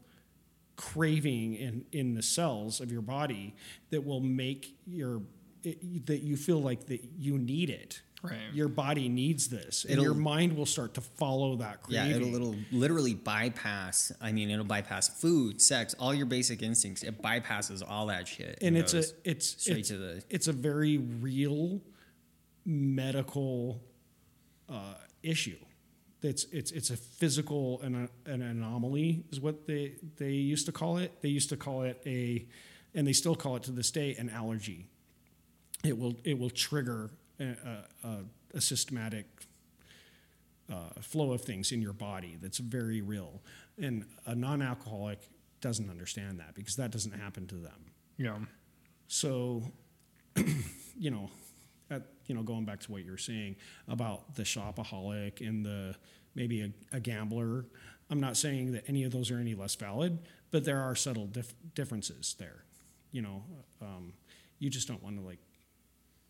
craving 0.76 1.56
in, 1.56 1.86
in 1.92 2.14
the 2.16 2.22
cells 2.22 2.80
of 2.80 2.92
your 2.92 3.02
body 3.02 3.54
that 3.90 4.06
will 4.06 4.22
make 4.22 4.78
your 4.88 5.22
it, 5.64 6.06
that 6.06 6.20
you 6.20 6.38
feel 6.38 6.62
like 6.62 6.86
that 6.86 7.04
you 7.18 7.38
need 7.38 7.70
it. 7.70 8.02
Right. 8.22 8.38
Your 8.54 8.68
body 8.68 9.08
needs 9.08 9.48
this, 9.48 9.84
and 9.86 9.94
It'll- 9.94 10.04
your 10.04 10.14
mind 10.14 10.58
will 10.58 10.66
start 10.66 10.94
to 10.96 11.02
follow 11.02 11.56
that 11.58 11.80
Yeah, 11.88 12.04
craving. 12.06 12.34
it'll, 12.34 12.36
it'll 12.54 12.56
literally 12.72 13.14
bypass. 13.14 14.12
I 14.20 14.34
mean, 14.34 14.50
it'll 14.50 14.66
bypass 14.66 15.08
food, 15.08 15.62
sex, 15.62 15.94
all 15.98 16.14
your 16.14 16.26
basic 16.26 16.62
instincts. 16.62 17.02
It 17.04 17.22
bypasses 17.22 17.82
all 17.88 18.08
that 18.08 18.28
shit. 18.28 18.58
and 18.62 18.76
it's 18.78 18.94
a 18.94 19.04
it's 19.24 19.62
straight 19.62 19.80
it's, 19.80 19.88
to 19.90 19.98
the. 19.98 20.24
it's 20.30 20.48
a 20.48 20.52
very 20.54 20.98
real 20.98 21.80
medical 22.66 23.82
uh, 24.68 24.96
issue. 25.24 25.58
It's 26.22 26.44
it's 26.52 26.72
it's 26.72 26.90
a 26.90 26.98
physical 26.98 27.80
an, 27.82 28.10
an 28.26 28.42
anomaly 28.42 29.24
is 29.32 29.40
what 29.40 29.66
they 29.66 29.94
they 30.18 30.32
used 30.32 30.66
to 30.66 30.72
call 30.74 30.98
it. 30.98 31.22
They 31.22 31.30
used 31.30 31.50
to 31.50 31.58
call 31.58 31.84
it 31.84 32.02
a, 32.06 32.46
and 32.94 33.08
they 33.08 33.14
still 33.14 33.36
call 33.36 33.56
it 33.56 33.64
to 33.64 33.72
this 33.72 33.90
day 33.92 34.16
an 34.20 34.30
allergy. 34.30 34.88
It 35.86 35.98
will 35.98 36.18
it 36.26 36.38
will 36.38 36.50
trigger 36.50 37.10
a, 37.40 38.18
a, 38.54 38.62
systematic 38.62 39.26
uh, 40.72 40.90
flow 41.02 41.32
of 41.32 41.42
things 41.42 41.72
in 41.72 41.82
your 41.82 41.94
body 41.94 42.38
that's 42.42 42.58
very 42.58 43.02
real, 43.02 43.42
and 43.78 44.06
a 44.26 44.36
non-alcoholic 44.36 45.20
doesn't 45.62 45.90
understand 45.90 46.40
that 46.40 46.56
because 46.56 46.76
that 46.76 46.92
doesn't 46.92 47.14
happen 47.14 47.48
to 47.48 47.56
them. 47.56 47.92
Yeah. 48.18 48.38
So, 49.08 49.64
you 50.98 51.12
know, 51.12 51.30
at, 51.90 52.04
you 52.28 52.36
know, 52.36 52.44
going 52.44 52.66
back 52.66 52.80
to 52.82 52.92
what 52.92 53.04
you 53.04 53.12
were 53.12 53.18
saying 53.18 53.56
about 53.88 54.36
the 54.36 54.44
shopaholic 54.44 55.46
and 55.46 55.66
the 55.66 55.96
maybe 56.36 56.62
a, 56.62 56.96
a 56.96 57.00
gambler, 57.00 57.66
I'm 58.10 58.20
not 58.20 58.38
saying 58.38 58.74
that 58.74 58.86
any 58.88 59.04
of 59.04 59.12
those 59.12 59.32
are 59.32 59.40
any 59.40 59.56
less 59.56 59.76
valid, 59.76 60.20
but 60.52 60.66
there 60.66 60.82
are 60.82 60.96
subtle 60.96 61.28
dif- 61.28 61.56
differences 61.76 62.36
there. 62.40 62.64
You 63.12 63.22
know, 63.24 63.44
um, 63.82 64.14
you 64.60 64.70
just 64.70 64.88
don't 64.88 65.02
want 65.04 65.18
to 65.18 65.26
like 65.26 65.40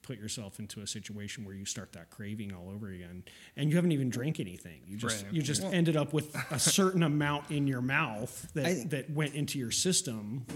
put 0.09 0.17
yourself 0.19 0.57
into 0.57 0.81
a 0.81 0.87
situation 0.87 1.45
where 1.45 1.53
you 1.53 1.65
start 1.65 1.93
that 1.93 2.09
craving 2.09 2.51
all 2.51 2.71
over 2.73 2.89
again, 2.89 3.23
and 3.55 3.69
you 3.69 3.75
haven't 3.75 3.91
even 3.91 4.09
drank 4.09 4.39
anything. 4.39 4.81
You 4.87 4.97
just 4.97 5.23
Right. 5.23 5.33
you 5.33 5.43
just 5.43 5.63
ended 5.63 5.95
up 5.95 6.13
with 6.13 6.35
a 6.49 6.57
certain 6.57 7.03
amount 7.03 7.51
in 7.51 7.67
your 7.67 7.81
mouth 7.81 8.51
that 8.55 8.65
I 8.65 8.73
think- 8.73 8.89
that 8.89 9.09
went 9.11 9.35
into 9.35 9.59
your 9.59 9.69
system. 9.69 10.47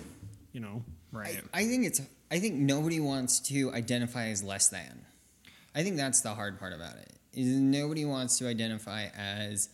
You 0.53 0.61
know. 0.61 0.83
Right. 1.11 1.39
I, 1.53 1.61
I 1.61 1.65
think 1.65 1.85
it's. 1.85 2.01
I 2.31 2.39
think 2.39 2.55
nobody 2.55 2.99
wants 2.99 3.39
to 3.41 3.71
identify 3.73 4.29
as 4.29 4.41
less 4.43 4.69
than. 4.69 5.05
I 5.75 5.83
think 5.83 5.97
that's 5.97 6.21
the 6.21 6.33
hard 6.33 6.57
part 6.59 6.73
about 6.73 6.97
it. 6.97 7.13
Is 7.33 7.47
nobody 7.47 8.05
wants 8.05 8.39
to 8.39 8.47
identify 8.47 9.05
as, 9.15 9.69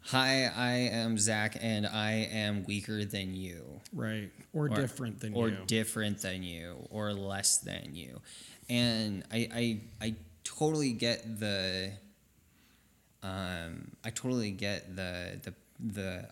"Hi, 0.00 0.44
I 0.44 0.72
am 0.72 1.16
Zach, 1.16 1.56
and 1.58 1.86
I 1.86 2.28
am 2.30 2.64
weaker 2.64 3.06
than 3.06 3.34
you." 3.34 3.80
Right. 3.94 4.30
Or, 4.52 4.68
different 4.68 5.20
than 5.20 5.32
or 5.34 5.48
you. 5.48 5.56
Or 5.56 5.64
different 5.66 6.20
than 6.20 6.42
you 6.42 6.86
or 6.90 7.12
less 7.14 7.58
than 7.58 7.94
you 7.94 8.20
and 8.68 9.24
i 9.32 9.48
i, 9.54 9.80
I 10.06 10.14
totally 10.44 10.92
get 10.92 11.38
the 11.40 11.92
um 13.22 13.90
i 14.04 14.10
totally 14.10 14.50
get 14.50 14.94
the 14.96 15.40
the 15.42 15.54
the 15.80 16.28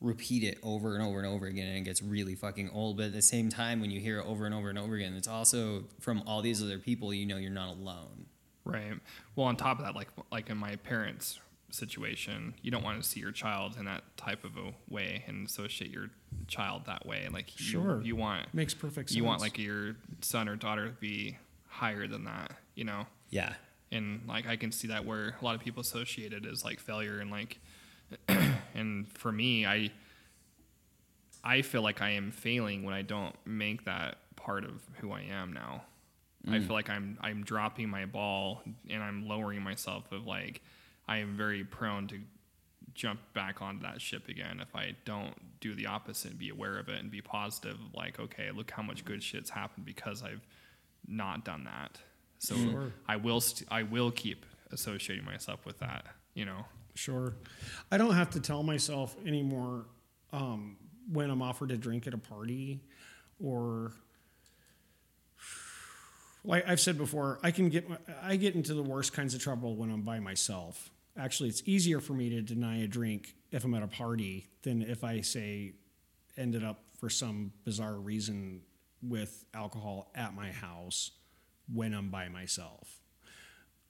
repeat 0.00 0.42
it 0.42 0.58
over 0.62 0.94
and 0.94 1.04
over 1.04 1.18
and 1.18 1.26
over 1.26 1.46
again 1.46 1.66
and 1.68 1.76
it 1.76 1.82
gets 1.82 2.02
really 2.02 2.34
fucking 2.34 2.70
old 2.70 2.96
but 2.96 3.06
at 3.06 3.12
the 3.12 3.20
same 3.20 3.50
time 3.50 3.80
when 3.80 3.90
you 3.90 4.00
hear 4.00 4.18
it 4.18 4.26
over 4.26 4.46
and 4.46 4.54
over 4.54 4.70
and 4.70 4.78
over 4.78 4.94
again 4.94 5.12
it's 5.14 5.28
also 5.28 5.84
from 6.00 6.22
all 6.26 6.40
these 6.40 6.62
other 6.62 6.78
people 6.78 7.12
you 7.12 7.26
know 7.26 7.36
you're 7.36 7.50
not 7.50 7.68
alone 7.76 8.26
Right. 8.62 8.92
Well, 9.34 9.46
on 9.46 9.56
top 9.56 9.78
of 9.78 9.86
that, 9.86 9.96
like 9.96 10.08
like 10.30 10.50
in 10.50 10.58
my 10.58 10.76
parents' 10.76 11.40
situation, 11.70 12.52
you 12.60 12.70
don't 12.70 12.84
want 12.84 13.02
to 13.02 13.08
see 13.08 13.18
your 13.18 13.32
child 13.32 13.76
in 13.78 13.86
that 13.86 14.04
type 14.18 14.44
of 14.44 14.58
a 14.58 14.74
way 14.88 15.24
and 15.26 15.46
associate 15.48 15.90
your 15.90 16.10
child 16.46 16.82
that 16.84 17.06
way. 17.06 17.26
Like 17.32 17.58
you, 17.58 17.64
Sure. 17.64 18.02
you 18.02 18.16
want 18.16 18.52
Makes 18.52 18.74
perfect 18.74 19.08
sense. 19.08 19.16
you 19.16 19.24
want 19.24 19.40
like 19.40 19.58
your 19.58 19.96
son 20.20 20.46
or 20.46 20.56
daughter 20.56 20.88
to 20.88 20.92
be 20.92 21.38
higher 21.80 22.06
than 22.06 22.24
that, 22.24 22.52
you 22.74 22.84
know. 22.84 23.06
yeah 23.30 23.54
And 23.90 24.20
like 24.28 24.46
I 24.46 24.56
can 24.56 24.70
see 24.70 24.88
that 24.88 25.06
where 25.06 25.34
a 25.40 25.44
lot 25.44 25.54
of 25.54 25.62
people 25.62 25.80
associate 25.80 26.34
it 26.34 26.44
as 26.44 26.62
like 26.62 26.78
failure 26.78 27.20
and 27.20 27.30
like 27.30 27.58
and 28.74 29.08
for 29.12 29.32
me, 29.32 29.66
I 29.66 29.90
I 31.42 31.62
feel 31.62 31.80
like 31.80 32.02
I 32.02 32.10
am 32.10 32.32
failing 32.32 32.82
when 32.82 32.92
I 32.92 33.00
don't 33.02 33.34
make 33.46 33.86
that 33.86 34.18
part 34.36 34.64
of 34.64 34.82
who 34.98 35.10
I 35.10 35.22
am 35.22 35.54
now. 35.54 35.84
I 36.46 36.50
mm. 36.50 36.66
feel 36.66 36.74
like 36.74 36.90
I'm 36.90 37.16
I'm 37.22 37.44
dropping 37.44 37.88
my 37.88 38.04
ball 38.04 38.62
and 38.90 39.02
I'm 39.02 39.26
lowering 39.26 39.62
myself 39.62 40.12
of 40.12 40.26
like 40.26 40.60
I 41.08 41.18
am 41.18 41.34
very 41.34 41.64
prone 41.64 42.08
to 42.08 42.20
jump 42.94 43.20
back 43.32 43.62
onto 43.62 43.82
that 43.82 44.02
ship 44.02 44.28
again 44.28 44.60
if 44.60 44.74
I 44.76 44.96
don't 45.06 45.34
do 45.60 45.74
the 45.74 45.86
opposite 45.86 46.32
and 46.32 46.38
be 46.38 46.50
aware 46.50 46.78
of 46.78 46.88
it 46.88 46.98
and 46.98 47.10
be 47.10 47.22
positive 47.22 47.78
like 47.94 48.18
okay 48.18 48.50
look 48.50 48.70
how 48.70 48.82
much 48.82 49.04
good 49.04 49.22
shit's 49.22 49.50
happened 49.50 49.86
because 49.86 50.22
I've 50.22 50.44
not 51.06 51.44
done 51.44 51.64
that 51.64 51.98
so 52.38 52.54
Sure. 52.54 52.92
I 53.08 53.16
will 53.16 53.40
st- 53.40 53.68
I 53.70 53.82
will 53.82 54.10
keep 54.10 54.46
associating 54.72 55.24
myself 55.24 55.64
with 55.66 55.78
that 55.78 56.06
you 56.34 56.44
know 56.44 56.64
Sure. 56.94 57.34
I 57.90 57.98
don't 57.98 58.14
have 58.14 58.30
to 58.30 58.40
tell 58.40 58.62
myself 58.62 59.16
anymore 59.24 59.86
um, 60.32 60.76
when 61.10 61.30
I'm 61.30 61.40
offered 61.40 61.70
a 61.70 61.76
drink 61.76 62.06
at 62.06 62.14
a 62.14 62.18
party 62.18 62.82
or 63.42 63.92
like 66.44 66.66
I've 66.68 66.80
said 66.80 66.96
before, 66.96 67.38
I 67.42 67.50
can 67.50 67.68
get 67.68 67.86
I 68.22 68.36
get 68.36 68.54
into 68.54 68.74
the 68.74 68.82
worst 68.82 69.12
kinds 69.12 69.34
of 69.34 69.40
trouble 69.42 69.76
when 69.76 69.90
I'm 69.90 70.02
by 70.02 70.20
myself. 70.20 70.90
Actually, 71.16 71.50
it's 71.50 71.62
easier 71.66 72.00
for 72.00 72.14
me 72.14 72.30
to 72.30 72.40
deny 72.42 72.82
a 72.82 72.86
drink 72.86 73.34
if 73.50 73.64
I'm 73.64 73.74
at 73.74 73.82
a 73.82 73.88
party 73.88 74.48
than 74.62 74.82
if 74.82 75.04
I 75.04 75.20
say 75.20 75.72
ended 76.36 76.64
up 76.64 76.82
for 76.98 77.10
some 77.10 77.52
bizarre 77.64 77.96
reason 77.96 78.62
with 79.02 79.44
alcohol 79.54 80.10
at 80.14 80.34
my 80.34 80.50
house 80.50 81.12
when 81.72 81.94
I'm 81.94 82.10
by 82.10 82.28
myself. 82.28 83.00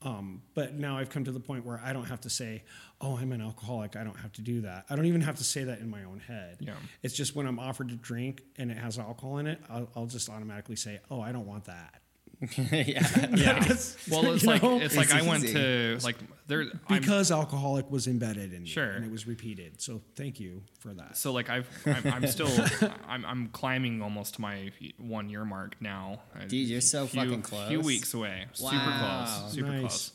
Um, 0.03 0.43
but 0.55 0.75
now 0.75 0.97
I've 0.97 1.11
come 1.11 1.25
to 1.25 1.33
the 1.33 1.41
point 1.41 1.67
where 1.67 1.81
I 1.85 1.93
don't 1.93 2.07
have 2.07 2.23
to 2.23 2.31
say, 2.31 2.65
"Oh, 3.03 3.19
I'm 3.19 3.33
an 3.33 3.43
alcoholic." 3.43 3.97
I 3.97 4.05
don't 4.05 4.19
have 4.19 4.33
to 4.35 4.43
do 4.43 4.63
that. 4.63 4.87
I 4.89 4.97
don't 4.97 5.05
even 5.05 5.21
have 5.21 5.37
to 5.37 5.45
say 5.45 5.65
that 5.65 5.81
in 5.81 5.91
my 5.91 6.05
own 6.05 6.21
head. 6.21 6.57
Yeah. 6.61 6.75
It's 7.03 7.15
just 7.15 7.37
when 7.37 7.47
I'm 7.47 7.59
offered 7.59 7.91
to 7.91 7.97
drink 7.97 8.43
and 8.57 8.71
it 8.71 8.79
has 8.79 8.99
alcohol 8.99 9.39
in 9.39 9.47
it, 9.47 9.61
I'll, 9.69 9.91
I'll 9.95 10.07
just 10.07 10.31
automatically 10.31 10.77
say, 10.77 11.01
"Oh, 11.11 11.21
I 11.21 11.33
don't 11.33 11.47
want 11.47 11.67
that." 11.67 12.00
yeah. 12.57 13.27
Yeah. 13.35 13.59
Because, 13.61 13.97
well, 14.11 14.33
it's 14.33 14.45
like 14.45 14.63
know, 14.63 14.81
it's 14.81 14.97
like 14.97 15.13
I 15.13 15.23
went 15.23 15.45
easy. 15.45 15.55
to 15.55 15.99
like 16.03 16.17
there 16.47 16.63
I'm, 16.89 17.01
because 17.01 17.31
alcoholic 17.31 17.91
was 17.91 18.07
embedded 18.07 18.53
in 18.55 18.63
me 18.63 18.69
Sure. 18.69 18.91
and 18.91 19.05
it 19.05 19.11
was 19.11 19.27
repeated. 19.27 19.81
So 19.81 20.01
thank 20.17 20.41
you 20.41 20.63
for 20.79 20.95
that. 20.95 21.17
so 21.17 21.33
like 21.33 21.51
I've 21.51 21.69
I'm, 21.87 22.13
I'm 22.13 22.27
still 22.27 22.49
I'm, 23.09 23.25
I'm 23.27 23.49
climbing 23.49 24.01
almost 24.03 24.35
to 24.37 24.41
my 24.41 24.73
one 24.99 25.29
year 25.29 25.45
mark 25.45 25.77
now. 25.81 26.21
Dude, 26.49 26.69
you're 26.69 26.81
so 26.81 27.07
few, 27.07 27.21
fucking 27.21 27.43
close. 27.43 27.67
A 27.67 27.69
few 27.69 27.81
weeks 27.81 28.15
away. 28.15 28.47
Super 28.55 28.95
close. 28.99 29.53
Super 29.53 29.69
Nice. 29.69 29.81
close. 29.81 30.13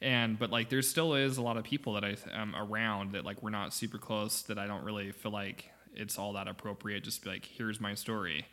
And 0.00 0.38
but 0.38 0.50
like 0.50 0.70
there 0.70 0.80
still 0.82 1.14
is 1.14 1.36
a 1.36 1.42
lot 1.42 1.56
of 1.58 1.64
people 1.64 1.94
that 1.94 2.04
I 2.04 2.16
am 2.32 2.54
um, 2.54 2.70
around 2.72 3.12
that 3.12 3.24
like 3.24 3.42
we're 3.42 3.50
not 3.50 3.74
super 3.74 3.98
close 3.98 4.42
that 4.42 4.58
I 4.58 4.66
don't 4.66 4.84
really 4.84 5.12
feel 5.12 5.32
like 5.32 5.70
it's 5.94 6.18
all 6.18 6.32
that 6.34 6.48
appropriate. 6.48 7.02
Just 7.04 7.24
be 7.24 7.30
like, 7.30 7.44
here's 7.44 7.78
my 7.80 7.94
story. 7.94 8.46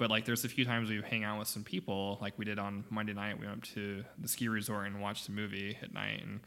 But 0.00 0.08
like 0.08 0.24
there's 0.24 0.46
a 0.46 0.48
few 0.48 0.64
times 0.64 0.88
we 0.88 1.02
hang 1.02 1.24
out 1.24 1.38
with 1.38 1.48
some 1.48 1.62
people, 1.62 2.16
like 2.22 2.38
we 2.38 2.46
did 2.46 2.58
on 2.58 2.84
Monday 2.88 3.12
night. 3.12 3.38
We 3.38 3.46
went 3.46 3.58
up 3.58 3.64
to 3.74 4.02
the 4.18 4.28
ski 4.28 4.48
resort 4.48 4.86
and 4.86 4.98
watched 4.98 5.28
a 5.28 5.30
movie 5.30 5.76
at 5.82 5.92
night, 5.92 6.22
and 6.22 6.40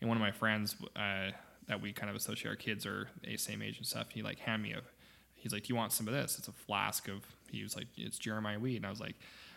and 0.00 0.08
one 0.08 0.16
of 0.16 0.20
my 0.20 0.32
friends 0.32 0.74
uh, 0.96 1.30
that 1.68 1.80
we 1.80 1.92
kind 1.92 2.10
of 2.10 2.16
associate 2.16 2.50
our 2.50 2.56
kids 2.56 2.84
are 2.84 3.08
a 3.22 3.36
same 3.36 3.62
age 3.62 3.76
and 3.76 3.86
stuff. 3.86 4.08
He 4.10 4.22
like 4.22 4.40
hand 4.40 4.60
me 4.60 4.72
a, 4.72 4.80
he's 5.34 5.52
like, 5.52 5.62
do 5.62 5.68
you 5.68 5.76
want 5.76 5.92
some 5.92 6.08
of 6.08 6.14
this? 6.14 6.36
It's 6.36 6.48
a 6.48 6.52
flask 6.52 7.06
of. 7.06 7.24
He 7.48 7.62
was 7.62 7.76
like, 7.76 7.86
it's 7.96 8.18
Jeremiah 8.18 8.58
weed, 8.58 8.78
and 8.78 8.86
I 8.86 8.90
was 8.90 8.98
like, 8.98 9.14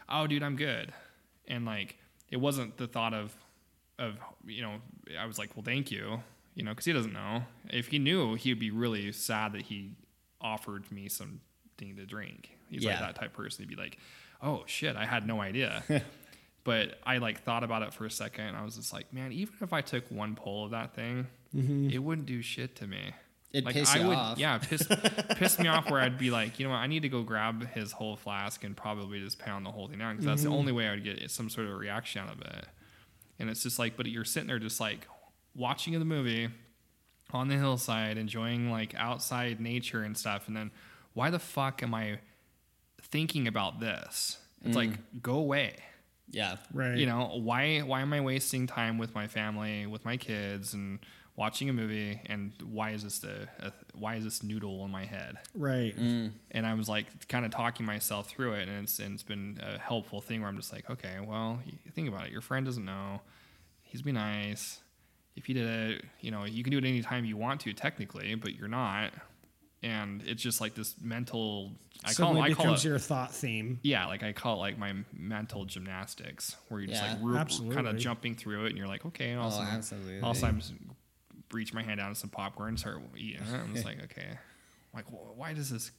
oh, 0.07 0.27
dude, 0.27 0.43
I'm 0.43 0.55
good. 0.55 0.93
And 1.47 1.65
like 1.65 1.97
it 2.29 2.37
wasn't 2.37 2.77
the 2.77 2.85
thought 2.85 3.15
of 3.15 3.35
of 3.97 4.19
you 4.45 4.61
know 4.61 4.75
I 5.19 5.25
was 5.25 5.39
like, 5.39 5.55
well, 5.55 5.65
thank 5.65 5.89
you, 5.89 6.21
you 6.53 6.61
know, 6.61 6.69
because 6.69 6.85
he 6.85 6.93
doesn't 6.93 7.13
know. 7.13 7.45
If 7.71 7.87
he 7.87 7.97
knew, 7.97 8.35
he'd 8.35 8.59
be 8.59 8.69
really 8.69 9.11
sad 9.11 9.53
that 9.53 9.63
he 9.63 9.95
offered 10.39 10.91
me 10.91 11.09
something 11.09 11.95
to 11.95 12.05
drink. 12.05 12.58
He's 12.69 12.85
like 12.85 12.99
that 12.99 13.15
type 13.15 13.27
of 13.27 13.33
person. 13.33 13.63
He'd 13.63 13.75
be 13.75 13.81
like, 13.81 13.97
oh 14.41 14.63
shit, 14.65 14.95
I 14.95 15.05
had 15.05 15.27
no 15.27 15.41
idea. 15.41 15.83
but 16.63 16.99
I 17.05 17.17
like 17.17 17.43
thought 17.43 17.63
about 17.63 17.81
it 17.81 17.93
for 17.93 18.05
a 18.05 18.11
second. 18.11 18.45
And 18.45 18.57
I 18.57 18.63
was 18.63 18.75
just 18.75 18.93
like, 18.93 19.11
man, 19.13 19.31
even 19.31 19.55
if 19.61 19.73
I 19.73 19.81
took 19.81 20.09
one 20.09 20.35
pull 20.35 20.65
of 20.65 20.71
that 20.71 20.93
thing, 20.93 21.27
mm-hmm. 21.55 21.89
it 21.89 21.99
wouldn't 21.99 22.27
do 22.27 22.41
shit 22.41 22.75
to 22.77 22.87
me. 22.87 23.13
It'd 23.51 23.65
like 23.65 23.73
piss 23.73 23.95
I 23.95 24.05
would, 24.05 24.15
off. 24.15 24.37
yeah, 24.37 24.59
piss 24.59 24.83
piss 25.35 25.57
me 25.57 25.67
off. 25.67 25.89
Where 25.89 25.99
I'd 25.99 26.19
be 26.19 26.29
like, 26.29 26.59
you 26.59 26.67
know 26.67 26.71
what, 26.71 26.77
I 26.77 26.87
need 26.87 27.01
to 27.01 27.09
go 27.09 27.23
grab 27.23 27.67
his 27.69 27.91
whole 27.91 28.15
flask 28.15 28.63
and 28.63 28.77
probably 28.77 29.19
just 29.19 29.39
pound 29.39 29.65
the 29.65 29.71
whole 29.71 29.87
thing 29.87 29.97
down 29.97 30.15
because 30.15 30.25
that's 30.25 30.43
the 30.43 30.49
mm-hmm. 30.49 30.57
only 30.57 30.71
way 30.71 30.87
I 30.87 30.91
would 30.91 31.03
get 31.03 31.31
some 31.31 31.49
sort 31.49 31.67
of 31.67 31.77
reaction 31.77 32.21
out 32.21 32.31
of 32.31 32.41
it. 32.41 32.65
And 33.39 33.49
it's 33.49 33.63
just 33.63 33.79
like, 33.79 33.97
but 33.97 34.05
you're 34.05 34.25
sitting 34.25 34.47
there 34.47 34.59
just 34.59 34.79
like 34.79 35.07
watching 35.55 35.97
the 35.97 36.05
movie 36.05 36.49
on 37.31 37.47
the 37.47 37.55
hillside, 37.55 38.19
enjoying 38.19 38.69
like 38.69 38.93
outside 38.95 39.59
nature 39.59 40.03
and 40.03 40.15
stuff, 40.15 40.47
and 40.47 40.55
then 40.55 40.69
why 41.13 41.31
the 41.31 41.39
fuck 41.39 41.81
am 41.81 41.95
I 41.95 42.19
thinking 43.11 43.47
about 43.47 43.79
this? 43.79 44.37
It's 44.63 44.75
like 44.75 44.89
mm. 44.89 45.21
go 45.21 45.35
away. 45.35 45.75
Yeah. 46.31 46.57
right. 46.73 46.97
You 46.97 47.05
know 47.05 47.39
why? 47.41 47.79
Why 47.79 48.01
am 48.01 48.13
I 48.13 48.21
wasting 48.21 48.67
time 48.67 48.97
with 48.97 49.15
my 49.15 49.27
family, 49.27 49.85
with 49.85 50.05
my 50.05 50.17
kids, 50.17 50.73
and 50.73 50.99
watching 51.35 51.69
a 51.69 51.73
movie? 51.73 52.21
And 52.27 52.51
why 52.63 52.91
is 52.91 53.03
this 53.03 53.19
the 53.19 53.47
a, 53.59 53.71
why 53.93 54.15
is 54.15 54.23
this 54.23 54.43
noodle 54.43 54.85
in 54.85 54.91
my 54.91 55.05
head? 55.05 55.37
Right. 55.55 55.97
Mm. 55.97 56.31
And 56.51 56.65
I 56.65 56.73
was 56.73 56.87
like 56.87 57.27
kind 57.27 57.45
of 57.45 57.51
talking 57.51 57.85
myself 57.85 58.29
through 58.29 58.53
it, 58.53 58.67
and 58.67 58.83
it's 58.83 58.99
and 58.99 59.13
it's 59.13 59.23
been 59.23 59.59
a 59.61 59.79
helpful 59.79 60.21
thing 60.21 60.41
where 60.41 60.49
I'm 60.49 60.57
just 60.57 60.73
like, 60.73 60.89
okay, 60.89 61.17
well, 61.25 61.59
think 61.93 62.07
about 62.07 62.27
it. 62.27 62.31
Your 62.31 62.41
friend 62.41 62.65
doesn't 62.65 62.85
know. 62.85 63.21
He's 63.81 64.01
be 64.01 64.11
nice. 64.11 64.79
If 65.35 65.47
you 65.47 65.55
did 65.55 65.67
it, 65.67 66.05
you 66.19 66.31
know, 66.31 66.43
you 66.43 66.63
can 66.63 66.71
do 66.71 66.77
it 66.77 66.85
anytime 66.85 67.23
you 67.23 67.37
want 67.37 67.61
to, 67.61 67.73
technically, 67.73 68.35
but 68.35 68.55
you're 68.55 68.67
not. 68.67 69.13
And 69.81 70.21
it's 70.25 70.41
just 70.43 70.59
like 70.61 70.75
this 70.75 70.95
mental. 71.01 71.71
I 72.03 72.07
call, 72.13 72.13
Suddenly 72.33 72.41
I 72.41 72.53
call 72.53 72.65
becomes 72.65 72.85
it 72.85 72.89
your 72.89 72.99
thought 72.99 73.33
theme. 73.33 73.79
yeah, 73.81 74.05
like 74.07 74.23
I 74.23 74.31
call 74.33 74.55
it 74.55 74.59
like 74.59 74.77
my 74.77 74.93
mental 75.13 75.65
gymnastics, 75.65 76.55
where 76.69 76.79
you're 76.81 76.89
just 76.89 77.01
Yeah. 77.03 77.17
like 77.21 77.73
kind 77.75 77.87
of 77.87 77.97
jumping 77.97 78.35
through 78.35 78.65
it, 78.65 78.69
and 78.69 78.77
you're 78.77 78.87
like, 78.87 79.05
okay, 79.05 79.31
and 79.31 79.39
all 79.39 79.47
of 79.47 79.53
a 79.53 79.55
Oh, 79.55 79.59
sudden- 79.59 79.75
absolutely. 79.75 80.19
all 80.21 80.31
of 80.31 80.37
a 80.37 80.39
sudden, 80.39 80.55
I 80.55 80.59
just 80.59 80.73
reach 81.51 81.73
my 81.73 81.81
hand 81.83 81.99
down 81.99 82.09
to 82.13 82.15
some 82.19 82.29
popcorn, 82.29 82.69
and 82.69 82.79
start 82.79 83.01
eating 83.17 83.41
it. 83.41 83.53
I'm 83.53 83.73
just 83.73 83.85
like, 83.85 84.01
okay, 84.03 84.37
like 84.93 85.05
wh- 85.07 85.37
why 85.37 85.53
does 85.53 85.69
this 85.69 85.91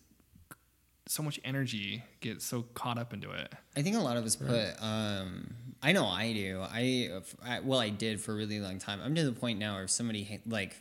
so 1.06 1.22
much 1.22 1.40
energy 1.44 2.02
get 2.20 2.40
so 2.42 2.62
caught 2.74 2.98
up 2.98 3.12
into 3.12 3.30
it? 3.30 3.52
I 3.76 3.82
think 3.82 3.96
a 3.96 4.00
lot 4.00 4.16
of 4.16 4.24
us 4.24 4.36
put. 4.36 4.74
Um, 4.82 5.54
I 5.82 5.92
know 5.92 6.06
I 6.06 6.32
do. 6.32 6.60
I, 6.62 7.10
I 7.44 7.60
well, 7.60 7.78
I 7.80 7.88
did 7.90 8.20
for 8.20 8.32
a 8.32 8.36
really 8.36 8.60
long 8.60 8.78
time. 8.78 9.00
I'm 9.02 9.14
to 9.14 9.24
the 9.24 9.32
point 9.32 9.58
now 9.58 9.74
where 9.74 9.84
if 9.84 9.90
somebody 9.90 10.24
ha- 10.24 10.42
like 10.46 10.76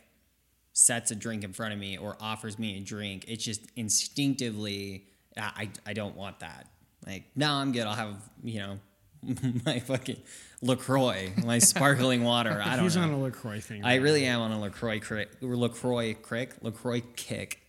sets 0.82 1.10
a 1.10 1.14
drink 1.14 1.44
in 1.44 1.52
front 1.52 1.72
of 1.74 1.78
me 1.78 1.98
or 1.98 2.16
offers 2.20 2.58
me 2.58 2.78
a 2.78 2.80
drink, 2.80 3.24
it's 3.28 3.44
just 3.44 3.60
instinctively 3.76 5.04
I 5.36 5.42
I, 5.86 5.90
I 5.90 5.92
don't 5.92 6.16
want 6.16 6.40
that. 6.40 6.66
Like 7.06 7.24
no, 7.36 7.52
I'm 7.52 7.72
good. 7.72 7.86
I'll 7.86 7.94
have 7.94 8.16
you 8.42 8.58
know 8.60 8.78
my 9.66 9.80
fucking 9.80 10.16
Lacroix, 10.62 11.32
my 11.44 11.58
sparkling 11.72 12.24
water. 12.24 12.60
I 12.64 12.76
don't 12.76 12.84
He's 12.84 12.96
know. 12.96 13.02
on 13.02 13.10
a 13.10 13.18
Lacroix 13.20 13.60
thing. 13.60 13.84
I 13.84 13.96
really 13.96 14.24
am 14.24 14.40
on 14.40 14.52
a 14.52 14.60
Lacroix 14.60 15.00
crick, 15.00 15.30
Lacroix 15.40 16.14
crick, 16.14 16.54
Lacroix 16.62 17.02
kick. 17.16 17.60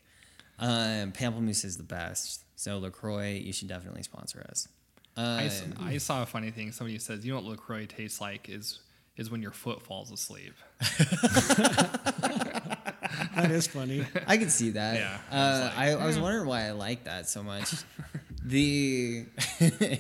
Um, 0.59 1.11
Pamplemousse 1.11 1.65
is 1.65 1.75
the 1.77 1.83
best. 1.83 2.43
So 2.55 2.77
Lacroix, 2.77 3.41
you 3.43 3.51
should 3.51 3.67
definitely 3.67 4.03
sponsor 4.03 4.45
us. 4.49 4.67
I, 5.17 5.21
Um, 5.21 5.39
s- 5.47 5.63
I 5.79 5.97
saw 5.97 6.21
a 6.21 6.25
funny 6.25 6.51
thing. 6.51 6.71
Somebody 6.71 6.99
says, 6.99 7.25
you 7.25 7.33
know 7.33 7.39
what 7.41 7.49
Lacroix 7.49 7.85
tastes 7.87 8.21
like 8.21 8.47
is 8.47 8.79
is 9.17 9.29
when 9.31 9.41
your 9.41 9.51
foot 9.51 9.81
falls 9.81 10.09
asleep. 10.11 10.53
that 13.41 13.51
is 13.51 13.67
funny. 13.67 14.05
I 14.27 14.37
could 14.37 14.51
see 14.51 14.71
that. 14.71 14.95
Yeah, 14.95 15.17
I 15.31 15.35
Uh, 15.35 15.51
was 15.51 15.61
like, 15.61 15.77
I, 15.77 15.91
I 15.91 16.05
was 16.05 16.19
wondering 16.19 16.47
why 16.47 16.67
I 16.67 16.71
like 16.71 17.03
that 17.05 17.27
so 17.29 17.43
much. 17.43 17.73
the, 18.45 19.25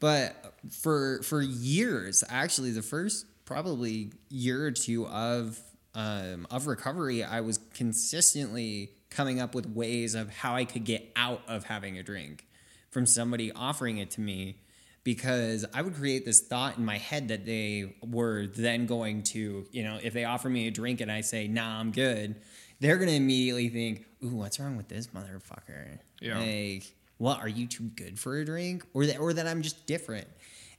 but 0.00 0.54
for 0.70 1.22
for 1.22 1.40
years, 1.42 2.24
actually, 2.28 2.70
the 2.72 2.82
first 2.82 3.26
probably 3.44 4.12
year 4.30 4.64
or 4.66 4.70
two 4.70 5.06
of 5.06 5.58
um, 5.94 6.46
of 6.50 6.66
recovery, 6.66 7.22
I 7.22 7.40
was 7.40 7.58
consistently 7.74 8.90
coming 9.10 9.40
up 9.40 9.54
with 9.54 9.66
ways 9.66 10.14
of 10.14 10.28
how 10.30 10.54
I 10.56 10.64
could 10.64 10.84
get 10.84 11.10
out 11.14 11.40
of 11.46 11.64
having 11.64 11.98
a 11.98 12.02
drink 12.02 12.46
from 12.90 13.06
somebody 13.06 13.52
offering 13.52 13.98
it 13.98 14.10
to 14.12 14.20
me 14.20 14.56
because 15.04 15.64
I 15.74 15.82
would 15.82 15.94
create 15.94 16.24
this 16.24 16.40
thought 16.40 16.78
in 16.78 16.84
my 16.84 16.98
head 16.98 17.28
that 17.28 17.44
they 17.44 17.94
were 18.02 18.46
then 18.46 18.86
going 18.86 19.22
to, 19.24 19.66
you 19.70 19.82
know, 19.84 19.98
if 20.02 20.14
they 20.14 20.24
offer 20.24 20.48
me 20.48 20.66
a 20.66 20.70
drink 20.70 21.00
and 21.00 21.12
I 21.12 21.20
say, 21.20 21.46
nah, 21.46 21.78
I'm 21.78 21.92
good, 21.92 22.36
they're 22.80 22.96
going 22.96 23.08
to 23.08 23.14
immediately 23.14 23.68
think, 23.68 24.06
ooh, 24.24 24.28
what's 24.36 24.58
wrong 24.60 24.76
with 24.76 24.88
this 24.88 25.08
motherfucker? 25.08 25.98
Yeah. 26.20 26.38
Like, 26.38 26.94
what, 27.18 27.40
are 27.40 27.48
you 27.48 27.66
too 27.66 27.84
good 27.96 28.18
for 28.18 28.36
a 28.38 28.44
drink? 28.44 28.84
Or 28.92 29.06
that, 29.06 29.18
or 29.18 29.32
that 29.32 29.46
I'm 29.46 29.62
just 29.62 29.86
different. 29.86 30.26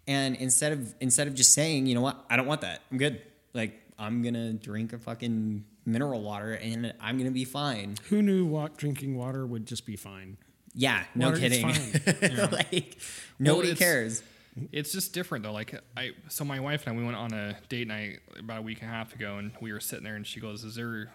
And 0.08 0.36
instead 0.36 0.72
of, 0.74 0.93
instead 1.00 1.28
of 1.28 1.34
just 1.36 1.54
saying, 1.54 1.88
you 1.88 1.96
know 1.96 2.02
what, 2.02 2.24
I 2.30 2.36
don't 2.36 2.46
want 2.46 2.62
that. 2.62 2.82
I'm 2.91 2.98
good. 2.98 3.22
Like, 3.54 3.82
I'm 3.98 4.22
going 4.22 4.34
to 4.36 4.54
drink 4.54 4.93
a 4.93 5.00
fucking 5.00 5.64
mineral 5.86 6.22
water 6.22 6.54
and 6.54 6.93
I'm 7.00 7.18
going 7.18 7.30
to 7.30 7.34
be 7.34 7.46
fine. 7.46 7.96
Who 8.10 8.22
knew 8.22 8.46
what 8.46 8.78
drinking 8.78 9.16
water 9.18 9.46
would 9.46 9.66
just 9.66 9.86
be 9.86 9.96
fine? 9.96 10.38
Yeah, 10.78 11.04
no 11.16 11.28
Water 11.30 11.38
is 11.38 11.54
kidding. 11.54 11.72
fine. 11.72 12.52
like, 12.52 12.98
nobody 13.39 13.70
it's- 13.70 13.80
cares. 13.80 14.24
It's 14.72 14.93
just 14.93 15.12
different 15.14 15.43
though. 15.43 15.52
Like 15.52 15.78
I, 15.98 16.12
so 16.30 16.46
my 16.46 16.62
wife 16.62 16.88
and 16.88 16.96
I, 16.96 16.98
we 16.98 17.04
went 17.06 17.18
on 17.18 17.34
a 17.34 17.58
date 17.68 17.88
night 17.89 18.20
about 18.39 18.60
a 18.60 18.62
week 18.62 18.82
and 18.82 18.89
a 18.89 18.93
half 18.93 19.14
ago, 19.14 19.36
and 19.38 19.52
we 19.60 19.74
were 19.74 19.82
sitting 19.82 20.06
there, 20.06 20.16
and 20.16 20.26
she 20.26 20.39
goes, 20.39 20.64
"Is 20.64 20.76
there, 20.76 21.12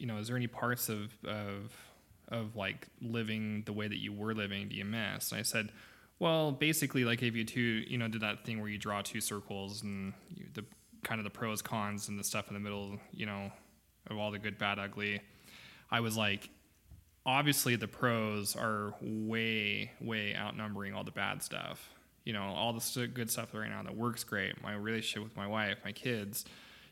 you 0.00 0.06
know, 0.06 0.18
is 0.18 0.28
there 0.28 0.36
any 0.36 0.46
parts 0.46 0.88
of 0.88 1.12
of 1.24 1.72
of 2.28 2.56
like 2.56 2.88
living 3.00 3.62
the 3.66 3.72
way 3.72 3.88
that 3.88 3.98
you 3.98 4.12
were 4.12 4.34
living 4.34 4.68
do 4.68 4.76
you 4.76 4.84
miss?" 4.84 5.32
And 5.32 5.38
I 5.38 5.42
said, 5.42 5.70
"Well, 6.18 6.52
basically, 6.52 7.04
like 7.04 7.22
if 7.22 7.36
you 7.36 7.44
two, 7.44 7.60
you 7.60 7.98
know, 7.98 8.08
did 8.08 8.22
that 8.22 8.44
thing 8.44 8.60
where 8.60 8.68
you 8.68 8.78
draw 8.78 9.02
two 9.02 9.20
circles 9.20 9.82
and 9.82 10.14
you, 10.28 10.46
the 10.54 10.64
kind 11.02 11.20
of 11.20 11.24
the 11.24 11.30
pros, 11.30 11.62
cons, 11.62 12.08
and 12.08 12.18
the 12.18 12.24
stuff 12.24 12.48
in 12.48 12.54
the 12.54 12.60
middle, 12.60 12.98
you 13.12 13.26
know, 13.26 13.52
of 14.08 14.18
all 14.18 14.30
the 14.30 14.38
good, 14.38 14.58
bad, 14.58 14.78
ugly." 14.78 15.20
I 15.92 16.00
was 16.00 16.16
like, 16.16 16.48
obviously 17.26 17.76
the 17.76 17.88
pros 17.88 18.56
are 18.56 18.94
way 19.02 19.90
way 20.00 20.34
outnumbering 20.34 20.94
all 20.94 21.04
the 21.04 21.10
bad 21.10 21.42
stuff 21.42 21.90
you 22.24 22.32
know 22.32 22.42
all 22.42 22.72
the 22.72 23.06
good 23.08 23.30
stuff 23.30 23.52
right 23.54 23.68
now 23.68 23.82
that 23.82 23.96
works 23.96 24.24
great 24.24 24.60
my 24.62 24.74
relationship 24.74 25.22
with 25.22 25.36
my 25.36 25.46
wife 25.46 25.78
my 25.84 25.92
kids 25.92 26.44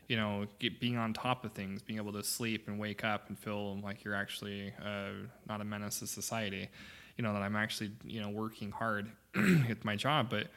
you 0.09 0.17
know 0.17 0.45
get, 0.59 0.81
being 0.81 0.97
on 0.97 1.13
top 1.13 1.45
of 1.45 1.53
things 1.53 1.81
being 1.81 1.97
able 1.97 2.11
to 2.11 2.23
sleep 2.23 2.67
and 2.67 2.77
wake 2.77 3.05
up 3.05 3.29
and 3.29 3.39
feel 3.39 3.79
like 3.79 4.03
you're 4.03 4.15
actually 4.15 4.73
uh, 4.85 5.11
not 5.47 5.61
a 5.61 5.63
menace 5.63 5.99
to 5.99 6.07
society 6.07 6.67
you 7.17 7.23
know 7.23 7.31
that 7.31 7.41
i'm 7.41 7.55
actually 7.55 7.91
you 8.03 8.19
know 8.21 8.29
working 8.29 8.71
hard 8.71 9.09
at 9.69 9.85
my 9.85 9.95
job 9.95 10.29
but 10.29 10.47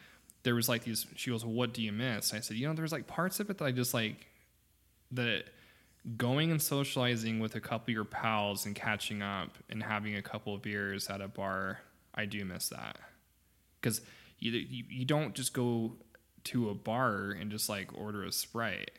there 0.42 0.56
was 0.56 0.68
like 0.68 0.82
these 0.82 1.06
she 1.14 1.30
goes 1.30 1.44
what 1.44 1.72
do 1.72 1.80
you 1.80 1.92
miss 1.92 2.34
i 2.34 2.40
said 2.40 2.56
you 2.56 2.66
know 2.66 2.74
there's 2.74 2.92
like 2.92 3.06
parts 3.06 3.38
of 3.38 3.48
it 3.48 3.58
that 3.58 3.64
i 3.64 3.70
just 3.70 3.94
like 3.94 4.26
that 5.12 5.44
going 6.16 6.50
and 6.50 6.60
socializing 6.60 7.38
with 7.38 7.54
a 7.54 7.60
couple 7.60 7.92
of 7.92 7.94
your 7.94 8.04
pals 8.04 8.66
and 8.66 8.74
catching 8.74 9.22
up 9.22 9.58
and 9.68 9.82
having 9.82 10.16
a 10.16 10.22
couple 10.22 10.54
of 10.54 10.62
beers 10.62 11.08
at 11.08 11.20
a 11.20 11.28
bar, 11.28 11.80
I 12.14 12.24
do 12.24 12.44
miss 12.44 12.68
that. 12.70 12.98
because 13.80 14.00
you, 14.38 14.52
you 14.52 14.84
you 14.88 15.04
don't 15.04 15.34
just 15.34 15.52
go 15.54 15.92
to 16.44 16.70
a 16.70 16.74
bar 16.74 17.30
and 17.30 17.50
just 17.50 17.68
like 17.68 17.96
order 17.96 18.24
a 18.24 18.32
sprite. 18.32 18.90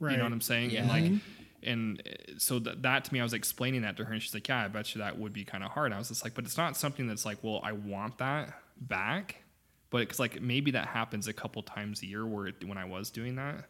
Right. 0.00 0.12
You 0.12 0.18
know 0.18 0.24
what 0.24 0.32
I'm 0.32 0.40
saying? 0.40 0.70
Yeah. 0.70 0.80
And 0.80 0.88
like, 0.88 1.22
and 1.62 2.02
uh, 2.06 2.32
so 2.38 2.58
that, 2.60 2.82
that 2.82 3.04
to 3.04 3.12
me, 3.12 3.20
I 3.20 3.22
was 3.22 3.32
explaining 3.32 3.82
that 3.82 3.96
to 3.96 4.04
her, 4.04 4.12
and 4.12 4.22
she's 4.22 4.34
like, 4.34 4.48
"Yeah, 4.48 4.64
I 4.64 4.68
bet 4.68 4.94
you 4.94 5.00
that 5.00 5.18
would 5.18 5.32
be 5.32 5.44
kind 5.44 5.64
of 5.64 5.70
hard." 5.70 5.92
I 5.92 5.98
was 5.98 6.08
just 6.08 6.24
like, 6.24 6.34
"But 6.34 6.44
it's 6.44 6.56
not 6.56 6.76
something 6.76 7.06
that's 7.06 7.24
like, 7.24 7.38
well, 7.42 7.60
I 7.64 7.72
want 7.72 8.18
that 8.18 8.54
back, 8.80 9.42
but 9.90 10.02
it's 10.02 10.18
like 10.18 10.40
maybe 10.40 10.70
that 10.72 10.86
happens 10.86 11.26
a 11.26 11.32
couple 11.32 11.62
times 11.62 12.02
a 12.02 12.06
year 12.06 12.26
where 12.26 12.46
it, 12.46 12.64
when 12.66 12.78
I 12.78 12.84
was 12.84 13.10
doing 13.10 13.36
that." 13.36 13.64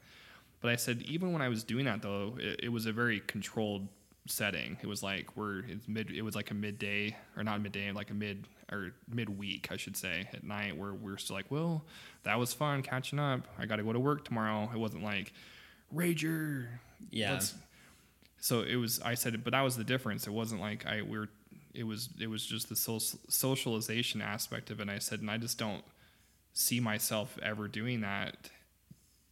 But 0.60 0.72
I 0.72 0.76
said, 0.76 1.02
even 1.02 1.32
when 1.32 1.40
I 1.40 1.48
was 1.48 1.62
doing 1.62 1.84
that 1.84 2.02
though, 2.02 2.36
it, 2.38 2.60
it 2.64 2.68
was 2.68 2.86
a 2.86 2.92
very 2.92 3.20
controlled 3.20 3.88
setting. 4.26 4.76
It 4.82 4.86
was 4.86 5.02
like 5.02 5.36
we're 5.36 5.60
it's 5.60 5.88
mid. 5.88 6.10
It 6.10 6.22
was 6.22 6.34
like 6.34 6.50
a 6.50 6.54
midday 6.54 7.16
or 7.36 7.44
not 7.44 7.62
midday, 7.62 7.90
like 7.92 8.10
a 8.10 8.14
mid 8.14 8.46
or 8.70 8.92
midweek, 9.08 9.68
I 9.70 9.76
should 9.76 9.96
say, 9.96 10.28
at 10.32 10.44
night 10.44 10.76
where 10.76 10.92
we 10.92 11.10
are 11.12 11.16
still 11.16 11.36
like, 11.36 11.50
well, 11.50 11.84
that 12.24 12.38
was 12.38 12.52
fun 12.52 12.82
catching 12.82 13.18
up. 13.18 13.46
I 13.58 13.66
got 13.66 13.76
to 13.76 13.82
go 13.82 13.92
to 13.92 14.00
work 14.00 14.24
tomorrow. 14.24 14.70
It 14.72 14.78
wasn't 14.78 15.02
like 15.04 15.32
rager. 15.94 16.66
Yeah. 17.10 17.32
let's- 17.32 17.54
so 18.40 18.60
it 18.62 18.76
was. 18.76 19.00
I 19.00 19.14
said, 19.14 19.42
but 19.42 19.50
that 19.52 19.62
was 19.62 19.76
the 19.76 19.84
difference. 19.84 20.26
It 20.26 20.32
wasn't 20.32 20.60
like 20.60 20.86
I 20.86 21.02
we 21.02 21.18
were. 21.18 21.28
It 21.74 21.82
was. 21.84 22.08
It 22.20 22.28
was 22.28 22.46
just 22.46 22.68
the 22.68 22.76
socialization 22.76 24.22
aspect 24.22 24.70
of 24.70 24.78
it. 24.78 24.82
And 24.82 24.90
I 24.90 24.98
said, 25.00 25.20
and 25.20 25.30
I 25.30 25.38
just 25.38 25.58
don't 25.58 25.82
see 26.52 26.78
myself 26.80 27.38
ever 27.42 27.68
doing 27.68 28.00
that 28.02 28.50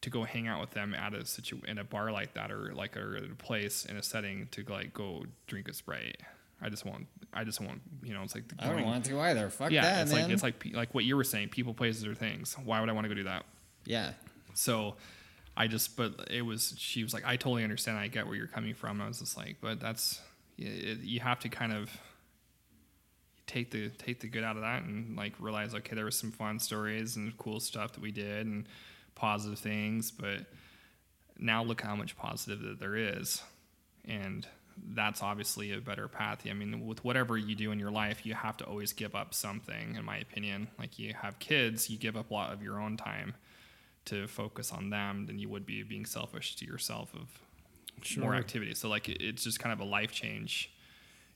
to 0.03 0.11
go 0.11 0.25
hang 0.25 0.47
out 0.49 0.61
with 0.61 0.71
them 0.73 0.95
at 0.95 1.15
a 1.15 1.25
situ 1.25 1.59
in 1.67 1.79
a 1.79 1.85
bar 1.85 2.13
like 2.13 2.35
that 2.35 2.51
or 2.53 2.73
like 2.75 2.97
or 2.97 3.17
at 3.17 3.25
a 3.25 3.35
place 3.35 3.85
in 3.87 3.97
a 3.97 4.03
setting 4.03 4.49
to 4.53 4.65
like 4.69 4.93
go 4.93 5.25
drink 5.47 5.69
a 5.69 5.73
sprite. 5.73 6.21
I 6.61 6.69
just 6.69 6.85
want. 6.85 7.07
I 7.33 7.45
just 7.45 7.61
want. 7.61 7.83
You 8.03 8.13
know, 8.15 8.23
it's 8.23 8.35
like 8.35 8.45
I 8.59 8.65
don't 8.67 8.75
going- 8.75 8.87
want 8.87 9.05
to 9.07 9.21
either. 9.21 9.51
Fuck 9.51 9.71
yeah, 9.71 9.83
that, 9.83 10.03
it's 10.03 10.13
man. 10.13 10.23
like 10.23 10.33
it's 10.33 10.43
like 10.43 10.67
like 10.75 10.95
what 10.95 11.05
you 11.05 11.17
were 11.17 11.25
saying. 11.25 11.51
People, 11.51 11.75
places, 11.75 12.05
or 12.07 12.15
things. 12.15 12.57
Why 12.65 12.81
would 12.81 12.89
I 12.89 12.93
want 12.93 13.05
to 13.05 13.09
go 13.09 13.15
do 13.15 13.25
that? 13.25 13.45
yeah. 13.85 14.13
So 14.55 14.97
I 15.57 15.67
just, 15.69 15.97
but 15.97 16.29
it 16.31 16.43
was, 16.43 16.75
she 16.77 17.03
was 17.03 17.15
like, 17.15 17.25
I 17.25 17.37
totally 17.37 17.65
understand. 17.65 17.99
I 17.99 18.09
get 18.09 18.27
where 18.27 18.37
you're 18.37 18.47
coming 18.47 18.75
from. 18.75 19.01
I 19.01 19.09
was 19.09 19.21
just 19.21 19.37
like, 19.37 19.57
but 19.61 19.81
that's, 19.81 20.21
you 20.57 21.21
have 21.21 21.41
to 21.41 21.49
kind 21.49 21.73
of 21.73 21.91
take 23.47 23.71
the, 23.71 23.89
take 23.91 24.21
the 24.21 24.29
good 24.29 24.45
out 24.45 24.57
of 24.57 24.63
that 24.63 24.83
and 24.83 25.17
like 25.17 25.33
realize, 25.39 25.75
okay, 25.75 25.95
there 25.95 26.05
was 26.05 26.19
some 26.19 26.31
fun 26.31 26.59
stories 26.59 27.17
and 27.17 27.37
cool 27.39 27.61
stuff 27.61 27.93
that 27.93 28.03
we 28.03 28.11
did 28.11 28.47
and 28.47 28.69
positive 29.15 29.59
things, 29.59 30.11
but 30.11 30.41
now 31.39 31.63
look 31.63 31.81
how 31.81 31.97
much 31.97 32.17
positive 32.17 32.61
that 32.61 32.79
there 32.79 32.97
is. 32.97 33.43
And 34.05 34.47
that's 34.93 35.23
obviously 35.23 35.73
a 35.73 35.81
better 35.81 36.07
path. 36.07 36.43
I 36.49 36.53
mean, 36.53 36.87
with 36.87 37.03
whatever 37.03 37.39
you 37.39 37.55
do 37.55 37.73
in 37.73 37.79
your 37.79 37.91
life, 37.91 38.27
you 38.27 38.35
have 38.35 38.59
to 38.59 38.67
always 38.67 38.93
give 38.93 39.15
up 39.15 39.33
something, 39.33 39.95
in 39.95 40.05
my 40.05 40.19
opinion. 40.19 40.69
Like 40.79 40.99
you 40.99 41.15
have 41.15 41.39
kids, 41.39 41.89
you 41.89 41.97
give 41.97 42.15
up 42.15 42.31
a 42.31 42.35
lot 42.35 42.53
of 42.53 42.63
your 42.63 42.79
own 42.79 42.99
time 42.99 43.35
to 44.07 44.27
focus 44.27 44.73
on 44.73 44.91
them 44.91 45.27
than 45.27 45.39
you 45.39 45.49
would 45.49 45.67
be 45.67 45.83
being 45.83 46.07
selfish 46.07 46.57
to 46.57 46.65
yourself 46.67 47.15
of 47.15 47.29
more 48.23 48.35
activity. 48.35 48.75
So 48.75 48.89
like 48.89 49.09
it- 49.09 49.23
it's 49.23 49.45
just 49.45 49.59
kind 49.61 49.73
of 49.73 49.81
a 49.81 49.85
life 49.85 50.13
change, 50.13 50.71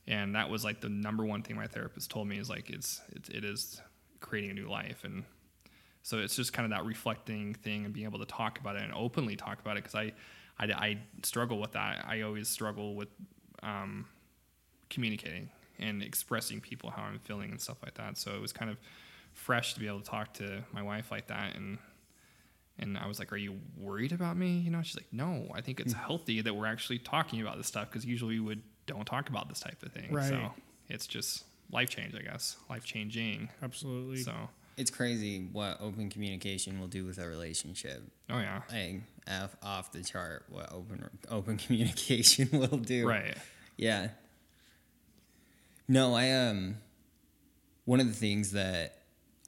and 0.07 0.35
that 0.35 0.49
was 0.49 0.63
like 0.63 0.81
the 0.81 0.89
number 0.89 1.25
one 1.25 1.41
thing 1.43 1.55
my 1.55 1.67
therapist 1.67 2.09
told 2.09 2.27
me 2.27 2.37
is 2.37 2.49
like 2.49 2.69
it's 2.69 3.01
it, 3.11 3.29
it 3.29 3.43
is 3.43 3.81
creating 4.19 4.51
a 4.51 4.53
new 4.53 4.67
life, 4.69 5.03
and 5.03 5.23
so 6.03 6.17
it's 6.19 6.35
just 6.35 6.51
kind 6.53 6.65
of 6.65 6.77
that 6.77 6.85
reflecting 6.85 7.53
thing 7.53 7.85
and 7.85 7.93
being 7.93 8.05
able 8.07 8.19
to 8.19 8.25
talk 8.25 8.59
about 8.59 8.75
it 8.75 8.83
and 8.83 8.93
openly 8.93 9.35
talk 9.35 9.59
about 9.59 9.77
it 9.77 9.83
because 9.83 9.95
I, 9.95 10.11
I 10.59 10.65
I 10.71 10.97
struggle 11.23 11.59
with 11.59 11.73
that. 11.73 12.05
I 12.07 12.21
always 12.21 12.47
struggle 12.49 12.95
with 12.95 13.09
um, 13.63 14.05
communicating 14.89 15.49
and 15.79 16.01
expressing 16.03 16.61
people 16.61 16.89
how 16.91 17.03
I'm 17.03 17.19
feeling 17.19 17.51
and 17.51 17.59
stuff 17.59 17.77
like 17.83 17.95
that. 17.95 18.17
So 18.17 18.35
it 18.35 18.41
was 18.41 18.53
kind 18.53 18.69
of 18.71 18.77
fresh 19.33 19.73
to 19.73 19.79
be 19.79 19.87
able 19.87 19.99
to 20.01 20.05
talk 20.09 20.33
to 20.35 20.63
my 20.71 20.81
wife 20.83 21.09
like 21.11 21.27
that 21.27 21.55
and 21.55 21.77
and 22.81 22.97
I 22.97 23.07
was 23.07 23.19
like, 23.19 23.31
"Are 23.31 23.37
you 23.37 23.59
worried 23.77 24.11
about 24.11 24.35
me?" 24.35 24.59
You 24.59 24.71
know, 24.71 24.81
she's 24.81 24.95
like, 24.97 25.07
"No, 25.11 25.47
I 25.53 25.61
think 25.61 25.79
it's 25.79 25.93
healthy 25.93 26.41
that 26.41 26.53
we're 26.55 26.65
actually 26.65 26.99
talking 26.99 27.41
about 27.41 27.57
this 27.57 27.67
stuff 27.67 27.89
because 27.89 28.05
usually 28.05 28.39
we 28.39 28.45
would 28.45 28.61
don't 28.87 29.05
talk 29.05 29.29
about 29.29 29.47
this 29.47 29.59
type 29.59 29.81
of 29.83 29.91
thing. 29.93 30.11
Right. 30.11 30.27
So 30.27 30.51
it's 30.89 31.07
just 31.07 31.43
life 31.71 31.89
change, 31.89 32.13
I 32.15 32.21
guess, 32.21 32.57
life 32.69 32.83
changing. 32.83 33.49
Absolutely. 33.63 34.17
So, 34.17 34.33
It's 34.75 34.89
crazy 34.91 35.47
what 35.53 35.79
open 35.79 36.09
communication 36.09 36.79
will 36.79 36.87
do 36.87 37.05
with 37.05 37.17
a 37.19 37.27
relationship. 37.27 38.01
oh 38.29 38.39
yeah, 38.39 38.61
Like 38.71 39.01
F 39.27 39.55
off 39.63 39.91
the 39.91 40.03
chart 40.03 40.45
what 40.49 40.71
open 40.73 41.07
open 41.29 41.57
communication 41.65 42.49
will 42.53 42.77
do. 42.79 43.07
right, 43.07 43.37
Yeah. 43.77 44.09
No, 45.87 46.13
I 46.15 46.31
um 46.31 46.77
one 47.85 47.99
of 47.99 48.07
the 48.07 48.13
things 48.13 48.51
that 48.51 49.00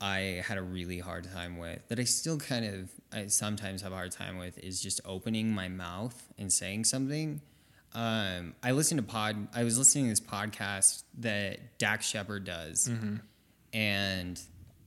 I 0.04 0.44
had 0.46 0.58
a 0.58 0.62
really 0.62 1.00
hard 1.00 1.32
time 1.34 1.58
with 1.58 1.88
that 1.88 1.98
I 1.98 2.04
still 2.04 2.38
kind 2.38 2.66
of 2.66 2.92
I 3.14 3.28
sometimes 3.28 3.82
have 3.84 3.94
a 3.94 3.96
hard 3.96 4.12
time 4.12 4.38
with 4.38 4.58
is 4.58 4.82
just 4.82 5.00
opening 5.06 5.50
my 5.54 5.70
mouth 5.70 6.22
and 6.38 6.52
saying 6.52 6.84
something. 6.84 7.40
Um, 7.94 8.54
I 8.62 8.72
listened 8.72 8.98
to 9.00 9.04
pod 9.08 9.48
I 9.56 9.64
was 9.64 9.78
listening 9.78 10.06
to 10.06 10.10
this 10.10 10.20
podcast 10.20 11.04
that 11.20 11.80
Dax 11.80 12.06
Shepard 12.06 12.44
does 12.44 12.90
and 13.72 14.38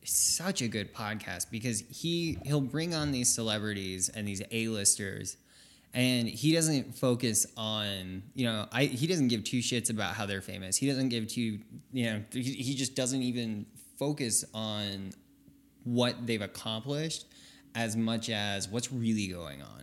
such 0.04 0.60
a 0.60 0.68
good 0.68 0.92
podcast 0.92 1.50
because 1.50 1.82
he 1.88 2.36
he'll 2.44 2.60
bring 2.60 2.94
on 2.94 3.10
these 3.10 3.32
celebrities 3.32 4.10
and 4.10 4.28
these 4.28 4.42
A-listers 4.50 5.38
and 5.94 6.28
he 6.28 6.52
doesn't 6.52 6.94
focus 6.94 7.46
on 7.56 8.22
you 8.34 8.44
know 8.44 8.66
I 8.70 8.84
he 8.84 9.06
doesn't 9.06 9.28
give 9.28 9.44
two 9.44 9.60
shits 9.60 9.88
about 9.88 10.14
how 10.14 10.26
they're 10.26 10.42
famous. 10.42 10.76
He 10.76 10.86
doesn't 10.86 11.08
give 11.08 11.26
two 11.26 11.60
you 11.92 12.04
know 12.04 12.22
he, 12.32 12.42
he 12.42 12.74
just 12.74 12.94
doesn't 12.94 13.22
even 13.22 13.64
focus 13.97 14.44
on 14.55 15.11
what 15.84 16.26
they've 16.26 16.42
accomplished 16.42 17.26
as 17.74 17.97
much 17.97 18.30
as 18.30 18.68
what's 18.68 18.92
really 18.92 19.28
going 19.28 19.62
on. 19.62 19.76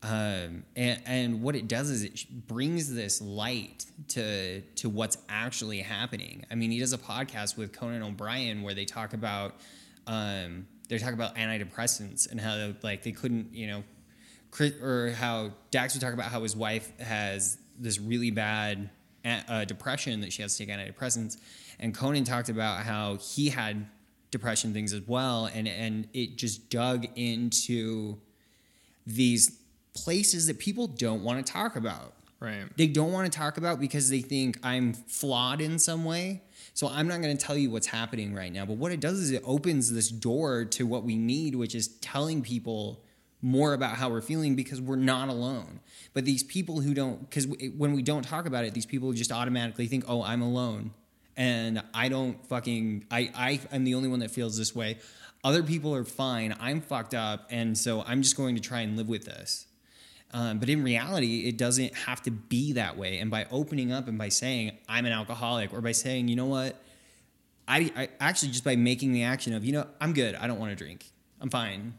Um, 0.00 0.62
and, 0.76 1.02
and 1.06 1.42
what 1.42 1.56
it 1.56 1.66
does 1.66 1.90
is 1.90 2.04
it 2.04 2.24
brings 2.46 2.94
this 2.94 3.20
light 3.20 3.84
to 4.08 4.60
to 4.60 4.88
what's 4.88 5.18
actually 5.28 5.80
happening. 5.80 6.44
I 6.50 6.54
mean, 6.54 6.70
he 6.70 6.78
does 6.78 6.92
a 6.92 6.98
podcast 6.98 7.56
with 7.56 7.72
Conan 7.72 8.02
O'Brien 8.02 8.62
where 8.62 8.74
they 8.74 8.84
talk 8.84 9.12
about 9.12 9.56
um, 10.06 10.68
they 10.88 10.98
talk 10.98 11.14
about 11.14 11.34
antidepressants 11.34 12.30
and 12.30 12.40
how 12.40 12.74
like 12.82 13.02
they 13.02 13.12
couldn't 13.12 13.52
you 13.52 13.66
know 13.66 13.82
or 14.82 15.10
how 15.10 15.50
Dax 15.70 15.94
would 15.94 16.00
talk 16.00 16.14
about 16.14 16.26
how 16.26 16.42
his 16.42 16.56
wife 16.56 16.98
has 17.00 17.58
this 17.78 17.98
really 17.98 18.30
bad 18.30 18.90
uh, 19.24 19.64
depression 19.64 20.20
that 20.20 20.32
she 20.32 20.42
has 20.42 20.56
to 20.56 20.64
take 20.64 20.74
antidepressants, 20.74 21.38
and 21.80 21.94
Conan 21.94 22.24
talked 22.24 22.48
about 22.48 22.84
how 22.84 23.16
he 23.16 23.50
had 23.50 23.86
depression 24.30 24.72
things 24.72 24.92
as 24.92 25.02
well, 25.06 25.46
and 25.46 25.68
and 25.68 26.08
it 26.12 26.36
just 26.36 26.70
dug 26.70 27.06
into 27.16 28.18
these 29.06 29.58
places 29.94 30.46
that 30.46 30.58
people 30.58 30.86
don't 30.86 31.22
want 31.22 31.44
to 31.44 31.52
talk 31.52 31.74
about 31.74 32.12
right. 32.40 32.64
they 32.76 32.86
don't 32.86 33.12
want 33.12 33.30
to 33.30 33.36
talk 33.36 33.56
about 33.56 33.80
because 33.80 34.10
they 34.10 34.20
think 34.20 34.58
I'm 34.62 34.92
flawed 34.92 35.60
in 35.60 35.78
some 35.78 36.04
way. 36.04 36.42
So 36.74 36.88
I'm 36.88 37.08
not 37.08 37.20
going 37.20 37.36
to 37.36 37.44
tell 37.44 37.56
you 37.56 37.70
what's 37.70 37.88
happening 37.88 38.34
right 38.34 38.52
now. 38.52 38.64
But 38.64 38.76
what 38.76 38.92
it 38.92 39.00
does 39.00 39.18
is 39.18 39.32
it 39.32 39.42
opens 39.44 39.92
this 39.92 40.08
door 40.08 40.64
to 40.66 40.86
what 40.86 41.02
we 41.02 41.16
need, 41.16 41.56
which 41.56 41.74
is 41.74 41.88
telling 41.98 42.42
people 42.42 43.02
more 43.42 43.72
about 43.72 43.96
how 43.96 44.10
we're 44.10 44.20
feeling 44.20 44.54
because 44.54 44.80
we're 44.80 44.96
not 44.96 45.28
alone. 45.28 45.80
But 46.14 46.24
these 46.24 46.42
people 46.42 46.80
who 46.80 46.94
don't, 46.94 47.28
because 47.28 47.46
when 47.76 47.92
we 47.92 48.02
don't 48.02 48.22
talk 48.22 48.46
about 48.46 48.64
it, 48.64 48.74
these 48.74 48.86
people 48.86 49.12
just 49.12 49.32
automatically 49.32 49.86
think, 49.86 50.04
oh, 50.06 50.22
I'm 50.22 50.42
alone. 50.42 50.92
And 51.38 51.82
I 51.94 52.08
don't 52.08 52.44
fucking, 52.48 53.06
I, 53.10 53.30
I 53.34 53.60
am 53.74 53.84
the 53.84 53.94
only 53.94 54.08
one 54.08 54.18
that 54.18 54.30
feels 54.32 54.58
this 54.58 54.74
way. 54.74 54.98
Other 55.44 55.62
people 55.62 55.94
are 55.94 56.04
fine. 56.04 56.54
I'm 56.58 56.80
fucked 56.80 57.14
up. 57.14 57.46
And 57.48 57.78
so 57.78 58.02
I'm 58.02 58.22
just 58.22 58.36
going 58.36 58.56
to 58.56 58.60
try 58.60 58.80
and 58.80 58.96
live 58.96 59.08
with 59.08 59.24
this. 59.24 59.66
Um, 60.34 60.58
but 60.58 60.68
in 60.68 60.82
reality, 60.82 61.46
it 61.48 61.56
doesn't 61.56 61.94
have 61.94 62.20
to 62.22 62.32
be 62.32 62.72
that 62.72 62.98
way. 62.98 63.18
And 63.18 63.30
by 63.30 63.46
opening 63.50 63.92
up 63.92 64.08
and 64.08 64.18
by 64.18 64.28
saying, 64.30 64.72
I'm 64.88 65.06
an 65.06 65.12
alcoholic, 65.12 65.72
or 65.72 65.80
by 65.80 65.92
saying, 65.92 66.26
you 66.28 66.36
know 66.36 66.46
what, 66.46 66.76
I, 67.66 67.90
I 67.96 68.08
actually 68.20 68.50
just 68.50 68.64
by 68.64 68.76
making 68.76 69.12
the 69.12 69.22
action 69.22 69.54
of, 69.54 69.64
you 69.64 69.72
know, 69.72 69.86
I'm 70.00 70.12
good. 70.12 70.34
I 70.34 70.46
don't 70.48 70.58
want 70.58 70.72
to 70.72 70.76
drink. 70.76 71.06
I'm 71.40 71.50
fine. 71.50 71.94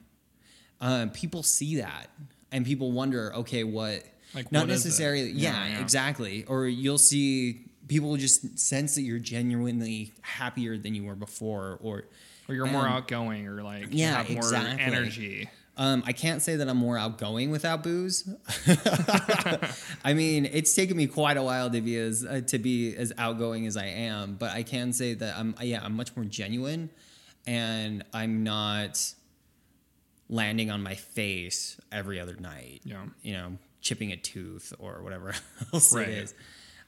Um, 0.81 1.09
people 1.11 1.43
see 1.43 1.77
that 1.77 2.09
and 2.51 2.65
people 2.65 2.91
wonder, 2.91 3.33
okay, 3.35 3.63
what? 3.63 4.03
Like, 4.35 4.51
not 4.51 4.61
what 4.61 4.69
is 4.71 4.85
it? 4.85 4.89
necessarily. 4.89 5.31
Yeah, 5.31 5.53
Yeah, 5.53 5.73
yeah. 5.73 5.81
exactly. 5.81 6.43
Or 6.45 6.67
you'll 6.67 6.97
see 6.99 7.68
people 7.89 8.15
just 8.15 8.57
sense 8.57 8.95
that 8.95 9.01
you're 9.01 9.19
genuinely 9.19 10.13
happier 10.21 10.77
than 10.77 10.95
you 10.95 11.03
were 11.03 11.15
before, 11.15 11.77
or 11.81 12.05
Or 12.47 12.55
you're 12.55 12.65
more 12.67 12.87
Um, 12.87 12.93
outgoing, 12.93 13.47
or 13.47 13.61
like 13.61 13.91
you 13.91 13.99
yeah, 13.99 14.15
have 14.23 14.29
more 14.29 14.37
exactly. 14.39 14.81
energy. 14.81 15.49
Um, 15.77 16.03
I 16.05 16.11
can't 16.13 16.41
say 16.41 16.57
that 16.57 16.67
I'm 16.67 16.75
more 16.77 16.97
outgoing 16.97 17.51
without 17.51 17.83
booze. 17.83 18.27
I 20.03 20.13
mean, 20.13 20.45
it's 20.45 20.73
taken 20.75 20.97
me 20.97 21.07
quite 21.07 21.37
a 21.37 21.43
while 21.43 21.69
to 21.69 21.79
be 21.81 21.95
as 21.97 22.25
uh, 22.25 22.41
to 22.47 22.59
be 22.59 22.95
as 22.95 23.13
outgoing 23.17 23.65
as 23.65 23.77
I 23.77 23.85
am, 23.85 24.35
but 24.35 24.51
I 24.51 24.63
can 24.63 24.91
say 24.93 25.13
that 25.13 25.37
I'm 25.37 25.55
yeah 25.61 25.81
I'm 25.83 25.95
much 25.95 26.15
more 26.15 26.25
genuine, 26.25 26.89
and 27.47 28.03
I'm 28.13 28.43
not 28.43 29.13
landing 30.29 30.69
on 30.69 30.83
my 30.83 30.95
face 30.95 31.79
every 31.91 32.19
other 32.19 32.35
night. 32.35 32.81
Yeah. 32.83 33.05
you 33.23 33.33
know, 33.33 33.57
chipping 33.81 34.11
a 34.11 34.17
tooth 34.17 34.73
or 34.79 35.01
whatever 35.01 35.33
else 35.73 35.93
Right. 35.93 36.07
it 36.09 36.17
is. 36.23 36.33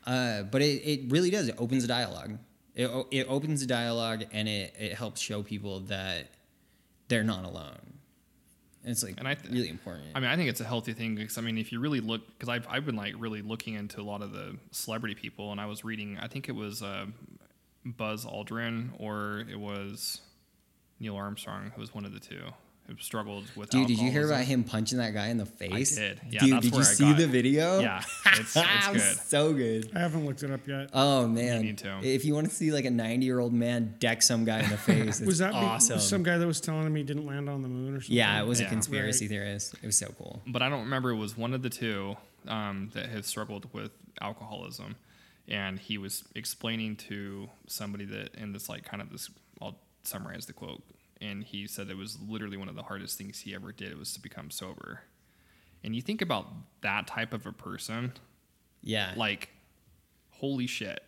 Uh, 0.06 0.44
but 0.44 0.62
it, 0.62 0.82
it 0.84 1.12
really 1.12 1.30
does. 1.30 1.48
It 1.48 1.56
opens 1.58 1.84
a 1.84 1.88
dialogue. 1.88 2.38
It 2.76 2.90
it 3.12 3.28
opens 3.28 3.62
a 3.62 3.68
dialogue 3.68 4.24
and 4.32 4.48
it 4.48 4.74
it 4.80 4.94
helps 4.94 5.20
show 5.22 5.44
people 5.44 5.82
that 5.82 6.30
they're 7.08 7.24
not 7.24 7.44
alone. 7.44 8.00
And 8.84 8.92
it's 8.92 9.04
like 9.04 9.16
And 9.18 9.28
I 9.28 9.36
th- 9.36 9.54
really 9.54 9.70
important. 9.70 10.08
I 10.16 10.20
mean, 10.20 10.30
I 10.30 10.36
think 10.36 10.50
it's 10.50 10.62
a 10.62 10.66
healthy 10.66 10.94
thing 10.94 11.16
because 11.16 11.38
I 11.38 11.42
mean, 11.42 11.58
if 11.58 11.72
you 11.72 11.80
really 11.80 12.00
look, 12.00 12.26
because 12.28 12.50
I've 12.50 12.66
I've 12.70 12.86
been 12.86 12.96
like 12.96 13.14
really 13.18 13.42
looking 13.42 13.76
into 13.76 14.02
a 14.02 14.04
lot 14.04 14.22
of 14.22 14.32
the 14.32 14.58
celebrity 14.72 15.16
people, 15.16 15.52
and 15.52 15.62
I 15.62 15.66
was 15.66 15.84
reading, 15.84 16.18
I 16.20 16.28
think 16.28 16.50
it 16.50 16.54
was 16.54 16.82
uh, 16.82 17.06
Buzz 17.86 18.26
Aldrin 18.26 18.92
or 18.98 19.44
it 19.52 19.60
was 19.60 20.22
Neil 21.00 21.16
Armstrong, 21.16 21.72
who 21.76 21.82
was 21.82 21.94
one 21.94 22.06
of 22.06 22.14
the 22.14 22.20
two 22.20 22.42
struggled 23.00 23.46
with. 23.56 23.70
Dude, 23.70 23.88
did 23.88 24.00
you 24.00 24.12
hear 24.12 24.26
about 24.28 24.44
him 24.46 24.64
punching 24.64 24.98
that 24.98 25.14
guy 25.14 25.28
in 25.28 25.38
the 25.38 25.46
face? 25.46 25.98
I 25.98 26.02
did. 26.02 26.22
Yeah, 26.30 26.40
Dude, 26.42 26.52
that's 26.54 26.64
did 26.66 26.74
you 26.74 26.80
I 26.80 26.84
see 26.84 27.14
the 27.14 27.24
it. 27.24 27.30
video? 27.30 27.80
Yeah, 27.80 28.04
it's, 28.26 28.40
it's 28.56 28.56
It 28.58 28.94
was 28.94 29.04
good. 29.04 29.18
so 29.20 29.54
good. 29.54 29.92
I 29.96 30.00
haven't 30.00 30.26
looked 30.26 30.44
it 30.44 30.52
up 30.52 30.68
yet. 30.68 30.90
Oh 30.94 31.28
man, 31.28 31.62
need 31.62 31.78
to. 31.80 32.00
if 32.04 32.26
you 32.26 32.34
want 32.34 32.50
to 32.50 32.56
see 32.56 32.72
like 32.72 32.86
a 32.86 32.92
90 32.92 33.26
year 33.26 33.40
old 33.40 33.54
man 33.54 33.96
deck 34.00 34.22
some 34.22 34.44
guy 34.46 34.60
in 34.62 34.70
the 34.70 34.78
face, 34.78 35.20
it's 35.20 35.22
was 35.22 35.38
that 35.40 35.52
be- 35.52 35.58
awesome? 35.58 36.00
some 36.00 36.24
guy 36.24 36.38
that 36.38 36.48
was 36.48 36.60
telling 36.62 36.86
him 36.86 36.96
he 36.96 37.04
didn't 37.04 37.26
land 37.26 37.48
on 37.50 37.62
the 37.62 37.68
moon 37.68 37.96
or 37.96 38.02
something? 38.02 38.16
yeah, 38.16 38.42
it 38.42 38.48
was 38.48 38.60
a 38.60 38.66
conspiracy 38.66 39.26
Right. 39.26 39.30
theorist. 39.30 39.76
It 39.82 39.86
was 39.86 39.98
so 39.98 40.08
cool. 40.18 40.42
but 40.48 40.62
I 40.62 40.70
don't 40.70 40.82
remember. 40.84 41.12
It 41.12 41.18
was 41.18 41.38
one 41.38 41.54
of 41.54 41.62
the 41.62 41.70
two 41.70 42.16
um, 42.48 42.90
that 42.94 43.10
have 43.10 43.26
struggled 43.26 43.68
with 43.74 43.92
alcoholism, 44.20 44.96
and 45.48 45.80
he 45.80 45.98
was 45.98 46.24
explaining 46.36 46.96
to 46.96 47.50
somebody 47.68 48.06
that 48.06 48.36
in 48.36 48.54
this 48.54 48.70
like 48.70 48.84
kind 48.86 49.02
of 49.02 49.12
this. 49.12 49.30
I'll 49.62 49.78
summarize 50.04 50.48
the 50.48 50.54
quote, 50.54 50.82
and 51.22 51.44
he 51.44 51.68
said 51.68 51.90
it 51.90 51.98
was 51.98 52.18
literally 52.28 52.58
one 52.58 52.68
of 52.70 52.76
the 52.76 52.84
hardest 52.84 53.18
things 53.18 53.40
he 53.40 53.54
ever 53.56 53.72
did 53.72 53.98
was 53.98 54.14
to 54.14 54.20
become 54.22 54.50
sober. 54.52 55.02
And 55.84 55.96
you 55.96 56.02
think 56.02 56.22
about 56.22 56.48
that 56.82 57.08
type 57.08 57.34
of 57.34 57.46
a 57.46 57.52
person, 57.52 58.14
Yeah, 58.82 59.14
like, 59.16 59.50
holy 60.32 60.68
shit. 60.68 61.04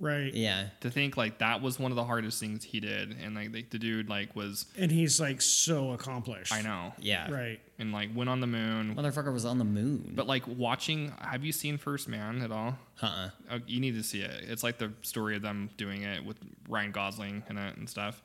Right. 0.00 0.34
yeah, 0.34 0.66
To 0.80 0.90
think 0.90 1.16
like 1.16 1.38
that 1.38 1.62
was 1.62 1.78
one 1.78 1.92
of 1.92 1.96
the 1.96 2.02
hardest 2.02 2.40
things 2.40 2.64
he 2.64 2.80
did, 2.80 3.16
and 3.22 3.36
like 3.36 3.52
the, 3.52 3.62
the 3.70 3.78
dude 3.78 4.08
like 4.08 4.34
was 4.34 4.66
And 4.76 4.90
he's 4.90 5.20
like 5.20 5.40
so 5.40 5.92
accomplished. 5.92 6.52
I 6.52 6.60
know, 6.60 6.92
yeah. 6.98 7.30
Right. 7.30 7.60
and 7.78 7.92
like 7.92 8.10
went 8.12 8.28
on 8.28 8.40
the 8.40 8.48
moon. 8.48 8.96
Motherfucker 8.96 9.32
was 9.32 9.44
on 9.44 9.58
the 9.58 9.64
moon. 9.64 10.10
But 10.16 10.26
like 10.26 10.42
watching, 10.48 11.12
have 11.20 11.44
you 11.44 11.52
seen 11.52 11.78
First 11.78 12.08
Man 12.08 12.42
at 12.42 12.50
all? 12.50 12.76
uh-uh. 13.00 13.30
Oh, 13.52 13.58
you 13.68 13.78
need 13.78 13.94
to 13.94 14.02
see 14.02 14.22
it. 14.22 14.44
It's 14.48 14.64
like 14.64 14.78
the 14.78 14.92
story 15.02 15.36
of 15.36 15.42
them 15.42 15.70
doing 15.76 16.02
it 16.02 16.24
with 16.24 16.36
Ryan 16.68 16.90
Gosling 16.90 17.44
in 17.48 17.56
it 17.56 17.76
and 17.76 17.88
stuff. 17.88 18.22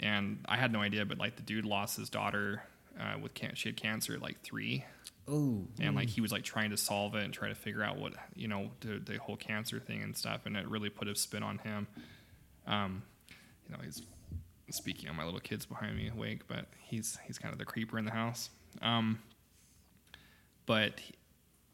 And 0.00 0.44
I 0.46 0.56
had 0.56 0.72
no 0.72 0.80
idea, 0.80 1.04
but 1.04 1.18
like 1.18 1.36
the 1.36 1.42
dude 1.42 1.64
lost 1.64 1.96
his 1.96 2.08
daughter 2.08 2.62
uh, 2.98 3.18
with 3.20 3.34
can- 3.34 3.54
she 3.54 3.68
had 3.68 3.76
cancer 3.76 4.14
at 4.14 4.22
like 4.22 4.40
three, 4.42 4.84
Oh, 5.30 5.66
and 5.78 5.94
like 5.94 6.08
he 6.08 6.20
was 6.22 6.32
like 6.32 6.42
trying 6.42 6.70
to 6.70 6.76
solve 6.76 7.14
it 7.14 7.22
and 7.22 7.34
try 7.34 7.48
to 7.48 7.54
figure 7.54 7.82
out 7.82 7.98
what 7.98 8.14
you 8.34 8.48
know 8.48 8.70
the, 8.80 8.98
the 8.98 9.18
whole 9.18 9.36
cancer 9.36 9.78
thing 9.78 10.02
and 10.02 10.16
stuff, 10.16 10.46
and 10.46 10.56
it 10.56 10.66
really 10.66 10.88
put 10.88 11.06
a 11.06 11.14
spin 11.14 11.42
on 11.42 11.58
him. 11.58 11.86
Um, 12.66 13.02
you 13.66 13.76
know, 13.76 13.82
he's 13.84 14.00
speaking 14.70 15.08
on 15.08 15.16
my 15.16 15.24
little 15.24 15.40
kids 15.40 15.66
behind 15.66 15.96
me 15.96 16.08
awake, 16.08 16.48
but 16.48 16.66
he's 16.80 17.18
he's 17.26 17.38
kind 17.38 17.52
of 17.52 17.58
the 17.58 17.66
creeper 17.66 17.98
in 17.98 18.04
the 18.06 18.10
house. 18.10 18.48
Um, 18.80 19.18
but 20.64 21.00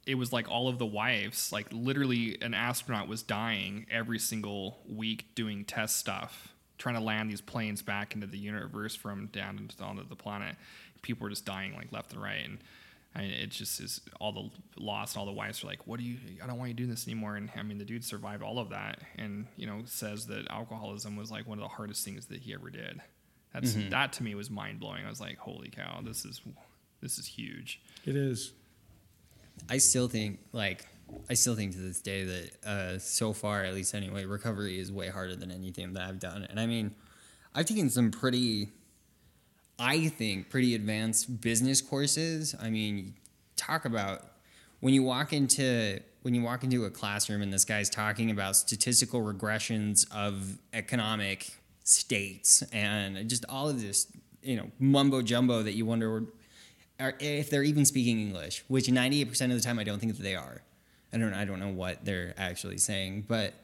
it 0.06 0.16
was 0.16 0.32
like 0.32 0.50
all 0.50 0.68
of 0.68 0.78
the 0.78 0.86
wives, 0.86 1.52
like 1.52 1.66
literally 1.70 2.36
an 2.42 2.54
astronaut 2.54 3.08
was 3.08 3.22
dying 3.22 3.86
every 3.90 4.18
single 4.18 4.78
week 4.88 5.26
doing 5.34 5.64
test 5.64 5.96
stuff, 5.96 6.53
trying 6.78 6.94
to 6.96 7.00
land 7.00 7.30
these 7.30 7.40
planes 7.40 7.82
back 7.82 8.14
into 8.14 8.26
the 8.26 8.38
universe 8.38 8.94
from 8.94 9.26
down 9.28 9.58
into 9.58 9.82
onto 9.82 10.06
the 10.08 10.16
planet. 10.16 10.56
People 11.02 11.24
were 11.24 11.30
just 11.30 11.44
dying 11.44 11.74
like 11.74 11.92
left 11.92 12.12
and 12.12 12.22
right, 12.22 12.44
and 12.44 12.58
I 13.16 13.20
mean, 13.20 13.30
it 13.30 13.50
just 13.50 13.80
is 13.80 14.00
all 14.20 14.32
the 14.32 14.50
lost. 14.76 15.16
All 15.16 15.26
the 15.26 15.32
wives 15.32 15.62
are 15.62 15.68
like, 15.68 15.86
"What 15.86 16.00
do 16.00 16.04
you? 16.04 16.16
I 16.42 16.46
don't 16.46 16.58
want 16.58 16.70
you 16.70 16.74
doing 16.74 16.90
this 16.90 17.06
anymore." 17.06 17.36
And 17.36 17.50
I 17.56 17.62
mean, 17.62 17.78
the 17.78 17.84
dude 17.84 18.04
survived 18.04 18.42
all 18.42 18.58
of 18.58 18.70
that, 18.70 19.00
and 19.16 19.46
you 19.56 19.66
know, 19.66 19.82
says 19.84 20.26
that 20.26 20.50
alcoholism 20.50 21.16
was 21.16 21.30
like 21.30 21.46
one 21.46 21.58
of 21.58 21.62
the 21.62 21.68
hardest 21.68 22.04
things 22.04 22.26
that 22.26 22.40
he 22.40 22.54
ever 22.54 22.70
did. 22.70 23.00
That's 23.52 23.74
mm-hmm. 23.74 23.90
that 23.90 24.12
to 24.14 24.24
me 24.24 24.34
was 24.34 24.50
mind 24.50 24.80
blowing. 24.80 25.04
I 25.06 25.08
was 25.08 25.20
like, 25.20 25.38
"Holy 25.38 25.68
cow, 25.68 26.00
this 26.02 26.24
is 26.24 26.40
this 27.00 27.18
is 27.18 27.26
huge." 27.26 27.80
It 28.04 28.16
is. 28.16 28.52
I 29.68 29.78
still 29.78 30.08
think 30.08 30.40
like 30.52 30.86
I 31.28 31.34
still 31.34 31.54
think 31.54 31.72
to 31.72 31.78
this 31.78 32.00
day 32.00 32.24
that 32.24 32.68
uh, 32.68 32.98
so 32.98 33.32
far, 33.32 33.64
at 33.64 33.74
least 33.74 33.94
anyway, 33.94 34.24
recovery 34.24 34.78
is 34.78 34.92
way 34.92 35.08
harder 35.08 35.36
than 35.36 35.50
anything 35.50 35.92
that 35.94 36.02
I've 36.02 36.18
done. 36.18 36.46
And 36.48 36.60
I 36.60 36.66
mean, 36.66 36.94
I've 37.54 37.66
taken 37.66 37.88
some 37.88 38.10
pretty, 38.10 38.68
I 39.78 40.08
think, 40.08 40.50
pretty 40.50 40.74
advanced 40.74 41.40
business 41.40 41.80
courses. 41.80 42.54
I 42.60 42.70
mean, 42.70 43.14
talk 43.56 43.84
about 43.84 44.22
when 44.80 44.92
you 44.92 45.02
walk 45.02 45.32
into 45.32 46.00
when 46.22 46.34
you 46.34 46.42
walk 46.42 46.64
into 46.64 46.86
a 46.86 46.90
classroom 46.90 47.42
and 47.42 47.52
this 47.52 47.66
guy's 47.66 47.90
talking 47.90 48.30
about 48.30 48.56
statistical 48.56 49.20
regressions 49.20 50.06
of 50.10 50.58
economic 50.72 51.50
states 51.84 52.62
and 52.72 53.28
just 53.28 53.44
all 53.46 53.68
of 53.68 53.80
this, 53.80 54.06
you 54.42 54.56
know, 54.56 54.70
mumbo 54.78 55.20
jumbo 55.20 55.62
that 55.62 55.74
you 55.74 55.84
wonder 55.84 56.24
if 56.98 57.50
they're 57.50 57.62
even 57.62 57.84
speaking 57.84 58.18
English, 58.18 58.64
which 58.68 58.86
98% 58.86 59.30
of 59.44 59.50
the 59.50 59.60
time 59.60 59.78
I 59.78 59.84
don't 59.84 59.98
think 59.98 60.16
that 60.16 60.22
they 60.22 60.34
are. 60.34 60.62
I 61.14 61.18
don't 61.18 61.32
I 61.32 61.44
don't 61.44 61.60
know 61.60 61.68
what 61.68 62.04
they're 62.04 62.34
actually 62.36 62.78
saying, 62.78 63.26
but 63.28 63.54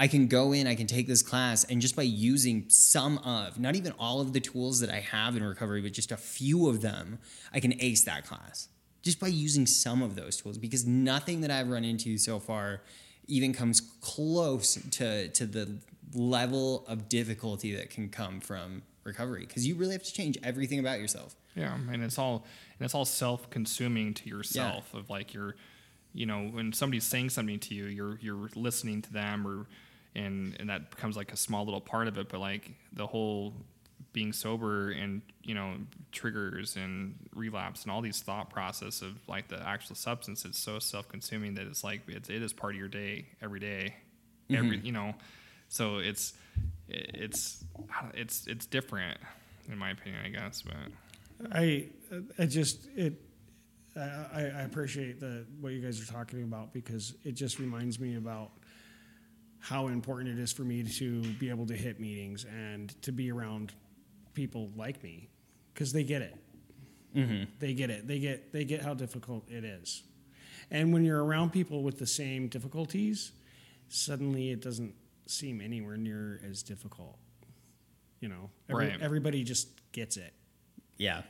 I 0.00 0.08
can 0.08 0.26
go 0.26 0.52
in, 0.52 0.66
I 0.66 0.74
can 0.74 0.88
take 0.88 1.06
this 1.06 1.22
class, 1.22 1.64
and 1.64 1.80
just 1.80 1.94
by 1.94 2.02
using 2.02 2.64
some 2.68 3.18
of, 3.18 3.60
not 3.60 3.76
even 3.76 3.92
all 3.98 4.20
of 4.20 4.32
the 4.32 4.40
tools 4.40 4.80
that 4.80 4.90
I 4.90 4.98
have 4.98 5.36
in 5.36 5.44
recovery, 5.44 5.82
but 5.82 5.92
just 5.92 6.10
a 6.10 6.16
few 6.16 6.68
of 6.68 6.80
them, 6.80 7.18
I 7.52 7.60
can 7.60 7.80
ace 7.80 8.04
that 8.04 8.26
class. 8.26 8.68
Just 9.02 9.20
by 9.20 9.28
using 9.28 9.66
some 9.66 10.02
of 10.02 10.16
those 10.16 10.36
tools, 10.36 10.58
because 10.58 10.84
nothing 10.84 11.42
that 11.42 11.50
I've 11.50 11.68
run 11.68 11.84
into 11.84 12.18
so 12.18 12.40
far 12.40 12.80
even 13.28 13.52
comes 13.52 13.80
close 14.00 14.74
to, 14.92 15.28
to 15.28 15.46
the 15.46 15.78
level 16.14 16.84
of 16.88 17.08
difficulty 17.08 17.76
that 17.76 17.90
can 17.90 18.08
come 18.08 18.40
from 18.40 18.82
recovery. 19.04 19.46
Because 19.46 19.66
you 19.66 19.76
really 19.76 19.92
have 19.92 20.02
to 20.02 20.12
change 20.12 20.38
everything 20.42 20.80
about 20.80 20.98
yourself. 20.98 21.36
Yeah, 21.54 21.74
and 21.74 22.02
it's 22.02 22.18
all 22.18 22.44
and 22.78 22.84
it's 22.84 22.94
all 22.94 23.04
self-consuming 23.04 24.14
to 24.14 24.28
yourself 24.28 24.92
of 24.92 25.08
like 25.08 25.32
you're, 25.32 25.54
you 26.14 26.26
know, 26.26 26.44
when 26.44 26.72
somebody's 26.72 27.04
saying 27.04 27.30
something 27.30 27.58
to 27.58 27.74
you, 27.74 27.86
you're 27.86 28.18
you're 28.20 28.48
listening 28.54 29.02
to 29.02 29.12
them 29.12 29.46
or 29.46 29.66
and 30.14 30.56
and 30.58 30.70
that 30.70 30.90
becomes 30.90 31.16
like 31.16 31.32
a 31.32 31.36
small 31.36 31.64
little 31.64 31.80
part 31.80 32.08
of 32.08 32.16
it, 32.16 32.28
but 32.28 32.40
like 32.40 32.70
the 32.92 33.06
whole 33.06 33.52
being 34.12 34.32
sober 34.32 34.92
and 34.92 35.22
you 35.42 35.54
know 35.54 35.74
triggers 36.12 36.76
and 36.76 37.16
relapse 37.34 37.82
and 37.82 37.90
all 37.90 38.00
these 38.00 38.20
thought 38.20 38.48
process 38.48 39.02
of 39.02 39.16
like 39.26 39.48
the 39.48 39.60
actual 39.66 39.96
substance 39.96 40.44
it's 40.44 40.58
so 40.58 40.78
self-consuming 40.78 41.54
that 41.54 41.66
it's 41.66 41.82
like 41.82 42.00
it's, 42.06 42.30
it 42.30 42.40
is 42.40 42.52
part 42.52 42.74
of 42.74 42.78
your 42.78 42.88
day 42.88 43.26
every 43.42 43.58
day, 43.58 43.92
every 44.50 44.76
mm-hmm. 44.76 44.86
you 44.86 44.92
know? 44.92 45.14
So 45.68 45.98
it's 45.98 46.34
it's 46.88 47.64
it's 48.14 48.46
it's 48.46 48.66
different 48.66 49.18
in 49.68 49.78
my 49.78 49.90
opinion 49.90 50.20
i 50.24 50.28
guess 50.28 50.62
but 50.62 50.74
I 51.52 51.86
I 52.38 52.46
just 52.46 52.86
it 52.96 53.14
I, 53.96 54.40
I 54.40 54.62
appreciate 54.62 55.20
the 55.20 55.46
what 55.60 55.72
you 55.72 55.80
guys 55.80 56.00
are 56.02 56.12
talking 56.12 56.42
about 56.42 56.72
because 56.72 57.14
it 57.24 57.32
just 57.32 57.58
reminds 57.58 58.00
me 58.00 58.16
about 58.16 58.50
how 59.60 59.86
important 59.88 60.38
it 60.38 60.42
is 60.42 60.52
for 60.52 60.62
me 60.62 60.82
to 60.82 61.22
be 61.34 61.48
able 61.48 61.66
to 61.66 61.74
hit 61.74 62.00
meetings 62.00 62.44
and 62.44 63.00
to 63.02 63.12
be 63.12 63.30
around 63.30 63.72
people 64.34 64.70
like 64.76 65.02
me 65.02 65.28
because 65.72 65.92
they 65.92 66.02
get 66.04 66.22
it. 66.22 66.36
Mm-hmm. 67.14 67.44
They 67.60 67.74
get 67.74 67.90
it. 67.90 68.06
They 68.08 68.18
get 68.18 68.52
they 68.52 68.64
get 68.64 68.82
how 68.82 68.94
difficult 68.94 69.48
it 69.50 69.64
is. 69.64 70.02
And 70.70 70.92
when 70.92 71.04
you're 71.04 71.22
around 71.22 71.52
people 71.52 71.82
with 71.82 71.98
the 71.98 72.06
same 72.06 72.48
difficulties, 72.48 73.32
suddenly 73.88 74.50
it 74.50 74.60
doesn't 74.62 74.94
seem 75.26 75.60
anywhere 75.60 75.96
near 75.96 76.40
as 76.48 76.62
difficult. 76.62 77.18
You 78.20 78.28
know, 78.30 78.50
Every, 78.68 78.88
Right. 78.88 79.00
everybody 79.00 79.44
just 79.44 79.68
gets 79.92 80.16
it. 80.16 80.32
Yeah. 80.96 81.22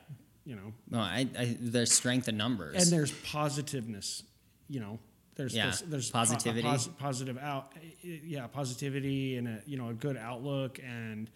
You 0.45 0.57
know, 0.57 0.73
No, 0.91 0.99
I, 0.99 1.27
I 1.39 1.57
there's 1.61 1.93
strength 1.93 2.29
in 2.29 2.37
numbers. 2.37 2.77
and 2.83 2.93
there's 2.93 3.11
positiveness 3.11 4.23
you 4.69 4.81
know. 4.81 4.99
There's 5.37 5.55
Yeah, 5.55 5.65
there's, 5.67 5.81
there's 5.83 6.11
po- 6.11 6.19
positivity. 6.21 6.63
pos- 6.69 6.89
positive 6.99 7.39
out 7.39 7.73
yeah 8.03 8.47
positivity 8.47 9.37
and 9.37 9.49
a 9.49 9.63
you 9.67 9.77
know 9.77 9.89
a 9.89 9.95
good 9.95 10.17
outlook. 10.17 10.79
And 10.79 11.29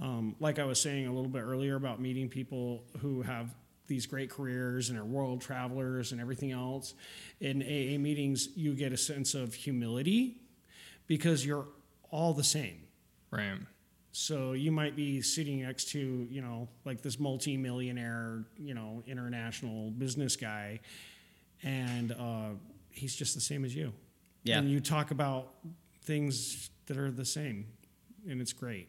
um, 0.00 0.36
like 0.40 0.58
i 0.60 0.64
was 0.64 0.80
saying 0.80 1.06
a 1.06 1.12
little 1.12 1.30
bit 1.30 1.42
earlier 1.42 1.74
about 1.76 2.00
meeting 2.00 2.28
people 2.28 2.84
who 3.00 3.22
have 3.22 3.52
these 3.88 4.06
great 4.06 4.30
careers 4.30 4.90
and 4.90 4.98
are 4.98 5.04
world 5.04 5.40
travelers 5.40 6.12
and 6.12 6.20
everything 6.20 6.52
else 6.52 6.94
in 7.40 7.62
aa 7.62 7.98
meetings 7.98 8.48
you 8.54 8.74
get 8.74 8.92
a 8.92 8.96
sense 8.96 9.34
of 9.34 9.54
humility 9.54 10.36
because 11.06 11.44
you're 11.44 11.66
all 12.10 12.32
the 12.34 12.44
same. 12.44 12.82
Right 13.30 13.58
so 14.20 14.52
you 14.52 14.72
might 14.72 14.96
be 14.96 15.22
sitting 15.22 15.62
next 15.62 15.90
to, 15.90 16.26
you 16.28 16.40
know, 16.42 16.66
like 16.84 17.02
this 17.02 17.20
multi-millionaire, 17.20 18.42
you 18.58 18.74
know, 18.74 19.00
international 19.06 19.92
business 19.92 20.34
guy, 20.34 20.80
and 21.62 22.10
uh, 22.10 22.48
he's 22.90 23.14
just 23.14 23.36
the 23.36 23.40
same 23.40 23.64
as 23.64 23.72
you. 23.76 23.92
Yeah. 24.42 24.58
And 24.58 24.68
you 24.68 24.80
talk 24.80 25.12
about 25.12 25.54
things 26.02 26.68
that 26.86 26.96
are 26.96 27.12
the 27.12 27.24
same, 27.24 27.66
and 28.28 28.40
it's 28.40 28.52
great. 28.52 28.88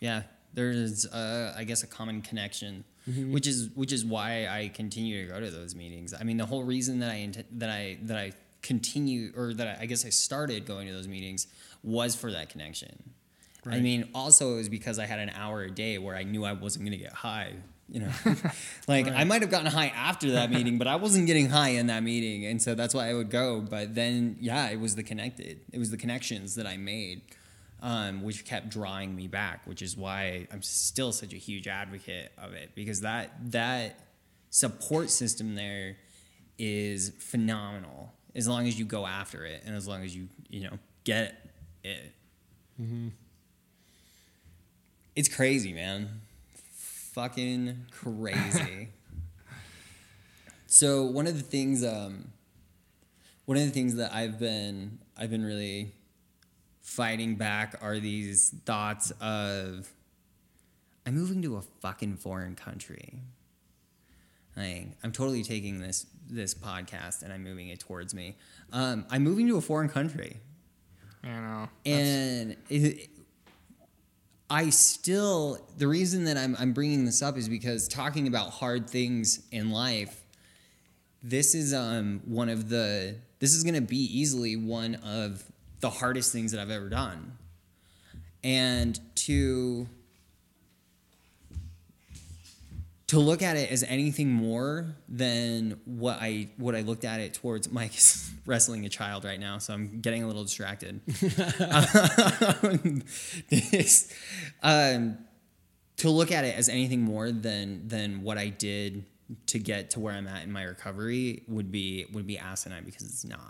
Yeah, 0.00 0.22
there's 0.52 1.06
uh, 1.06 1.54
I 1.56 1.62
guess 1.62 1.84
a 1.84 1.86
common 1.86 2.20
connection, 2.22 2.84
Mm-hmm. 3.08 3.34
which 3.34 3.46
is 3.46 3.68
which 3.74 3.92
is 3.92 4.02
why 4.02 4.46
I 4.48 4.68
continue 4.74 5.26
to 5.26 5.32
go 5.34 5.38
to 5.38 5.50
those 5.50 5.74
meetings. 5.74 6.14
I 6.18 6.24
mean, 6.24 6.38
the 6.38 6.46
whole 6.46 6.64
reason 6.64 7.00
that 7.00 7.10
I 7.10 7.16
int- 7.16 7.58
that 7.60 7.68
I 7.68 7.98
that 8.04 8.16
I 8.16 8.32
continue 8.62 9.30
or 9.36 9.52
that 9.52 9.78
I, 9.78 9.82
I 9.82 9.86
guess 9.86 10.06
I 10.06 10.08
started 10.08 10.64
going 10.64 10.86
to 10.88 10.92
those 10.94 11.06
meetings 11.06 11.46
was 11.82 12.14
for 12.16 12.32
that 12.32 12.48
connection. 12.48 13.12
I 13.66 13.80
mean, 13.80 14.08
also 14.14 14.54
it 14.54 14.56
was 14.56 14.68
because 14.68 14.98
I 14.98 15.06
had 15.06 15.18
an 15.18 15.30
hour 15.30 15.62
a 15.62 15.70
day 15.70 15.98
where 15.98 16.16
I 16.16 16.22
knew 16.22 16.44
I 16.44 16.52
wasn't 16.52 16.84
going 16.84 16.98
to 16.98 17.02
get 17.02 17.12
high. 17.12 17.52
You 17.88 18.00
know, 18.00 18.10
like 18.88 19.08
I 19.08 19.24
might 19.24 19.42
have 19.42 19.50
gotten 19.50 19.66
high 19.66 19.88
after 19.88 20.32
that 20.32 20.50
meeting, 20.50 20.78
but 20.78 20.86
I 20.86 20.96
wasn't 20.96 21.26
getting 21.26 21.50
high 21.50 21.70
in 21.70 21.88
that 21.88 22.02
meeting, 22.02 22.46
and 22.46 22.60
so 22.60 22.74
that's 22.74 22.94
why 22.94 23.10
I 23.10 23.14
would 23.14 23.30
go. 23.30 23.60
But 23.60 23.94
then, 23.94 24.36
yeah, 24.40 24.70
it 24.70 24.80
was 24.80 24.94
the 24.96 25.02
connected, 25.02 25.60
it 25.72 25.78
was 25.78 25.90
the 25.90 25.96
connections 25.96 26.54
that 26.54 26.66
I 26.66 26.76
made, 26.76 27.22
um, 27.82 28.22
which 28.22 28.44
kept 28.44 28.70
drawing 28.70 29.14
me 29.14 29.28
back. 29.28 29.66
Which 29.66 29.82
is 29.82 29.96
why 29.96 30.48
I'm 30.50 30.62
still 30.62 31.12
such 31.12 31.34
a 31.34 31.36
huge 31.36 31.68
advocate 31.68 32.32
of 32.38 32.54
it 32.54 32.70
because 32.74 33.02
that 33.02 33.32
that 33.52 33.98
support 34.50 35.10
system 35.10 35.54
there 35.54 35.96
is 36.58 37.12
phenomenal 37.18 38.12
as 38.34 38.48
long 38.48 38.66
as 38.66 38.78
you 38.78 38.84
go 38.84 39.06
after 39.06 39.44
it 39.44 39.62
and 39.66 39.74
as 39.74 39.86
long 39.86 40.02
as 40.04 40.16
you 40.16 40.28
you 40.48 40.62
know 40.64 40.78
get 41.04 41.50
it. 41.82 42.12
It's 45.16 45.28
crazy, 45.28 45.72
man. 45.72 46.20
Fucking 47.12 47.86
crazy. 47.90 48.88
so 50.66 51.04
one 51.04 51.26
of 51.26 51.36
the 51.36 51.42
things, 51.42 51.84
um, 51.84 52.32
one 53.44 53.56
of 53.56 53.64
the 53.64 53.70
things 53.70 53.94
that 53.96 54.12
I've 54.12 54.38
been, 54.38 54.98
I've 55.16 55.30
been 55.30 55.44
really 55.44 55.92
fighting 56.82 57.36
back 57.36 57.76
are 57.80 57.98
these 58.00 58.50
thoughts 58.64 59.12
of, 59.20 59.88
I'm 61.06 61.14
moving 61.14 61.42
to 61.42 61.56
a 61.56 61.62
fucking 61.62 62.16
foreign 62.16 62.56
country. 62.56 63.20
Like, 64.56 64.88
I'm 65.02 65.12
totally 65.12 65.42
taking 65.42 65.80
this 65.80 66.06
this 66.26 66.54
podcast 66.54 67.22
and 67.22 67.30
I'm 67.32 67.44
moving 67.44 67.68
it 67.68 67.78
towards 67.80 68.14
me. 68.14 68.36
Um, 68.72 69.04
I'm 69.10 69.22
moving 69.22 69.46
to 69.48 69.58
a 69.58 69.60
foreign 69.60 69.90
country 69.90 70.40
You 71.22 71.28
know. 71.30 71.68
and 71.84 72.56
it, 72.70 73.10
I 74.50 74.70
still 74.70 75.58
the 75.78 75.88
reason 75.88 76.24
that 76.24 76.36
I'm 76.36 76.56
I'm 76.58 76.72
bringing 76.72 77.04
this 77.04 77.22
up 77.22 77.36
is 77.36 77.48
because 77.48 77.88
talking 77.88 78.26
about 78.28 78.50
hard 78.50 78.88
things 78.88 79.42
in 79.50 79.70
life, 79.70 80.22
this 81.22 81.54
is 81.54 81.72
um 81.72 82.20
one 82.24 82.48
of 82.48 82.68
the 82.68 83.16
this 83.38 83.54
is 83.54 83.64
gonna 83.64 83.80
be 83.80 83.96
easily 83.96 84.56
one 84.56 84.96
of 84.96 85.42
the 85.80 85.90
hardest 85.90 86.32
things 86.32 86.52
that 86.52 86.60
I've 86.60 86.70
ever 86.70 86.88
done, 86.88 87.36
and 88.42 88.98
to 89.16 89.88
to 93.14 93.20
look 93.20 93.42
at 93.42 93.56
it 93.56 93.70
as 93.70 93.84
anything 93.84 94.28
more 94.30 94.96
than 95.08 95.80
what 95.84 96.18
I 96.20 96.48
what 96.56 96.74
I 96.74 96.80
looked 96.80 97.04
at 97.04 97.20
it 97.20 97.34
towards. 97.34 97.70
Mike 97.70 97.96
is 97.96 98.30
wrestling 98.46 98.84
a 98.84 98.88
child 98.88 99.24
right 99.24 99.38
now, 99.38 99.58
so 99.58 99.72
I'm 99.72 100.00
getting 100.00 100.24
a 100.24 100.26
little 100.26 100.42
distracted. 100.42 101.00
um, 101.60 103.02
this, 103.48 104.12
um, 104.62 105.18
to 105.98 106.10
look 106.10 106.32
at 106.32 106.44
it 106.44 106.56
as 106.58 106.68
anything 106.68 107.02
more 107.02 107.30
than 107.30 107.86
than 107.86 108.22
what 108.22 108.36
I 108.36 108.48
did 108.48 109.04
to 109.46 109.58
get 109.58 109.90
to 109.90 110.00
where 110.00 110.12
I'm 110.12 110.26
at 110.26 110.42
in 110.42 110.52
my 110.52 110.64
recovery 110.64 111.44
would 111.48 111.70
be 111.70 112.06
would 112.12 112.26
be 112.26 112.36
asinine 112.38 112.84
because 112.84 113.02
it's 113.04 113.24
not. 113.24 113.40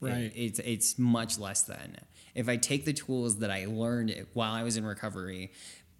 Right. 0.00 0.14
It- 0.14 0.32
it's 0.36 0.58
it's 0.60 0.98
much 0.98 1.38
less 1.38 1.62
than. 1.62 1.96
If 2.34 2.48
I 2.48 2.56
take 2.56 2.86
the 2.86 2.94
tools 2.94 3.40
that 3.40 3.50
I 3.50 3.66
learned 3.66 4.26
while 4.32 4.52
I 4.52 4.62
was 4.62 4.76
in 4.78 4.86
recovery, 4.86 5.52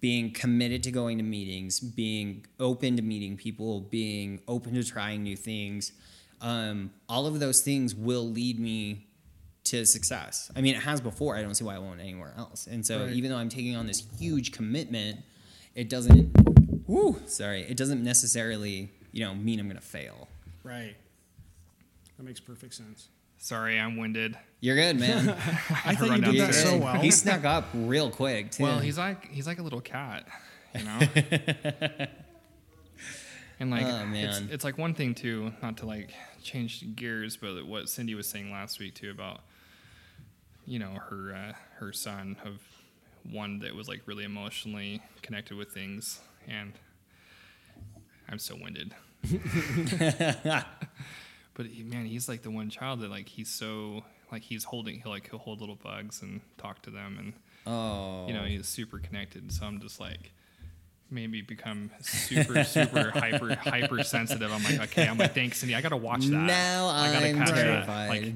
being 0.03 0.31
committed 0.31 0.83
to 0.83 0.91
going 0.91 1.17
to 1.17 1.23
meetings, 1.23 1.79
being 1.79 2.45
open 2.59 2.97
to 2.97 3.01
meeting 3.01 3.37
people, 3.37 3.79
being 3.79 4.37
open 4.49 4.73
to 4.73 4.83
trying 4.83 5.23
new 5.23 5.37
things, 5.37 5.93
um, 6.41 6.91
all 7.07 7.25
of 7.25 7.39
those 7.39 7.61
things 7.61 7.95
will 7.95 8.29
lead 8.29 8.59
me 8.59 9.07
to 9.63 9.85
success. 9.85 10.51
I 10.57 10.59
mean, 10.59 10.75
it 10.75 10.81
has 10.81 10.99
before. 10.99 11.37
I 11.37 11.41
don't 11.41 11.55
see 11.55 11.63
why 11.63 11.75
it 11.75 11.81
won't 11.81 12.01
anywhere 12.01 12.33
else. 12.37 12.67
And 12.67 12.85
so, 12.85 13.05
Right. 13.05 13.13
even 13.13 13.31
though 13.31 13.37
I'm 13.37 13.47
taking 13.47 13.77
on 13.77 13.87
this 13.87 14.03
huge 14.19 14.51
commitment, 14.51 15.21
it 15.73 15.87
doesn't. 15.87 16.35
Woo, 16.85 17.21
sorry, 17.25 17.61
it 17.61 17.77
doesn't 17.77 18.03
necessarily, 18.03 18.91
you 19.13 19.23
know, 19.23 19.33
mean 19.33 19.57
I'm 19.57 19.67
going 19.67 19.79
to 19.79 19.81
fail. 19.81 20.27
Right. 20.65 20.97
That 22.17 22.23
makes 22.23 22.41
perfect 22.41 22.73
sense. 22.73 23.07
Sorry, 23.43 23.77
I'm 23.77 23.97
winded. 23.97 24.37
You're 24.61 24.77
good, 24.77 24.97
man. 24.97 25.27
I 25.85 25.95
thought 25.95 26.05
you 26.05 26.11
run 26.11 26.21
did 26.21 26.39
that 26.39 26.55
so 26.55 26.77
well. 26.77 26.93
He 26.93 27.11
snuck 27.11 27.43
up 27.43 27.65
real 27.73 28.09
quick 28.09 28.51
too. 28.51 28.63
Well, 28.63 28.79
he's 28.79 28.97
like 28.97 29.29
he's 29.29 29.45
like 29.45 29.59
a 29.59 29.61
little 29.61 29.81
cat, 29.81 30.25
you 30.73 30.85
know. 30.85 30.99
and 33.59 33.69
like 33.69 33.83
Oh, 33.85 34.05
it's, 34.13 34.39
it's 34.49 34.63
like 34.63 34.77
one 34.77 34.93
thing 34.93 35.13
too, 35.13 35.51
not 35.61 35.75
to 35.79 35.85
like 35.85 36.11
change 36.41 36.95
gears, 36.95 37.35
but 37.35 37.67
what 37.67 37.89
Cindy 37.89 38.15
was 38.15 38.29
saying 38.29 38.49
last 38.49 38.79
week 38.79 38.93
too 38.93 39.11
about 39.11 39.41
you 40.65 40.79
know 40.79 40.93
her 41.09 41.35
uh, 41.35 41.51
her 41.79 41.91
son 41.91 42.37
of 42.45 42.61
one 43.29 43.59
that 43.59 43.75
was 43.75 43.89
like 43.89 44.03
really 44.05 44.23
emotionally 44.23 45.01
connected 45.21 45.57
with 45.57 45.73
things, 45.73 46.21
and 46.47 46.71
I'm 48.29 48.39
so 48.39 48.55
winded. 48.55 48.95
But 51.53 51.65
he, 51.67 51.83
man, 51.83 52.05
he's 52.05 52.27
like 52.27 52.41
the 52.41 52.51
one 52.51 52.69
child 52.69 53.01
that 53.01 53.09
like 53.09 53.27
he's 53.27 53.49
so 53.49 54.03
like 54.31 54.41
he's 54.41 54.63
holding 54.63 54.99
he'll 55.01 55.11
like 55.11 55.29
he'll 55.29 55.39
hold 55.39 55.59
little 55.59 55.75
bugs 55.75 56.21
and 56.21 56.41
talk 56.57 56.81
to 56.81 56.89
them 56.89 57.17
and 57.19 57.33
oh, 57.67 58.27
you 58.27 58.33
know 58.33 58.43
he's 58.43 58.67
super 58.67 58.97
connected 58.97 59.51
so 59.51 59.63
i'm 59.63 59.79
just 59.79 59.99
like 59.99 60.31
maybe 61.11 61.41
become 61.41 61.91
super 62.01 62.63
super 62.63 63.11
hyper 63.13 63.53
hyper 63.53 64.03
sensitive 64.03 64.51
i'm 64.51 64.63
like 64.63 64.79
okay 64.81 65.07
i'm 65.07 65.19
like 65.19 65.35
thanks 65.35 65.59
cindy 65.59 65.75
i 65.75 65.81
gotta 65.81 65.95
watch 65.95 66.25
that 66.25 66.31
now 66.35 66.87
I 66.87 67.13
gotta 67.13 67.27
I'm 67.27 67.37
catch 67.37 67.49
that. 67.49 67.55
terrified. 67.63 68.09
like 68.09 68.33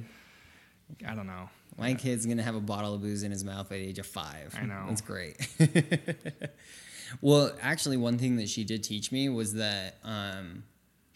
i 1.08 1.16
don't 1.16 1.26
know 1.26 1.50
My 1.80 1.96
kid's 1.96 2.28
gonna 2.28 2.44
have 2.44 2.56
a 2.56 2.62
bottle 2.62 2.94
of 2.94 3.02
booze 3.02 3.24
in 3.24 3.32
his 3.32 3.44
mouth 3.44 3.62
at 3.62 3.70
the 3.70 3.76
age 3.76 3.98
of 3.98 4.06
five. 4.06 4.56
I 4.60 4.66
know. 4.66 4.86
That's 4.88 5.02
great. 5.02 5.36
well, 7.22 7.52
actually, 7.62 7.98
one 7.98 8.18
thing 8.18 8.38
that 8.38 8.50
she 8.50 8.64
did 8.64 8.84
teach 8.84 9.12
me 9.12 9.30
was 9.30 9.54
that 9.54 9.98
um, 10.04 10.64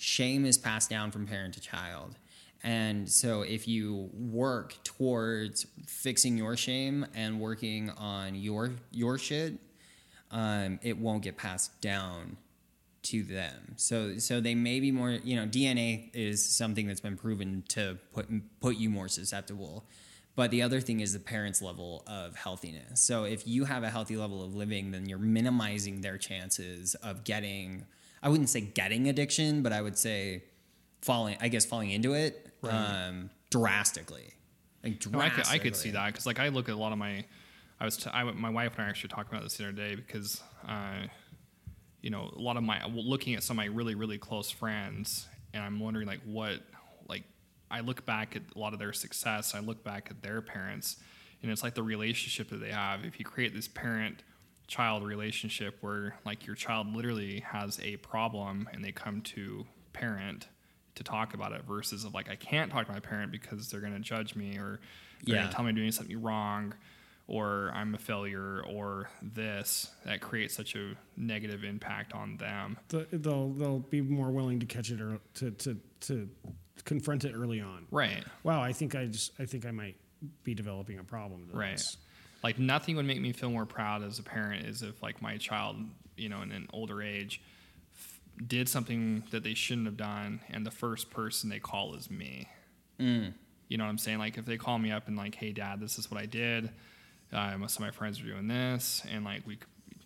shame 0.02 0.46
is 0.46 0.58
passed 0.58 0.90
down 0.90 1.12
from 1.12 1.28
parent 1.28 1.54
to 1.54 1.62
child. 1.62 2.16
And 2.64 3.10
so, 3.10 3.42
if 3.42 3.68
you 3.68 4.10
work 4.14 4.76
towards 4.84 5.66
fixing 5.88 6.38
your 6.38 6.56
shame 6.56 7.06
and 7.16 7.40
working 7.40 7.90
on 7.92 8.36
your 8.36 8.74
your 8.92 9.18
shit, 9.18 9.58
um, 10.32 10.80
it 10.84 10.98
won't 10.98 11.24
get 11.24 11.38
passed 11.38 11.82
down 11.82 12.38
to 13.04 13.24
them. 13.24 13.74
So 13.78 14.18
so 14.20 14.40
they 14.40 14.54
may 14.54 14.80
be 14.80 14.92
more, 14.92 15.10
you 15.10 15.36
know, 15.36 15.48
DNA 15.48 16.12
is 16.14 16.44
something 16.48 16.88
that's 16.88 17.02
been 17.02 17.18
proven 17.18 17.64
to 17.70 17.98
put 18.14 18.28
put 18.60 18.78
you 18.78 18.90
more 18.90 19.08
susceptible. 19.08 19.86
But 20.36 20.50
the 20.52 20.62
other 20.62 20.80
thing 20.80 21.02
is 21.02 21.14
the 21.14 21.20
parents' 21.20 21.62
level 21.62 22.04
of 22.08 22.36
healthiness. 22.36 23.02
So 23.02 23.26
if 23.26 23.48
you 23.48 23.66
have 23.66 23.84
a 23.84 23.90
healthy 23.90 24.16
level 24.16 24.44
of 24.44 24.56
living, 24.56 24.92
then 24.92 25.10
you're 25.10 25.20
minimizing 25.20 26.02
their 26.02 26.18
chances 26.18 26.96
of 26.96 27.24
getting 27.24 27.86
I 28.24 28.30
wouldn't 28.30 28.50
say 28.50 28.62
getting 28.62 29.10
addiction, 29.10 29.64
but 29.64 29.74
I 29.74 29.82
would 29.82 29.98
say 29.98 30.44
falling 31.02 31.38
I 31.42 31.48
guess 31.48 31.66
falling 31.66 31.92
into 31.92 32.14
it 32.14 32.48
um, 32.64 33.30
drastically. 33.50 34.34
Like 34.84 35.06
No, 35.12 35.20
I 35.20 35.30
could, 35.30 35.48
I 35.48 35.58
could 35.58 35.76
see 35.76 35.92
that 35.92 36.08
because 36.08 36.26
like 36.26 36.40
I 36.40 36.50
look 36.50 36.70
at 36.70 36.76
a 36.76 36.78
lot 36.78 36.92
of 36.92 36.98
my, 36.98 37.26
I 37.80 37.86
was 37.86 37.98
t- 37.98 38.10
I, 38.12 38.24
my 38.24 38.50
wife 38.50 38.74
and 38.78 38.86
I 38.86 38.90
actually 38.90 39.10
talking 39.10 39.32
about 39.32 39.44
this 39.44 39.58
the 39.58 39.66
other 39.66 39.74
day 39.74 39.96
because, 39.96 40.42
uh, 40.68 41.06
you 42.02 42.10
know, 42.10 42.34
a 42.36 42.40
lot 42.40 42.58
of 42.58 42.64
my 42.64 42.84
looking 42.88 43.36
at 43.36 43.44
some 43.44 43.60
of 43.60 43.66
my 43.66 43.72
really 43.72 43.96
really 43.96 44.18
close 44.18 44.50
friends 44.50 45.28
and 45.54 45.64
I'm 45.64 45.80
wondering 45.80 46.08
like 46.08 46.22
what 46.26 46.60
like 47.08 47.24
I 47.70 47.82
look 47.82 48.06
back 48.06 48.36
at 48.36 48.42
a 48.56 48.60
lot 48.60 48.74
of 48.74 48.80
their 48.80 48.94
success. 48.94 49.56
I 49.56 49.60
look 49.60 49.84
back 49.84 50.08
at 50.10 50.22
their 50.22 50.42
parents, 50.42 50.98
and 51.42 51.52
it's 51.52 51.64
like 51.64 51.76
the 51.76 51.84
relationship 51.84 52.50
that 52.50 52.60
they 52.60 52.72
have. 52.72 53.06
If 53.06 53.20
you 53.20 53.26
create 53.26 53.54
this 53.54 53.68
parent 53.68 54.24
child 54.72 55.04
relationship 55.04 55.76
where 55.82 56.16
like 56.26 56.48
your 56.48 56.56
child 56.56 56.96
literally 56.96 57.42
has 57.42 57.78
a 57.82 57.98
problem 57.98 58.70
and 58.72 58.82
they 58.86 58.92
come 58.94 59.20
to 59.22 59.66
parent 59.92 60.48
to 60.96 61.04
talk 61.04 61.34
about 61.34 61.52
it 61.52 61.62
versus 61.68 62.06
of 62.06 62.14
like 62.14 62.30
I 62.30 62.38
can't 62.38 62.72
talk 62.72 62.86
to 62.88 62.92
my 62.94 63.02
parent 63.02 63.34
because 63.34 63.70
they're 63.70 63.82
going 63.82 63.92
to 63.94 64.00
judge 64.00 64.34
me 64.34 64.58
or 64.58 64.80
they're 65.26 65.36
going 65.36 65.44
Yeah. 65.44 65.48
to 65.50 65.54
tell 65.54 65.64
me 65.66 65.70
I'm 65.70 65.76
doing 65.76 65.92
something 65.92 66.22
wrong 66.22 66.74
or 67.28 67.70
I'm 67.76 67.94
a 67.96 67.98
failure 67.98 68.64
or 68.66 69.10
this 69.22 69.90
that 70.06 70.22
creates 70.22 70.56
such 70.56 70.76
a 70.76 70.94
negative 71.18 71.66
impact 71.66 72.14
on 72.14 72.38
them. 72.38 72.78
The- 72.88 73.08
they'll 73.12 73.50
they'll 73.50 73.80
be 73.80 74.00
more 74.00 74.32
willing 74.32 74.62
to 74.62 74.66
catch 74.66 74.90
it 74.90 75.02
or 75.02 75.20
to 75.36 75.52
to 75.52 75.78
to 76.02 76.30
confront 76.86 77.26
it 77.26 77.34
early 77.36 77.60
on. 77.60 77.88
Right. 77.92 78.24
Wow, 78.44 78.62
I 78.62 78.72
think 78.72 78.96
I 78.96 79.06
just 79.08 79.34
I 79.38 79.46
think 79.46 79.66
I 79.66 79.72
might 79.72 79.98
be 80.46 80.54
developing 80.54 80.98
a 80.98 81.04
problem. 81.04 81.50
Right. 81.52 81.72
That's- 81.72 81.98
Like 82.44 82.58
nothing 82.60 82.96
would 82.96 83.06
make 83.06 83.22
me 83.22 83.32
feel 83.34 83.52
more 83.52 83.66
proud 83.66 84.04
as 84.04 84.18
a 84.20 84.24
parent 84.24 84.66
is 84.66 84.82
if 84.82 85.02
like 85.04 85.22
my 85.22 85.38
child, 85.38 85.78
you 86.18 86.28
know, 86.30 86.42
in 86.42 86.52
an 86.52 86.68
older 86.74 87.02
age, 87.02 87.42
f- 87.94 88.20
did 88.48 88.68
something 88.68 89.24
that 89.32 89.44
they 89.44 89.54
shouldn't 89.54 89.86
have 89.86 89.98
done, 89.98 90.42
and 90.50 90.66
the 90.66 90.72
first 90.72 91.12
person 91.12 91.50
they 91.50 91.60
call 91.60 91.94
is 91.96 92.10
me. 92.10 92.48
Mm. 93.00 93.34
You 93.68 93.78
know 93.78 93.84
what 93.84 93.90
I'm 93.92 93.98
saying? 94.00 94.18
Like 94.20 94.38
if 94.38 94.46
they 94.46 94.58
call 94.58 94.80
me 94.80 94.92
up 94.92 95.08
and 95.08 95.16
like, 95.16 95.36
"Hey, 95.36 95.52
Dad, 95.52 95.80
this 95.80 95.98
is 96.00 96.10
what 96.10 96.20
I 96.20 96.26
did. 96.26 96.72
Uh, 97.32 97.58
most 97.58 97.76
of 97.76 97.82
my 97.82 97.92
friends 97.92 98.20
are 98.20 98.26
doing 98.26 98.48
this, 98.48 99.04
and 99.10 99.24
like 99.24 99.46
we, 99.48 99.58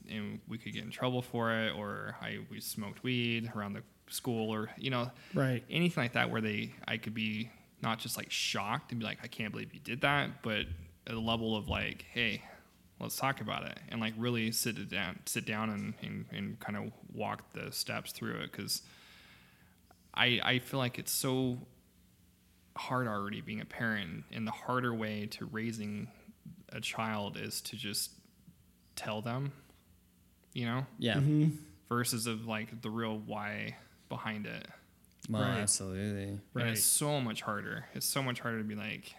and 0.09 0.39
we 0.47 0.57
could 0.57 0.73
get 0.73 0.83
in 0.83 0.91
trouble 0.91 1.21
for 1.21 1.51
it, 1.53 1.71
or 1.75 2.15
I 2.21 2.39
we 2.51 2.59
smoked 2.59 3.01
weed 3.01 3.51
around 3.55 3.73
the 3.73 3.83
school, 4.09 4.53
or 4.53 4.69
you 4.77 4.89
know, 4.91 5.09
Right. 5.33 5.63
anything 5.69 6.03
like 6.03 6.13
that 6.13 6.29
where 6.29 6.41
they 6.41 6.73
I 6.87 6.97
could 6.97 7.13
be 7.15 7.49
not 7.81 7.97
just 7.99 8.17
like 8.17 8.29
shocked 8.29 8.91
and 8.91 8.99
be 8.99 9.05
like, 9.05 9.19
I 9.23 9.27
can't 9.27 9.51
believe 9.51 9.73
you 9.73 9.79
did 9.79 10.01
that, 10.01 10.41
but 10.43 10.59
at 10.59 10.67
a 11.07 11.13
level 11.13 11.55
of 11.55 11.67
like, 11.67 12.05
hey, 12.13 12.41
let's 12.99 13.15
talk 13.17 13.41
about 13.41 13.65
it 13.65 13.77
and 13.89 13.99
like 14.01 14.13
really 14.17 14.51
sit 14.51 14.77
it 14.77 14.89
down, 14.89 15.19
sit 15.25 15.45
down 15.45 15.69
and, 15.69 15.93
and, 16.01 16.25
and 16.31 16.59
kind 16.59 16.77
of 16.77 16.91
walk 17.13 17.51
the 17.53 17.71
steps 17.71 18.11
through 18.11 18.35
it. 18.39 18.51
Cause 18.51 18.81
I, 20.13 20.39
I 20.43 20.59
feel 20.59 20.79
like 20.79 20.97
it's 20.97 21.11
so 21.11 21.57
hard 22.77 23.07
already 23.07 23.41
being 23.41 23.61
a 23.61 23.65
parent 23.65 24.23
and 24.31 24.45
the 24.47 24.51
harder 24.51 24.93
way 24.93 25.25
to 25.27 25.45
raising 25.45 26.07
a 26.69 26.79
child 26.81 27.37
is 27.37 27.61
to 27.61 27.75
just 27.75 28.11
tell 28.95 29.21
them, 29.21 29.51
you 30.53 30.65
know, 30.65 30.85
Yeah. 30.99 31.15
Mm-hmm. 31.15 31.49
versus 31.89 32.27
of 32.27 32.47
like 32.47 32.81
the 32.81 32.89
real 32.89 33.17
why 33.25 33.75
behind 34.09 34.45
it. 34.45 34.67
Well, 35.29 35.41
Right. 35.41 35.57
absolutely. 35.59 36.23
And 36.29 36.41
Right. 36.53 36.67
it's 36.67 36.83
so 36.83 37.19
much 37.19 37.41
harder. 37.41 37.85
It's 37.93 38.05
so 38.05 38.21
much 38.23 38.39
harder 38.39 38.59
to 38.59 38.63
be 38.63 38.75
like, 38.75 39.15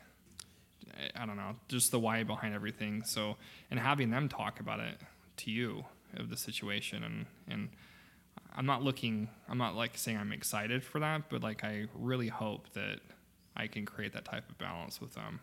I- 0.98 1.22
I 1.22 1.26
don't 1.26 1.36
know, 1.36 1.56
just 1.68 1.90
the 1.90 1.98
why 1.98 2.22
behind 2.22 2.54
everything. 2.54 3.02
So, 3.04 3.36
and 3.70 3.78
having 3.80 4.10
them 4.10 4.28
talk 4.28 4.60
about 4.60 4.80
it 4.80 5.00
to 5.38 5.50
you 5.50 5.84
of 6.14 6.30
the 6.30 6.36
situation, 6.36 7.02
and 7.04 7.26
and 7.48 7.68
I'm 8.54 8.66
not 8.66 8.82
looking, 8.82 9.28
I'm 9.48 9.58
not 9.58 9.74
like 9.76 9.98
saying 9.98 10.16
I'm 10.16 10.32
excited 10.32 10.82
for 10.82 10.98
that, 11.00 11.28
but 11.28 11.42
like 11.42 11.62
I 11.64 11.86
really 11.94 12.28
hope 12.28 12.72
that 12.72 13.00
I 13.54 13.66
can 13.66 13.84
create 13.84 14.12
that 14.14 14.24
type 14.24 14.48
of 14.48 14.56
balance 14.58 15.00
with 15.00 15.14
them. 15.14 15.40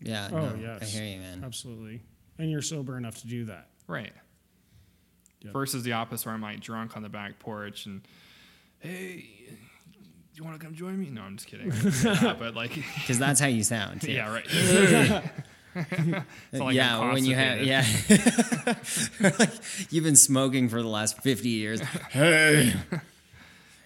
Yeah. 0.00 0.28
Oh, 0.32 0.48
no, 0.50 0.54
yes. 0.56 0.82
I 0.82 0.84
hear 0.86 1.14
you, 1.14 1.20
man. 1.20 1.42
Absolutely. 1.44 2.02
And 2.38 2.50
you're 2.50 2.62
sober 2.62 2.96
enough 2.98 3.20
to 3.20 3.28
do 3.28 3.44
that. 3.44 3.68
Right. 3.86 4.12
Yep. 5.42 5.52
Versus 5.52 5.82
the 5.84 5.92
opposite, 5.92 6.26
where 6.26 6.34
I'm 6.34 6.42
like 6.42 6.60
drunk 6.60 6.96
on 6.96 7.02
the 7.02 7.08
back 7.08 7.38
porch 7.38 7.86
and, 7.86 8.00
hey, 8.80 9.26
you 10.36 10.44
want 10.44 10.58
to 10.58 10.64
come 10.64 10.74
join 10.74 10.98
me? 10.98 11.10
No, 11.10 11.22
I'm 11.22 11.36
just 11.36 11.48
kidding. 11.48 11.72
But 12.38 12.54
like, 12.54 12.72
Because 12.94 13.18
that's 13.18 13.40
how 13.40 13.46
you 13.46 13.62
sound. 13.62 14.02
Too. 14.02 14.12
yeah, 14.12 14.32
right. 14.32 15.22
Like 16.52 16.76
yeah, 16.76 17.12
when 17.12 17.24
you 17.24 17.34
have 17.34 17.60
yeah, 17.64 17.84
like 19.40 19.50
you've 19.90 20.04
been 20.04 20.14
smoking 20.14 20.68
for 20.68 20.80
the 20.80 20.86
last 20.86 21.20
fifty 21.20 21.48
years. 21.48 21.80
hey, 22.10 22.72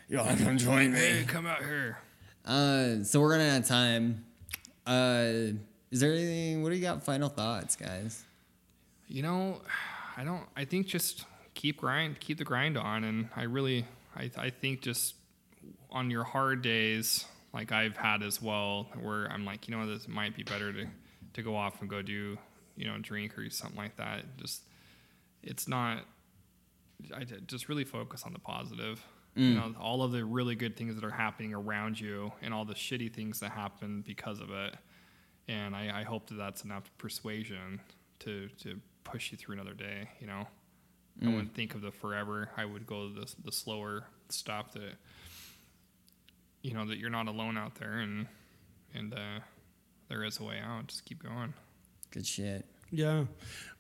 you 0.07 0.19
want 0.19 0.37
to 0.37 0.45
come 0.45 0.59
join 0.59 0.93
me? 0.93 0.99
Hey, 0.99 1.21
me? 1.21 1.25
come 1.25 1.47
out 1.47 1.61
here. 1.61 1.97
Uh, 2.45 3.05
so 3.05 3.21
we're 3.21 3.31
running 3.31 3.49
out 3.49 3.61
of 3.61 3.67
time. 3.67 4.23
Uh, 4.87 5.57
is 5.91 6.01
there 6.01 6.13
anything? 6.13 6.63
What 6.63 6.69
do 6.69 6.77
you 6.77 6.83
got? 6.83 7.03
Final 7.05 7.31
thoughts, 7.31 7.75
guys? 7.75 8.23
You 9.07 9.23
know, 9.23 9.63
I 10.15 10.25
don't. 10.25 10.45
I 10.55 10.67
think 10.67 10.89
just 10.89 11.25
keep 11.55 11.79
grind, 11.79 12.21
keep 12.21 12.37
the 12.37 12.45
grind 12.45 12.77
on, 12.77 13.05
and 13.05 13.31
I 13.35 13.45
really, 13.45 13.87
I, 14.15 14.31
I 14.37 14.51
think 14.51 14.83
just 14.83 15.15
on 15.91 16.11
your 16.11 16.25
hard 16.25 16.63
days, 16.63 17.25
like 17.53 17.73
I've 17.73 17.97
had 17.97 18.23
as 18.23 18.43
well, 18.43 18.89
where 19.01 19.31
I'm 19.31 19.45
like, 19.45 19.69
you 19.69 19.77
know, 19.77 19.87
this 19.87 20.09
might 20.09 20.37
be 20.37 20.43
better 20.43 20.73
to 20.73 20.87
to 21.35 21.43
go 21.43 21.57
off 21.57 21.81
and 21.81 21.91
go 21.91 22.03
do, 22.03 22.39
you 22.77 22.87
know, 22.87 22.97
drink 22.99 23.39
or 23.39 23.49
something 23.51 23.77
like 23.77 23.97
that. 23.97 24.37
Just, 24.39 24.63
it's 25.43 25.69
not. 25.69 26.05
I 27.15 27.25
just 27.47 27.69
really 27.69 27.85
focus 27.85 28.25
on 28.25 28.33
the 28.33 28.39
positive. 28.41 29.05
You 29.37 29.53
mm. 29.53 29.55
know, 29.55 29.81
all 29.81 30.03
of 30.03 30.11
the 30.11 30.25
really 30.25 30.57
good 30.57 30.77
things 30.77 30.97
that 30.97 31.05
are 31.05 31.11
happening 31.11 31.55
around 31.55 32.01
you, 32.01 32.33
and 32.43 32.53
all 32.53 32.65
the 32.65 32.75
shitty 32.75 33.13
things 33.13 33.41
that 33.41 33.51
happen 33.51 34.03
because 34.07 34.41
of 34.41 34.51
it. 34.51 34.75
And 35.47 35.77
I, 35.77 36.01
I 36.01 36.03
hope 36.03 36.29
that 36.29 36.37
that's 36.37 36.65
enough 36.65 36.91
persuasion 36.99 37.81
to 38.21 38.49
to 38.63 38.81
push 39.05 39.31
you 39.31 39.39
through 39.39 39.55
another 39.55 39.75
day. 39.75 40.09
You 40.21 40.27
know, 40.27 40.47
I 41.23 41.25
mm. 41.27 41.35
wouldn't 41.35 41.55
think 41.55 41.75
of 41.75 41.83
the 41.83 41.93
forever. 41.93 42.51
I 42.57 42.65
would 42.65 42.87
go 42.87 43.11
the 43.11 43.33
the 43.45 43.53
slower 43.53 44.05
stuff 44.29 44.73
that 44.73 44.95
you 46.63 46.75
know 46.75 46.87
that 46.87 46.99
you're 46.99 47.11
not 47.11 47.29
alone 47.29 47.57
out 47.57 47.75
there, 47.77 47.99
and 47.99 48.27
and 48.95 49.15
uh, 49.15 49.41
there 50.09 50.25
is 50.25 50.41
a 50.41 50.45
way 50.45 50.61
out. 50.65 50.87
Just 50.89 51.05
keep 51.05 51.23
going. 51.23 51.55
Good 52.11 52.27
shit. 52.27 52.67
Yeah, 52.91 53.25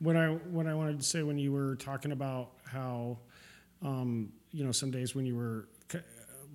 what 0.00 0.16
I 0.16 0.28
what 0.28 0.66
I 0.66 0.74
wanted 0.74 0.98
to 0.98 1.04
say 1.04 1.22
when 1.22 1.38
you 1.38 1.52
were 1.52 1.76
talking 1.76 2.12
about 2.12 2.52
how, 2.64 3.18
um, 3.82 4.32
you 4.50 4.64
know, 4.64 4.72
some 4.72 4.90
days 4.90 5.14
when 5.14 5.24
you 5.24 5.36
were 5.36 5.68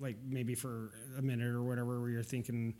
like 0.00 0.16
maybe 0.26 0.54
for 0.54 0.90
a 1.18 1.22
minute 1.22 1.48
or 1.48 1.62
whatever, 1.62 2.00
where 2.00 2.10
you're 2.10 2.22
thinking 2.22 2.74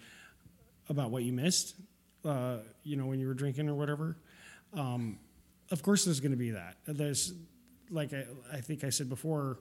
about 0.89 1.11
what 1.11 1.23
you 1.23 1.33
missed, 1.33 1.77
uh, 2.25 2.59
you 2.83 2.97
know, 2.97 3.07
when 3.07 3.19
you 3.19 3.27
were 3.27 3.35
drinking 3.35 3.69
or 3.69 3.75
whatever. 3.75 4.17
Um, 4.75 5.19
of 5.71 5.83
course, 5.83 6.05
there's 6.05 6.21
going 6.21 6.33
to 6.33 6.39
be 6.39 6.51
that. 6.51 6.77
There's 6.87 7.33
like 7.91 8.13
I, 8.13 8.27
I 8.53 8.61
think 8.61 8.85
I 8.85 8.91
said 8.91 9.09
before, 9.09 9.59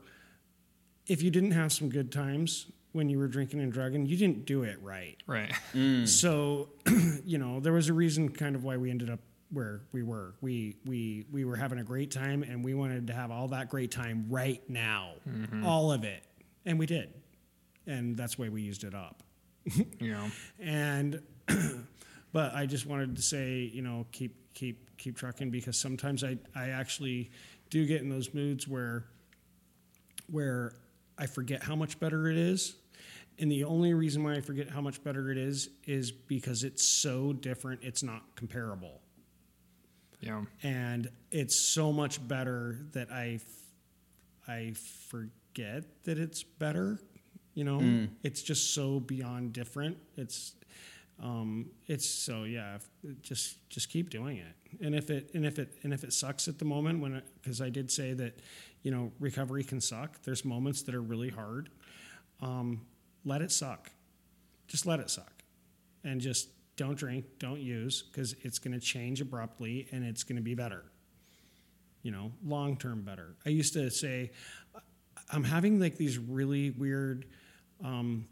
if 1.08 1.22
you 1.22 1.32
didn't 1.32 1.52
have 1.52 1.72
some 1.72 1.90
good 1.90 2.12
times 2.12 2.68
when 2.94 3.10
you 3.10 3.18
were 3.18 3.28
drinking 3.28 3.60
and 3.60 3.74
drugging, 3.74 4.06
you 4.06 4.16
didn't 4.16 4.46
do 4.46 4.64
it 4.64 4.78
right. 4.82 5.18
Right. 5.28 5.52
Mm. 5.74 6.08
So, 6.08 6.70
you 7.26 7.38
know, 7.38 7.60
there 7.60 7.74
was 7.74 7.89
a 7.89 7.94
reason 7.94 8.30
kind 8.30 8.56
of 8.56 8.64
why 8.64 8.78
we 8.78 8.89
ended 8.89 9.10
up 9.10 9.20
where 9.52 9.82
we 9.91 10.04
were. 10.04 10.36
We 10.41 10.78
we 10.86 11.26
we 11.32 11.44
were 11.44 11.56
having 11.56 11.80
a 11.80 11.84
great 11.84 12.12
time 12.12 12.44
and 12.44 12.64
we 12.64 12.74
wanted 12.74 13.08
to 13.08 13.14
have 13.14 13.32
all 13.32 13.50
that 13.50 13.70
great 13.70 13.91
time 13.91 14.28
right 14.30 14.62
now. 14.70 15.14
Mm-hmm. 15.28 15.66
All 15.66 15.91
of 15.91 16.04
it. 16.04 16.24
And 16.66 16.80
we 16.80 16.86
did. 16.86 17.14
And 17.86 18.16
that's 18.16 18.38
why 18.38 18.50
we 18.50 18.62
used 18.62 18.84
it 18.84 18.96
up. 18.96 19.24
You 20.00 20.12
know. 20.12 20.32
And 20.60 21.22
but 22.34 22.54
I 22.54 22.66
just 22.66 22.86
wanted 22.86 23.16
to 23.16 23.22
say, 23.22 23.72
you 23.74 23.82
know, 23.82 24.06
keep 24.12 24.54
keep 24.54 24.98
keep 24.98 25.18
trucking 25.18 25.50
because 25.50 25.80
sometimes 25.80 26.24
I 26.24 26.38
I 26.56 26.70
actually 26.70 27.32
do 27.70 27.86
get 27.86 28.02
in 28.02 28.10
those 28.10 28.34
moods 28.34 28.68
where 28.68 29.06
where 30.30 30.74
I 31.18 31.28
forget 31.28 31.64
how 31.64 31.76
much 31.76 32.00
better 32.00 32.28
it 32.30 32.38
is. 32.38 32.76
And 33.40 33.52
the 33.52 33.64
only 33.64 33.94
reason 33.94 34.24
why 34.24 34.34
I 34.34 34.42
forget 34.42 34.70
how 34.70 34.82
much 34.82 35.04
better 35.04 35.32
it 35.32 35.38
is 35.38 35.70
is 35.86 36.12
because 36.12 36.64
it's 36.64 36.84
so 36.84 37.34
different, 37.34 37.82
it's 37.84 38.04
not 38.04 38.36
comparable. 38.36 39.02
Yeah. 40.20 40.44
And 40.62 41.10
it's 41.32 41.60
so 41.60 41.92
much 41.92 42.26
better 42.26 42.78
that 42.94 43.12
I 43.12 43.36
f- 43.36 43.42
I 44.48 44.74
forget 45.10 45.84
that 46.04 46.18
it's 46.18 46.44
better, 46.44 47.00
you 47.54 47.64
know? 47.64 48.08
It's 48.24 48.42
just 48.42 48.74
so 48.74 49.00
beyond 49.00 49.54
different. 49.54 49.98
It's 50.16 50.56
um, 51.22 51.70
it's 51.88 52.08
so 52.10 52.44
yeah. 52.44 52.80
Just 53.22 53.70
just 53.70 53.90
keep 53.90 54.10
doing 54.10 54.38
it, 54.38 54.56
and 54.84 54.96
if 54.96 55.10
it 55.10 55.30
and 55.34 55.46
if 55.46 55.60
it 55.60 55.78
and 55.84 55.94
if 55.94 56.04
it 56.04 56.12
sucks 56.12 56.48
at 56.48 56.58
the 56.60 56.66
moment 56.66 57.02
when 57.02 57.22
because 57.42 57.62
I 57.62 57.70
did 57.70 57.92
say 57.92 58.14
that, 58.14 58.40
you 58.82 58.92
know, 58.92 59.12
recovery 59.20 59.64
can 59.64 59.80
suck. 59.80 60.22
There's 60.24 60.44
moments 60.44 60.84
that 60.84 60.96
are 60.96 61.02
really 61.02 61.30
hard. 61.30 61.70
Um, 62.42 62.82
let 63.26 63.41
it 63.41 63.51
suck. 63.51 63.91
Just 64.67 64.86
let 64.86 64.99
it 64.99 65.09
suck, 65.09 65.43
and 66.03 66.19
just 66.19 66.49
don't 66.76 66.97
drink, 66.97 67.26
don't 67.38 67.59
use, 67.59 68.01
because 68.03 68.36
it's 68.41 68.59
going 68.59 68.74
to 68.74 68.80
change 68.80 69.21
abruptly 69.21 69.88
and 69.91 70.03
it's 70.03 70.24
going 70.24 70.38
to 70.38 70.41
be 70.41 70.55
better. 70.55 70.84
You 72.01 72.11
know, 72.11 72.32
long 72.43 72.78
term 72.78 73.01
better. 73.01 73.36
I 73.45 73.49
used 73.49 73.74
to 73.74 73.89
say, 73.91 74.32
I'm 75.32 75.43
having 75.43 75.80
like 75.80 75.97
these 75.97 76.17
really 76.17 76.71
weird. 76.71 77.26
Um, 77.84 78.28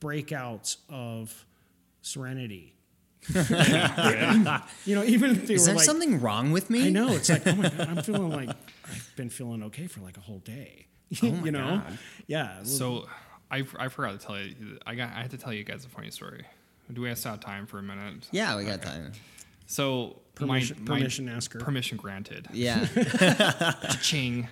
breakouts 0.00 0.76
of 0.88 1.46
serenity. 2.02 2.74
you 3.34 4.94
know, 4.94 5.04
even 5.04 5.32
if 5.32 5.46
they 5.46 5.54
Is 5.54 5.62
were 5.62 5.66
there 5.66 5.74
like, 5.76 5.84
something 5.84 6.20
wrong 6.20 6.52
with 6.52 6.70
me? 6.70 6.86
I 6.86 6.90
know 6.90 7.08
it's 7.08 7.28
like, 7.28 7.46
oh 7.46 7.54
my 7.54 7.68
god, 7.68 7.88
I'm 7.88 8.02
feeling 8.02 8.30
like 8.30 8.50
I've 8.84 9.12
been 9.16 9.28
feeling 9.28 9.62
okay 9.64 9.86
for 9.86 10.00
like 10.00 10.16
a 10.16 10.20
whole 10.20 10.38
day. 10.38 10.86
you 11.22 11.50
know, 11.52 11.82
God. 11.86 11.98
yeah. 12.26 12.62
So 12.64 13.06
I, 13.50 13.64
I 13.78 13.88
forgot 13.88 14.18
to 14.20 14.26
tell 14.26 14.38
you. 14.38 14.78
I 14.86 14.94
got 14.94 15.10
I 15.14 15.22
had 15.22 15.30
to 15.32 15.38
tell 15.38 15.52
you 15.52 15.64
guys 15.64 15.84
a 15.84 15.88
funny 15.88 16.10
story. 16.10 16.44
Do 16.92 17.02
we 17.02 17.08
have 17.08 17.18
still 17.18 17.32
have 17.32 17.40
time 17.40 17.66
for 17.66 17.78
a 17.78 17.82
minute? 17.82 18.28
Yeah, 18.30 18.56
we 18.56 18.64
got 18.64 18.82
time. 18.82 19.12
So 19.66 20.20
Permission- 20.34 20.84
my, 20.84 20.94
my- 20.94 20.98
permission 21.00 21.28
asker. 21.28 21.58
Permission 21.58 21.96
granted. 21.98 22.48
Yeah. 22.52 22.86
Ching. 24.02 24.48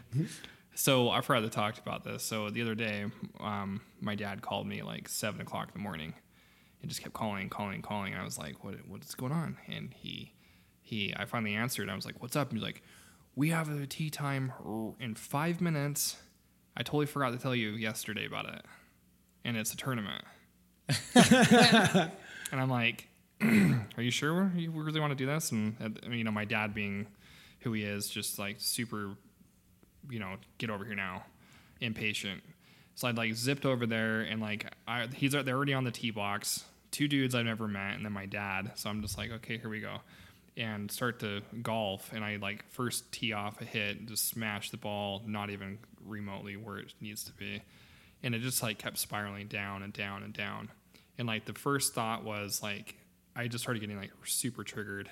So 0.74 1.09
I 1.09 1.20
forgot 1.22 1.40
to 1.40 1.48
talk 1.48 1.78
about 1.78 2.04
this. 2.04 2.22
So 2.22 2.50
the 2.50 2.61
other 2.62 2.74
day, 2.74 3.07
um, 3.40 3.80
my 4.00 4.14
dad 4.14 4.42
called 4.42 4.66
me 4.66 4.82
like 4.82 5.09
seven 5.09 5.40
o'clock 5.40 5.68
in 5.68 5.72
the 5.74 5.82
morning, 5.82 6.12
and 6.82 6.90
just 6.90 7.02
kept 7.02 7.14
calling, 7.14 7.48
calling, 7.48 7.80
calling. 7.82 8.12
And 8.12 8.20
I 8.20 8.24
was 8.24 8.36
like, 8.38 8.62
"What? 8.62 8.74
What's 8.86 9.14
going 9.14 9.32
on?" 9.32 9.57
And 9.68 9.94
he, 9.94 10.34
he, 10.82 11.14
I 11.16 11.24
finally 11.24 11.54
answered. 11.54 11.88
I 11.88 11.94
was 11.96 12.04
like, 12.04 12.20
"What's 12.20 12.36
up?" 12.36 12.50
And 12.50 12.59
he's 12.59 12.64
like, 12.64 12.82
"We 13.34 13.48
have 13.50 13.70
a 13.70 13.86
tee 13.86 14.11
time 14.11 14.52
in 15.00 15.14
five 15.14 15.62
minutes. 15.62 16.16
I 16.76 16.82
totally 16.82 17.06
forgot 17.06 17.30
to 17.30 17.38
tell 17.38 17.54
you 17.54 17.70
yesterday 17.70 18.26
about 18.26 18.46
it, 18.48 18.62
and 19.44 19.56
it's 19.56 19.72
a 19.72 19.76
tournament." 19.76 20.24
and 21.14 22.10
I'm 22.52 22.70
like, 22.70 23.08
"Are 23.42 24.02
you 24.02 24.10
sure 24.10 24.50
you 24.54 24.70
really 24.70 25.00
want 25.00 25.10
to 25.10 25.16
do 25.16 25.26
this?" 25.26 25.52
And 25.52 25.76
you 26.08 26.24
know, 26.24 26.30
my 26.30 26.44
dad 26.44 26.74
being 26.74 27.06
who 27.60 27.72
he 27.72 27.82
is, 27.82 28.08
just 28.08 28.38
like 28.38 28.56
super 28.58 29.16
you 30.10 30.18
know, 30.18 30.36
get 30.58 30.70
over 30.70 30.84
here 30.84 30.94
now, 30.94 31.24
impatient. 31.80 32.42
So 32.94 33.08
I'd 33.08 33.16
like 33.16 33.34
zipped 33.34 33.66
over 33.66 33.86
there 33.86 34.22
and 34.22 34.40
like 34.40 34.66
I, 34.86 35.06
he's 35.06 35.32
they're 35.32 35.56
already 35.56 35.74
on 35.74 35.84
the 35.84 35.90
tee 35.90 36.10
box. 36.10 36.64
Two 36.90 37.08
dudes 37.08 37.34
I've 37.34 37.44
never 37.44 37.68
met, 37.68 37.94
and 37.94 38.04
then 38.04 38.12
my 38.12 38.26
dad. 38.26 38.72
So 38.76 38.88
I'm 38.88 39.02
just 39.02 39.18
like, 39.18 39.30
okay, 39.30 39.58
here 39.58 39.68
we 39.68 39.80
go, 39.80 39.98
and 40.56 40.90
start 40.90 41.20
to 41.20 41.42
golf. 41.62 42.10
And 42.14 42.24
I 42.24 42.36
like 42.36 42.64
first 42.70 43.10
tee 43.12 43.32
off 43.32 43.60
a 43.60 43.64
hit, 43.64 44.06
just 44.06 44.28
smash 44.28 44.70
the 44.70 44.78
ball, 44.78 45.22
not 45.26 45.50
even 45.50 45.78
remotely 46.07 46.57
where 46.57 46.78
it 46.78 46.94
needs 47.00 47.24
to 47.24 47.32
be, 47.32 47.62
and 48.22 48.34
it 48.34 48.40
just 48.40 48.62
like 48.62 48.78
kept 48.78 48.98
spiraling 48.98 49.48
down 49.48 49.82
and 49.82 49.92
down 49.92 50.22
and 50.22 50.32
down. 50.32 50.70
and 51.18 51.26
like 51.26 51.44
the 51.46 51.54
first 51.54 51.94
thought 51.94 52.24
was 52.24 52.62
like 52.62 52.96
I 53.34 53.48
just 53.48 53.62
started 53.62 53.80
getting 53.80 53.98
like 53.98 54.12
super 54.24 54.64
triggered. 54.64 55.11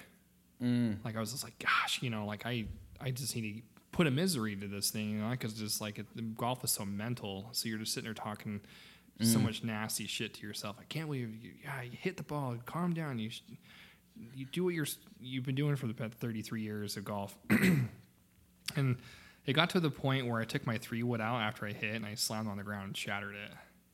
Mm. 0.63 1.05
Like 1.05 1.17
I 1.17 1.21
was 1.21 1.33
just 1.33 1.45
like, 1.45 1.59
gosh, 1.59 2.01
you 2.03 2.11
know, 2.11 2.25
like 2.25 2.47
I 2.47 2.65
I 3.01 3.11
just 3.11 3.37
need 3.37 3.57
to 3.57 3.63
put 3.93 4.07
a 4.07 4.11
misery 4.11 4.57
to 4.57 4.67
this 4.67 4.91
thing, 4.91 5.11
you 5.11 5.19
know, 5.19 5.31
because 5.31 5.55
just 5.55 5.81
like 5.81 5.99
it, 5.99 6.07
the 6.17 6.23
golf 6.23 6.65
is 6.65 6.71
so 6.71 6.85
mental. 6.85 7.49
So 7.53 7.69
you're 7.69 7.79
just 7.79 7.93
sitting 7.93 8.07
there 8.07 8.15
talking 8.15 8.61
so 9.21 9.39
mm. 9.39 9.45
much 9.45 9.63
nasty 9.63 10.07
shit 10.07 10.35
to 10.35 10.47
yourself. 10.47 10.77
I 10.81 10.85
can't 10.85 11.07
believe 11.07 11.37
you, 11.43 11.53
yeah, 11.63 11.83
you 11.83 11.97
hit 12.01 12.17
the 12.17 12.23
ball. 12.23 12.57
Calm 12.65 12.95
down. 12.95 13.19
You 13.19 13.31
sh- 13.31 13.43
you 14.35 14.47
do 14.47 14.65
what 14.65 14.75
you're 14.75 14.87
you've 15.21 15.45
been 15.45 15.55
doing 15.55 15.77
for 15.77 15.87
the 15.87 15.95
past 15.95 16.15
33 16.15 16.63
years 16.63 16.97
of 16.97 17.05
golf. 17.05 17.37
and 18.77 18.97
it 19.47 19.53
got 19.53 19.71
to 19.71 19.81
the 19.81 19.91
point 19.91 20.27
where 20.27 20.41
I 20.41 20.45
took 20.45 20.67
my 20.67 20.79
three 20.79 21.03
wood 21.03 21.21
out 21.21 21.41
after 21.41 21.67
I 21.67 21.73
hit 21.73 21.95
and 21.95 22.07
I 22.07 22.15
slammed 22.15 22.49
on 22.49 22.57
the 22.57 22.63
ground 22.63 22.87
and 22.87 22.97
shattered 22.97 23.35
it. 23.35 23.51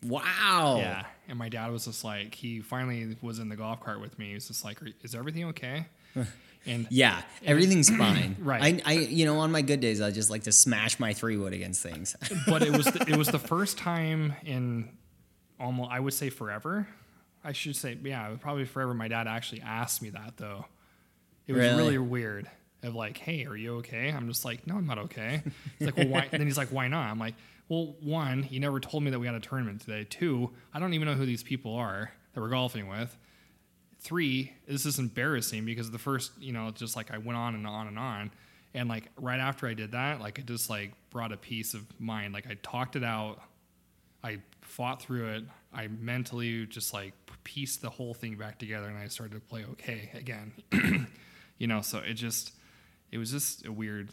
Wow. 0.07 0.76
Yeah. 0.78 1.05
And 1.28 1.38
my 1.38 1.48
dad 1.48 1.70
was 1.70 1.84
just 1.84 2.05
like, 2.05 2.34
he 2.34 2.61
finally 2.61 3.16
was 3.20 3.38
in 3.38 3.48
the 3.48 3.57
golf 3.57 3.80
cart 3.80 4.01
with 4.01 4.18
me. 4.18 4.28
He 4.28 4.34
was 4.34 4.48
just 4.48 4.64
like, 4.64 4.78
is 5.03 5.14
everything 5.14 5.44
okay? 5.46 5.86
And 6.66 6.86
Yeah, 6.90 7.22
everything's 7.42 7.88
fine. 7.88 8.36
Right. 8.42 8.82
I, 8.86 8.90
I, 8.90 8.92
you 8.98 9.24
know, 9.24 9.38
on 9.38 9.51
my 9.51 9.62
good 9.62 9.80
days, 9.80 10.03
I 10.03 10.11
just 10.11 10.28
like 10.28 10.42
to 10.42 10.53
smash 10.53 11.01
my 11.01 11.14
three 11.14 11.38
wood 11.38 11.55
against 11.55 11.82
things. 11.82 12.14
but 12.46 12.61
it 12.62 12.70
was 12.76 12.84
the, 12.84 13.01
it 13.09 13.16
was 13.16 13.28
the 13.28 13.38
first 13.38 13.78
time 13.78 14.34
in 14.44 14.90
almost 15.59 15.90
I 15.90 16.01
would 16.01 16.12
say 16.12 16.28
forever. 16.28 16.86
I 17.42 17.53
should 17.53 17.76
say 17.76 17.96
yeah, 18.05 18.36
probably 18.38 18.66
forever. 18.66 18.92
My 18.92 19.09
dad 19.09 19.26
actually 19.26 19.62
asked 19.62 20.03
me 20.03 20.11
that 20.11 20.34
though. 20.36 20.66
It 21.46 21.55
was 21.55 21.61
Really? 21.62 21.76
really 21.82 21.98
weird. 21.98 22.51
Of 22.83 22.95
like, 22.95 23.18
hey, 23.18 23.45
are 23.45 23.57
you 23.57 23.76
okay? 23.78 24.11
I'm 24.11 24.26
just 24.28 24.45
like, 24.45 24.66
no, 24.66 24.76
I'm 24.76 24.87
not 24.87 24.99
okay. 24.99 25.43
He's 25.78 25.87
like, 25.87 25.97
well, 25.97 26.09
why? 26.09 26.28
And 26.33 26.41
then 26.41 26.47
he's 26.47 26.57
like, 26.57 26.68
why 26.68 26.89
not? 26.89 27.11
I'm 27.11 27.18
like, 27.18 27.35
well, 27.68 27.95
one, 28.01 28.49
you 28.51 28.59
never 28.59 28.81
told 28.81 29.03
me 29.05 29.11
that 29.11 29.18
we 29.18 29.26
had 29.26 29.37
a 29.37 29.41
tournament 29.41 29.83
today. 29.83 30.05
Two, 30.09 30.51
I 30.74 30.81
don't 30.81 30.95
even 30.95 31.07
know 31.07 31.14
who 31.14 31.26
these 31.26 31.43
people 31.43 31.74
are 31.74 32.11
that 32.33 32.41
we're 32.41 32.49
golfing 32.49 32.89
with. 32.89 33.16
Three, 34.01 34.53
this 34.66 34.87
is 34.87 34.99
embarrassing 34.99 35.64
because 35.64 35.91
the 35.91 35.99
first, 35.99 36.33
you 36.41 36.53
know, 36.53 36.70
just 36.70 36.97
like 36.97 37.12
I 37.12 37.18
went 37.18 37.37
on 37.37 37.55
and 37.55 37.66
on 37.66 37.87
and 37.87 37.99
on. 37.99 38.31
And 38.74 38.89
like 38.89 39.11
right 39.16 39.39
after 39.39 39.66
I 39.66 39.74
did 39.74 39.93
that, 39.93 40.20
like 40.20 40.39
it 40.39 40.47
just 40.47 40.70
like 40.70 40.95
brought 41.11 41.33
a 41.33 41.37
peace 41.37 41.74
of 41.74 41.85
mind. 42.01 42.35
Like 42.35 42.47
I 42.49 42.57
talked 42.62 42.97
it 42.97 43.05
out. 43.05 43.41
I 44.24 44.39
fought 44.62 45.03
through 45.03 45.28
it. 45.28 45.45
I 45.72 45.89
mentally 45.89 46.66
just 46.66 46.93
like 46.93 47.12
pieced 47.45 47.83
the 47.83 47.91
whole 47.91 48.14
thing 48.14 48.37
back 48.37 48.59
together 48.59 48.89
and 48.89 48.99
I 48.99 49.09
started 49.09 49.35
to 49.35 49.41
play 49.41 49.64
okay 49.72 50.11
again. 50.14 50.53
you 51.59 51.66
know, 51.66 51.83
so 51.83 51.99
it 51.99 52.14
just, 52.14 52.53
it 53.12 53.18
was 53.18 53.30
just 53.30 53.66
a 53.66 53.72
weird 53.72 54.11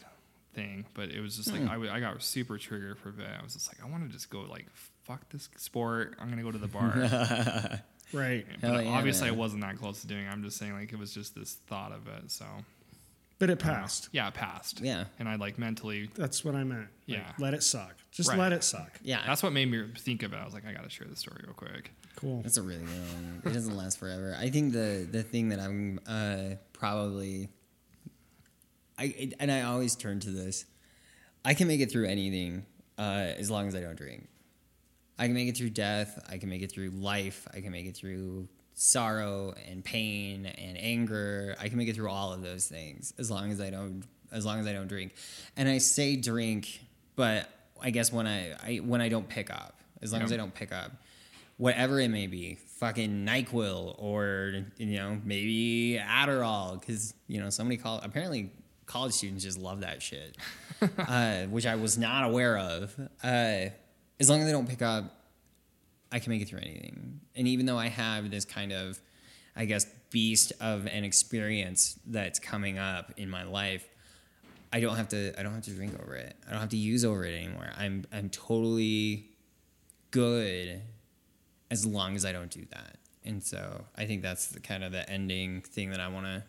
thing, 0.54 0.84
but 0.94 1.10
it 1.10 1.20
was 1.20 1.36
just 1.36 1.52
like, 1.52 1.62
I 1.62 1.72
w- 1.74 1.90
I 1.90 2.00
got 2.00 2.20
super 2.22 2.58
triggered 2.58 2.98
for 2.98 3.10
a 3.10 3.12
bit. 3.12 3.26
I 3.38 3.42
was 3.42 3.54
just 3.54 3.68
like, 3.72 3.84
I 3.86 3.90
want 3.90 4.06
to 4.06 4.12
just 4.12 4.28
go 4.30 4.40
like, 4.40 4.66
fuck 5.04 5.28
this 5.30 5.48
sport. 5.56 6.16
I'm 6.20 6.26
going 6.26 6.38
to 6.38 6.44
go 6.44 6.50
to 6.52 6.58
the 6.58 6.68
bar. 6.68 7.80
Right. 8.10 8.46
but 8.62 8.86
yeah, 8.86 8.90
obviously 8.92 9.26
man. 9.28 9.34
I 9.34 9.38
wasn't 9.38 9.60
that 9.60 9.76
close 9.76 10.00
to 10.00 10.06
doing 10.06 10.24
it. 10.24 10.30
I'm 10.32 10.42
just 10.42 10.56
saying 10.56 10.72
like, 10.72 10.92
it 10.94 10.98
was 10.98 11.12
just 11.12 11.34
this 11.34 11.52
thought 11.66 11.92
of 11.92 12.08
it. 12.08 12.30
So 12.30 12.46
But 13.38 13.50
it 13.50 13.58
passed. 13.58 14.08
yeah, 14.12 14.28
it 14.28 14.34
passed. 14.34 14.80
Yeah. 14.80 15.04
And 15.18 15.28
I 15.28 15.34
like 15.36 15.58
mentally, 15.58 16.08
That's 16.14 16.42
what 16.42 16.54
I 16.54 16.64
meant. 16.64 16.88
Like, 17.06 17.18
Yeah. 17.18 17.32
Let 17.38 17.52
it 17.52 17.62
suck. 17.62 17.96
Just 18.10 18.30
Right. 18.30 18.38
let 18.38 18.54
it 18.54 18.64
suck. 18.64 18.98
yeah, 19.02 19.20
that's 19.26 19.42
what 19.42 19.52
made 19.52 19.70
me 19.70 19.84
think 19.98 20.22
of 20.22 20.32
it. 20.32 20.36
I 20.36 20.44
was 20.46 20.54
like, 20.54 20.66
I 20.66 20.72
got 20.72 20.84
to 20.84 20.88
share 20.90 21.06
the 21.06 21.16
story 21.16 21.42
real 21.44 21.52
quick. 21.52 21.92
Cool. 22.16 22.40
That's 22.40 22.56
a 22.56 22.62
really 22.62 22.80
good 22.80 22.88
one. 23.14 23.42
It 23.44 23.52
doesn't 23.52 23.76
last 23.76 23.98
forever. 23.98 24.34
I 24.40 24.48
think 24.48 24.72
the 24.72 25.06
the 25.08 25.22
thing 25.22 25.50
that 25.50 25.60
I'm 25.60 26.00
uh, 26.08 26.54
probably, 26.72 27.50
I 28.98 29.32
and 29.38 29.50
I 29.50 29.62
always 29.62 29.94
turn 29.94 30.20
to 30.20 30.30
this. 30.30 30.64
I 31.44 31.54
can 31.54 31.68
make 31.68 31.80
it 31.80 31.90
through 31.90 32.06
anything 32.06 32.66
uh, 32.98 33.32
as 33.36 33.50
long 33.50 33.68
as 33.68 33.74
I 33.74 33.80
don't 33.80 33.96
drink. 33.96 34.28
I 35.18 35.26
can 35.26 35.34
make 35.34 35.48
it 35.48 35.56
through 35.56 35.70
death. 35.70 36.24
I 36.30 36.38
can 36.38 36.48
make 36.48 36.62
it 36.62 36.70
through 36.70 36.90
life. 36.90 37.46
I 37.52 37.60
can 37.60 37.72
make 37.72 37.86
it 37.86 37.96
through 37.96 38.48
sorrow 38.74 39.54
and 39.68 39.84
pain 39.84 40.46
and 40.46 40.78
anger. 40.78 41.56
I 41.60 41.68
can 41.68 41.78
make 41.78 41.88
it 41.88 41.96
through 41.96 42.10
all 42.10 42.32
of 42.32 42.42
those 42.42 42.66
things 42.66 43.12
as 43.18 43.30
long 43.30 43.50
as 43.50 43.60
I 43.60 43.70
don't 43.70 44.04
as 44.30 44.44
long 44.44 44.60
as 44.60 44.66
I 44.66 44.72
don't 44.72 44.88
drink. 44.88 45.14
And 45.56 45.68
I 45.68 45.78
say 45.78 46.16
drink, 46.16 46.80
but 47.16 47.48
I 47.80 47.90
guess 47.90 48.12
when 48.12 48.26
I, 48.26 48.52
I 48.62 48.76
when 48.76 49.00
I 49.00 49.08
don't 49.08 49.28
pick 49.28 49.50
up, 49.50 49.80
as 50.02 50.12
long 50.12 50.22
as 50.22 50.32
I 50.32 50.36
don't 50.36 50.54
pick 50.54 50.72
up, 50.72 50.92
whatever 51.56 52.00
it 52.00 52.08
may 52.08 52.26
be, 52.26 52.56
fucking 52.78 53.26
Nyquil 53.26 53.96
or 53.98 54.64
you 54.76 54.96
know 54.96 55.20
maybe 55.24 56.00
Adderall, 56.00 56.80
because 56.80 57.14
you 57.26 57.40
know 57.40 57.50
somebody 57.50 57.76
called 57.76 58.02
apparently 58.04 58.52
college 58.88 59.12
students 59.12 59.44
just 59.44 59.58
love 59.58 59.82
that 59.82 60.02
shit, 60.02 60.36
uh, 60.98 61.42
which 61.44 61.66
I 61.66 61.76
was 61.76 61.96
not 61.96 62.24
aware 62.24 62.58
of. 62.58 62.98
Uh, 63.22 63.70
as 64.18 64.28
long 64.28 64.40
as 64.40 64.48
I 64.48 64.50
don't 64.50 64.68
pick 64.68 64.82
up, 64.82 65.14
I 66.10 66.18
can 66.18 66.32
make 66.32 66.42
it 66.42 66.48
through 66.48 66.60
anything. 66.60 67.20
And 67.36 67.46
even 67.46 67.66
though 67.66 67.78
I 67.78 67.88
have 67.88 68.30
this 68.30 68.44
kind 68.44 68.72
of, 68.72 68.98
I 69.54 69.66
guess, 69.66 69.86
beast 70.10 70.52
of 70.60 70.86
an 70.86 71.04
experience 71.04 71.98
that's 72.06 72.38
coming 72.38 72.78
up 72.78 73.12
in 73.16 73.28
my 73.28 73.44
life, 73.44 73.86
I 74.72 74.80
don't 74.80 74.96
have 74.96 75.08
to. 75.10 75.38
I 75.38 75.42
don't 75.42 75.54
have 75.54 75.64
to 75.64 75.70
drink 75.70 75.94
over 76.02 76.14
it. 76.14 76.34
I 76.46 76.50
don't 76.50 76.60
have 76.60 76.68
to 76.70 76.76
use 76.76 77.04
over 77.04 77.24
it 77.24 77.34
anymore. 77.34 77.70
I'm 77.76 78.04
I'm 78.12 78.28
totally 78.28 79.30
good 80.10 80.82
as 81.70 81.86
long 81.86 82.16
as 82.16 82.24
I 82.24 82.32
don't 82.32 82.50
do 82.50 82.64
that. 82.70 82.96
And 83.24 83.42
so 83.42 83.84
I 83.96 84.06
think 84.06 84.22
that's 84.22 84.48
the 84.48 84.60
kind 84.60 84.82
of 84.82 84.92
the 84.92 85.08
ending 85.08 85.60
thing 85.62 85.90
that 85.90 86.00
I 86.00 86.08
want 86.08 86.26
to 86.26 86.44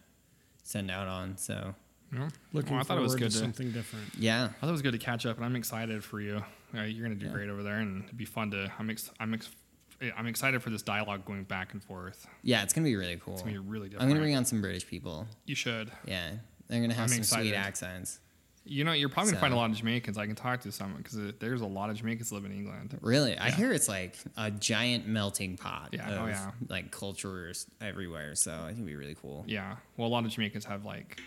send 0.64 0.90
out 0.90 1.08
on. 1.08 1.38
So 1.38 1.76
You 2.12 2.20
know? 2.20 2.28
Looking 2.54 2.72
Well, 2.72 2.82
I 2.82 2.84
thought 2.84 2.98
it 2.98 3.02
was 3.02 3.12
forward 3.14 3.20
good 3.20 3.32
to 3.32 3.38
to, 3.38 3.44
something 3.44 3.72
different. 3.72 4.06
yeah, 4.18 4.46
I 4.46 4.48
thought 4.62 4.70
it 4.70 4.72
was 4.72 4.82
good 4.82 4.94
to 4.94 4.98
catch 4.98 5.26
up, 5.26 5.38
and 5.38 5.46
I'm 5.46 5.56
excited 5.56 6.04
for 6.04 6.20
you. 6.22 6.44
Uh, 6.76 6.82
you're 6.82 7.04
gonna 7.04 7.16
do 7.20 7.28
Yeah. 7.28 7.32
great 7.34 7.50
over 7.50 7.64
there, 7.64 7.78
and 7.78 8.04
it'd 8.06 8.18
be 8.18 8.26
fun 8.26 8.52
to. 8.52 8.72
I'm 8.80 8.90
ex, 8.90 9.10
I'm 9.20 9.34
ex, 9.34 9.50
I'm 10.18 10.28
excited 10.28 10.62
for 10.64 10.70
this 10.70 10.82
dialogue 10.82 11.26
going 11.26 11.44
back 11.44 11.74
and 11.74 11.84
forth. 11.84 12.26
yeah, 12.42 12.64
it's 12.64 12.74
gonna 12.74 12.86
be 12.86 12.96
really 12.96 13.18
cool. 13.18 13.34
It's 13.34 13.42
gonna 13.44 13.54
be 13.54 13.58
really 13.60 13.90
different. 13.90 14.04
I'm 14.04 14.10
gonna 14.10 14.22
bring 14.22 14.36
on 14.36 14.46
some 14.46 14.62
British 14.62 14.88
people. 14.88 15.28
You 15.46 15.56
should. 15.56 15.92
Yeah, 16.06 16.32
they're 16.68 16.82
gonna 16.82 16.94
have 16.94 17.12
I'm 17.12 17.24
some 17.24 17.42
sweet 17.42 17.54
accents. 17.54 18.20
You 18.66 18.84
know, 18.84 18.92
you're 18.92 19.10
probably 19.10 19.32
gonna 19.32 19.42
find 19.42 19.54
a 19.54 19.58
lot 19.58 19.72
of 19.72 19.78
Jamaicans. 19.78 20.18
I 20.18 20.28
can 20.28 20.36
talk 20.36 20.62
to 20.62 20.72
some 20.72 20.94
because 20.98 21.18
there's 21.40 21.62
a 21.62 21.66
lot 21.66 21.90
of 21.90 21.96
Jamaicans 21.96 22.32
live 22.32 22.46
in 22.46 22.52
England. 22.52 22.98
Really, 23.02 23.36
I 23.38 23.50
hear 23.52 23.72
it's 23.72 23.88
like 23.88 24.16
a 24.38 24.52
giant 24.52 25.08
melting 25.08 25.58
pot 25.58 25.90
Yeah, 25.92 26.10
of 26.12 26.22
oh 26.24 26.28
yeah. 26.28 26.52
like 26.68 26.92
cultures 26.92 27.66
everywhere. 27.82 28.36
So 28.36 28.52
I 28.54 28.68
think 28.68 28.74
it'd 28.80 28.86
be 28.86 28.96
really 28.96 29.16
cool. 29.20 29.44
Yeah. 29.48 29.78
Well, 29.98 30.08
a 30.08 30.12
lot 30.12 30.24
of 30.26 30.32
Jamaicans 30.32 30.66
have 30.66 30.86
like 30.86 31.20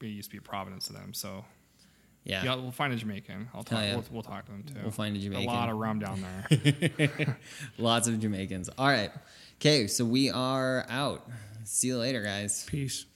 it 0.00 0.06
used 0.06 0.30
to 0.30 0.32
be 0.32 0.38
a 0.38 0.42
providence 0.42 0.86
to 0.86 0.92
them. 0.92 1.14
So 1.14 1.44
Yeah, 2.24 2.44
yeah, 2.44 2.54
we'll 2.56 2.72
find 2.72 2.92
a 2.92 2.96
Jamaican. 2.96 3.48
I'll 3.52 3.58
Hell 3.58 3.64
talk. 3.64 3.82
yeah. 3.82 3.94
We'll, 3.94 4.04
we'll 4.10 4.22
talk 4.22 4.46
to 4.46 4.52
them 4.52 4.62
too. 4.64 4.80
We'll 4.82 4.90
find 4.90 5.16
a 5.16 5.20
Jamaican. 5.20 5.48
A 5.48 5.52
lot 5.52 5.68
of 5.68 5.76
rum 5.76 5.98
down 5.98 6.22
there. 6.22 7.36
lots 7.78 8.08
of 8.08 8.18
Jamaicans. 8.20 8.68
All 8.78 8.86
right, 8.88 9.10
okay, 9.60 9.86
so 9.86 10.04
we 10.04 10.30
are 10.30 10.84
out. 10.88 11.28
See 11.64 11.88
you 11.88 11.98
later, 11.98 12.22
guys. 12.22 12.64
Peace. 12.68 13.06